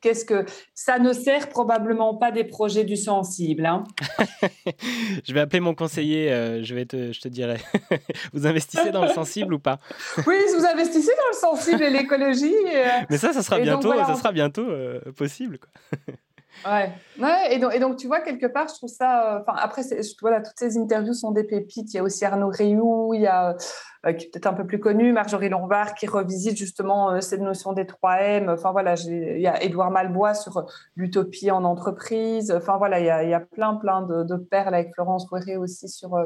Qu'est-ce 0.00 0.24
que 0.24 0.46
ça 0.74 0.98
ne 0.98 1.12
sert 1.12 1.50
probablement 1.50 2.14
pas 2.16 2.30
des 2.30 2.44
projets 2.44 2.84
du 2.84 2.96
sensible. 2.96 3.66
Hein 3.66 3.84
je 5.24 5.34
vais 5.34 5.40
appeler 5.40 5.60
mon 5.60 5.74
conseiller. 5.74 6.32
Euh, 6.32 6.62
je 6.62 6.74
vais 6.74 6.86
te, 6.86 7.12
je 7.12 7.20
te 7.20 7.28
dirai. 7.28 7.58
vous 8.32 8.46
investissez 8.46 8.90
dans 8.92 9.02
le 9.02 9.10
sensible 9.10 9.54
ou 9.54 9.58
pas? 9.58 9.78
Oui, 10.26 10.36
vous 10.56 10.64
investissez 10.64 11.12
dans 11.16 11.28
le 11.32 11.56
sensible 11.56 11.82
et 11.82 11.90
l'écologie. 11.90 12.54
Euh, 12.74 12.88
Mais 13.10 13.18
ça, 13.18 13.32
ça 13.32 13.42
sera 13.42 13.58
bientôt, 13.58 13.92
ça 13.94 14.14
sera 14.14 14.32
bientôt 14.32 14.68
euh, 14.68 15.00
possible. 15.16 15.58
Quoi. 15.58 15.70
Ouais, 16.66 16.92
ouais 17.18 17.54
et, 17.54 17.58
donc, 17.58 17.74
et, 17.74 17.78
donc, 17.78 17.96
tu 17.96 18.06
vois, 18.06 18.20
quelque 18.20 18.46
part, 18.46 18.68
je 18.68 18.74
trouve 18.74 18.90
ça. 18.90 19.36
Euh, 19.36 19.42
après, 19.46 19.82
voilà, 20.20 20.40
toutes 20.40 20.58
ces 20.58 20.76
interviews 20.78 21.14
sont 21.14 21.30
des 21.30 21.44
pépites. 21.44 21.92
Il 21.92 21.96
y 21.96 22.00
a 22.00 22.02
aussi 22.02 22.24
Arnaud 22.24 22.50
Rioux, 22.50 23.14
il 23.14 23.22
y 23.22 23.26
a, 23.26 23.56
euh, 24.06 24.12
qui 24.12 24.26
est 24.26 24.30
peut-être 24.30 24.46
un 24.46 24.52
peu 24.52 24.66
plus 24.66 24.78
connu, 24.78 25.12
Marjorie 25.12 25.48
Lombard, 25.48 25.94
qui 25.94 26.06
revisite 26.06 26.56
justement 26.56 27.12
euh, 27.12 27.20
cette 27.20 27.40
notion 27.40 27.72
des 27.72 27.84
3M. 27.84 28.50
Enfin, 28.50 28.72
voilà, 28.72 28.94
il 28.94 29.40
y 29.40 29.46
a 29.46 29.62
Édouard 29.62 29.90
Malbois 29.90 30.34
sur 30.34 30.66
l'utopie 30.96 31.50
en 31.50 31.64
entreprise. 31.64 32.52
Enfin, 32.52 32.76
voilà, 32.76 33.00
il 33.00 33.06
y 33.06 33.10
a, 33.10 33.24
y 33.24 33.34
a 33.34 33.40
plein, 33.40 33.76
plein 33.76 34.02
de, 34.02 34.36
perles 34.36 34.74
avec 34.74 34.92
Florence 34.94 35.28
Roueré 35.28 35.56
aussi 35.56 35.88
sur 35.88 36.16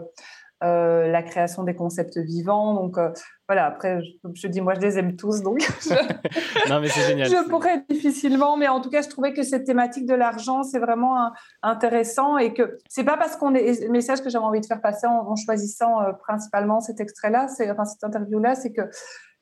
euh, 0.62 1.09
la 1.09 1.22
création 1.22 1.64
des 1.64 1.74
concepts 1.74 2.16
vivants. 2.16 2.74
Donc 2.74 2.96
euh, 2.96 3.11
voilà, 3.48 3.66
après, 3.66 4.00
je, 4.34 4.46
dis, 4.46 4.61
moi, 4.61 4.74
je 4.74 4.80
les 4.80 4.98
aime 4.98 5.16
tous, 5.16 5.42
donc 5.42 5.59
je, 5.80 6.68
non, 6.70 6.80
mais 6.80 6.88
génial. 6.88 7.28
je 7.28 7.48
pourrais 7.48 7.84
difficilement, 7.90 8.57
mais 8.57 8.68
en 8.68 8.80
tout 8.80 8.88
cas, 8.88 9.02
je 9.02 9.09
trouvais 9.09 9.34
que 9.34 9.42
cette 9.42 9.64
thématique 9.64 10.07
de 10.07 10.14
l'argent, 10.14 10.62
c'est 10.62 10.78
vraiment 10.78 11.32
intéressant 11.62 12.38
et 12.38 12.55
que 12.55 12.78
c'est 12.88 13.05
pas 13.05 13.16
parce 13.16 13.36
qu'on 13.36 13.55
est, 13.55 13.82
le 13.82 13.90
message 13.90 14.22
que 14.22 14.30
j'avais 14.30 14.44
envie 14.44 14.61
de 14.61 14.66
faire 14.66 14.80
passer 14.80 15.07
en, 15.07 15.34
choisissant 15.36 16.00
euh, 16.00 16.12
principalement 16.12 16.80
cet 16.80 17.00
extrait-là, 17.00 17.48
enfin, 17.70 17.84
cette 17.84 18.05
interview-là, 18.05 18.55
c'est 18.55 18.72
que 18.72 18.82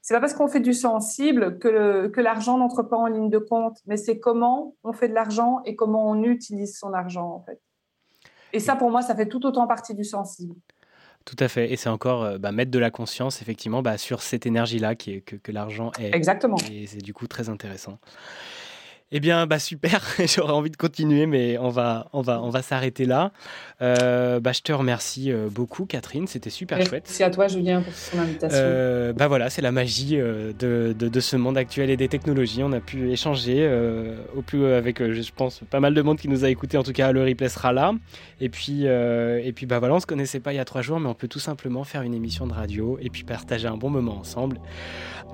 c'est 0.01 0.15
pas 0.15 0.21
parce 0.21 0.35
qu'on 0.35 0.49
fait 0.49 0.61
du 0.61 0.73
sensible 0.73 1.59
que, 1.59 2.09
que 2.09 2.21
l'argent 2.21 2.59
n'entre 2.59 2.83
pas 2.83 2.97
en 2.97 3.07
ligne 3.07 3.31
de 3.31 3.39
compte, 3.39 3.79
mais 3.87 3.97
c'est 3.97 4.19
comment 4.19 4.75
on 4.83 4.93
fait 4.93 5.09
de 5.09 5.15
l'argent 5.15 5.61
et 5.65 5.77
comment 5.77 6.09
on 6.09 6.25
utilise 6.25 6.77
son 6.77 6.93
argent, 6.93 7.31
en 7.31 7.43
fait. 7.45 7.61
Et 8.53 8.61
ça, 8.61 8.77
pour 8.77 8.91
moi, 8.91 9.03
ça 9.03 9.15
fait 9.15 9.29
tout 9.29 9.47
autant 9.47 9.67
partie 9.67 9.95
du 9.95 10.05
sensible. 10.05 10.55
Tout 11.25 11.37
à 11.39 11.49
fait. 11.49 11.73
Et 11.73 11.77
c'est 11.77 11.89
encore 11.89 12.25
euh, 12.25 12.39
bah, 12.39 12.53
mettre 12.53 12.71
de 12.71 12.79
la 12.79 12.91
conscience, 12.91 13.43
effectivement, 13.43 13.83
bah, 13.83 13.99
sur 13.99 14.23
cette 14.23 14.47
énergie-là 14.47 14.95
qui 14.95 15.13
est, 15.13 15.21
que, 15.21 15.37
que 15.37 15.53
l'argent 15.53 15.93
est. 15.99 16.15
Exactement. 16.15 16.57
Et 16.71 16.87
c'est 16.87 17.03
du 17.03 17.15
coup 17.15 17.27
très 17.27 17.49
intéressant. 17.49 17.99
Eh 19.15 19.21
bien, 19.21 19.47
bah 19.47 19.59
super. 19.59 20.03
J'aurais 20.27 20.55
envie 20.55 20.71
de 20.71 20.77
continuer, 20.77 21.27
mais 21.27 21.59
on 21.59 21.69
va, 21.69 22.09
on 22.15 22.23
va, 22.23 22.41
on 22.41 22.49
va 22.49 22.63
s'arrêter 22.63 23.05
là. 23.05 23.31
Euh, 23.83 24.41
bah, 24.41 24.53
je 24.53 24.63
te 24.63 24.73
remercie 24.73 25.31
euh, 25.31 25.49
beaucoup, 25.51 25.85
Catherine. 25.85 26.27
C'était 26.27 26.49
super 26.49 26.79
chouette. 26.79 27.05
Merci 27.07 27.23
à 27.23 27.29
toi, 27.29 27.47
Julien, 27.47 27.83
pour 27.83 27.93
ton 27.93 28.19
invitation. 28.19 28.59
Euh, 28.59 29.13
bah 29.13 29.29
voilà, 29.29 29.51
c'est 29.51 29.61
la 29.61 29.71
magie 29.71 30.17
de, 30.17 30.55
de, 30.59 30.95
de, 30.95 31.21
ce 31.21 31.37
monde 31.37 31.59
actuel 31.59 31.91
et 31.91 31.99
des 31.99 32.09
technologies. 32.09 32.63
On 32.63 32.73
a 32.73 32.81
pu 32.81 33.11
échanger 33.13 33.71
au 34.35 34.41
plus 34.41 34.65
avec, 34.65 35.03
je 35.03 35.31
pense, 35.37 35.61
pas 35.69 35.81
mal 35.81 35.93
de 35.93 36.01
monde 36.01 36.19
qui 36.19 36.29
nous 36.29 36.47
a 36.47 36.49
écouté. 36.49 36.79
En 36.79 36.83
tout 36.83 36.93
cas, 36.93 37.13
le 37.13 37.23
replay 37.23 37.51
sera 37.51 37.75
là. 37.75 37.93
Et 38.41 38.49
puis, 38.49 38.85
et 38.87 39.53
puis, 39.55 39.67
bah 39.67 39.79
voilà, 39.79 39.95
on 39.95 40.01
se 40.01 40.07
connaissait 40.07 40.41
pas 40.41 40.55
il 40.55 40.57
y 40.57 40.61
a 40.61 40.65
trois 40.65 40.81
jours, 40.81 41.01
mais 41.01 41.09
on 41.09 41.15
peut 41.15 41.29
tout 41.29 41.39
simplement 41.39 41.85
faire 41.85 42.01
une 42.01 42.15
émission 42.15 42.47
de 42.47 42.55
radio 42.55 42.99
et 42.99 43.11
puis 43.11 43.25
partager 43.25 43.69
un 43.69 43.77
bon 43.77 43.91
moment 43.91 44.17
ensemble. 44.17 44.59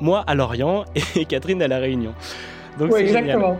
Moi 0.00 0.24
à 0.26 0.34
Lorient 0.34 0.84
et 1.14 1.24
Catherine 1.26 1.62
à 1.62 1.68
la 1.68 1.78
Réunion. 1.78 2.14
Donc 2.78 2.92
oui, 2.92 3.00
exactement. 3.00 3.58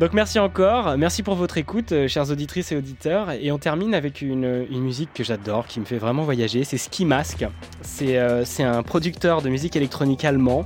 Donc 0.00 0.14
merci 0.14 0.38
encore, 0.38 0.96
merci 0.96 1.22
pour 1.22 1.34
votre 1.34 1.58
écoute, 1.58 1.92
euh, 1.92 2.08
chers 2.08 2.30
auditrices 2.30 2.72
et 2.72 2.76
auditeurs. 2.76 3.32
Et 3.32 3.52
on 3.52 3.58
termine 3.58 3.94
avec 3.94 4.22
une, 4.22 4.66
musique 4.70 5.10
que 5.12 5.22
j'adore, 5.22 5.66
qui 5.66 5.78
me 5.78 5.84
fait 5.84 5.98
vraiment 5.98 6.22
voyager. 6.22 6.64
C'est 6.64 6.78
Ski 6.78 7.04
Mask. 7.04 7.44
C'est 7.82 8.16
euh, 8.16 8.42
un 8.60 8.82
producteur 8.82 9.42
de 9.42 9.50
musique 9.50 9.76
électronique 9.76 10.24
allemand 10.24 10.64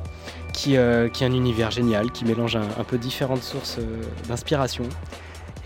qui, 0.53 0.77
euh, 0.77 1.09
qui 1.09 1.25
a 1.25 1.27
un 1.27 1.33
univers 1.33 1.73
génial, 1.73 2.13
qui 2.13 2.25
mélange 2.25 2.55
un, 2.55 2.85
peu 2.85 2.97
différentes 2.97 3.43
sources 3.43 3.81
d'inspiration. 4.29 4.85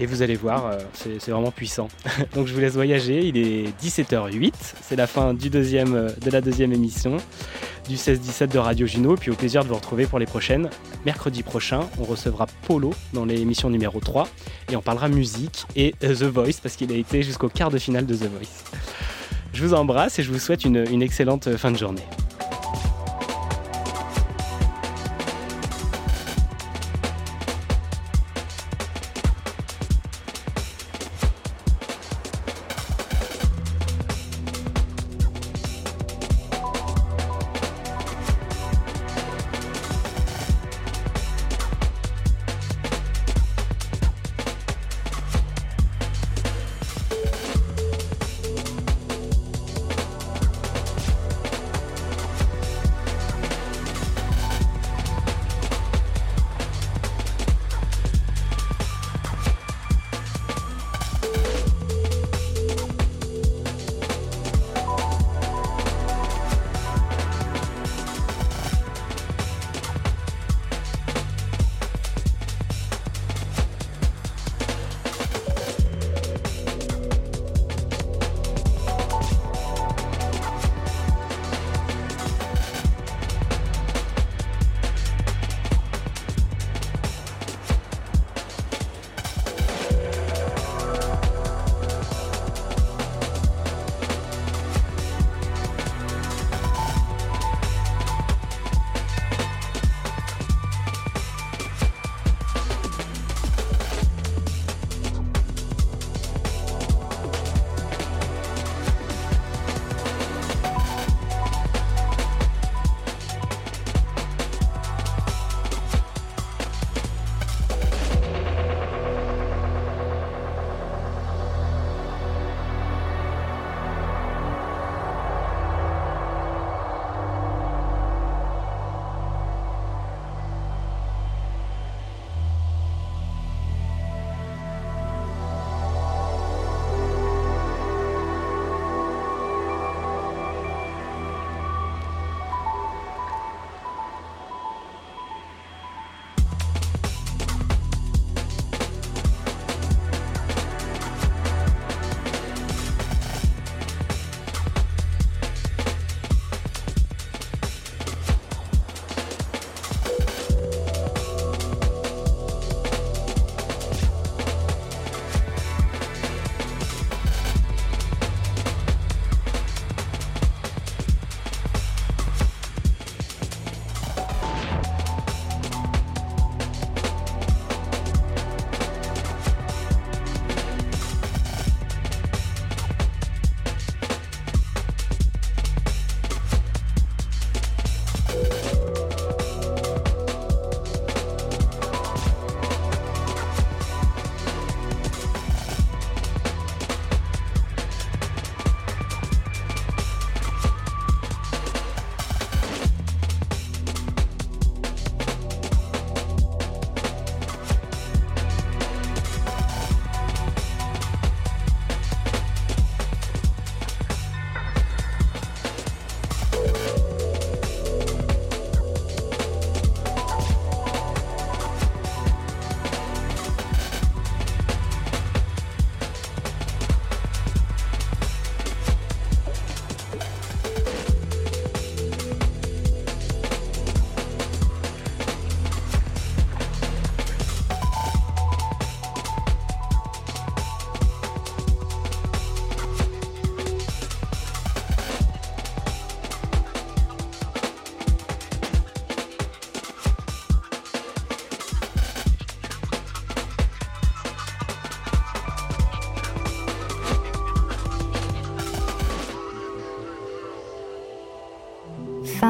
Et 0.01 0.07
vous 0.07 0.23
allez 0.23 0.37
voir, 0.37 0.77
c'est 0.93 1.31
vraiment 1.31 1.51
puissant. 1.51 1.89
Donc 2.35 2.47
je 2.47 2.55
vous 2.55 2.61
laisse 2.61 2.75
voyager. 2.75 3.27
Il 3.27 3.37
est 3.37 3.69
17h08. 3.83 4.53
C'est 4.81 4.97
la 4.97 5.07
fin 5.07 5.35
deuxième, 5.35 6.13
de 6.21 6.31
la 6.31 6.41
deuxième 6.41 6.73
émission 6.73 7.17
du 7.89 7.97
16-17 7.97 8.49
de 8.49 8.59
Radio 8.59 8.87
Juno. 8.87 9.17
Puis 9.17 9.31
au 9.31 9.35
plaisir 9.35 9.65
de 9.65 9.69
vous 9.69 9.75
retrouver 9.75 10.07
pour 10.07 10.19
les 10.19 10.27
prochaines. 10.27 10.71
Mercredi 11.05 11.43
prochain, 11.43 11.81
on 11.99 12.05
recevra 12.05 12.47
Polo 12.67 12.95
dans 13.13 13.25
l'émission 13.25 13.71
numéro 13.71 13.99
3 13.99 14.29
et 14.71 14.77
on 14.77 14.83
parlera 14.83 15.09
musique 15.09 15.67
et 15.75 15.95
The 16.01 16.25
Voice 16.25 16.61
parce 16.63 16.77
qu'il 16.77 16.93
a 16.93 16.97
été 16.97 17.23
jusqu'au 17.23 17.49
quart 17.49 17.71
de 17.71 17.79
finale 17.79 18.07
de 18.07 18.15
The 18.15 18.31
Voice. 18.31 18.65
Je 19.53 19.65
vous 19.65 19.75
embrasse 19.75 20.19
et 20.19 20.23
je 20.23 20.31
vous 20.31 20.39
souhaite 20.39 20.65
une 20.65 21.03
excellente 21.03 21.57
fin 21.57 21.73
de 21.73 21.79
journée. 21.79 22.05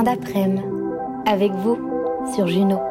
D'après-midi 0.03 0.63
avec 1.27 1.53
vous 1.53 1.79
sur 2.35 2.47
Juno. 2.47 2.88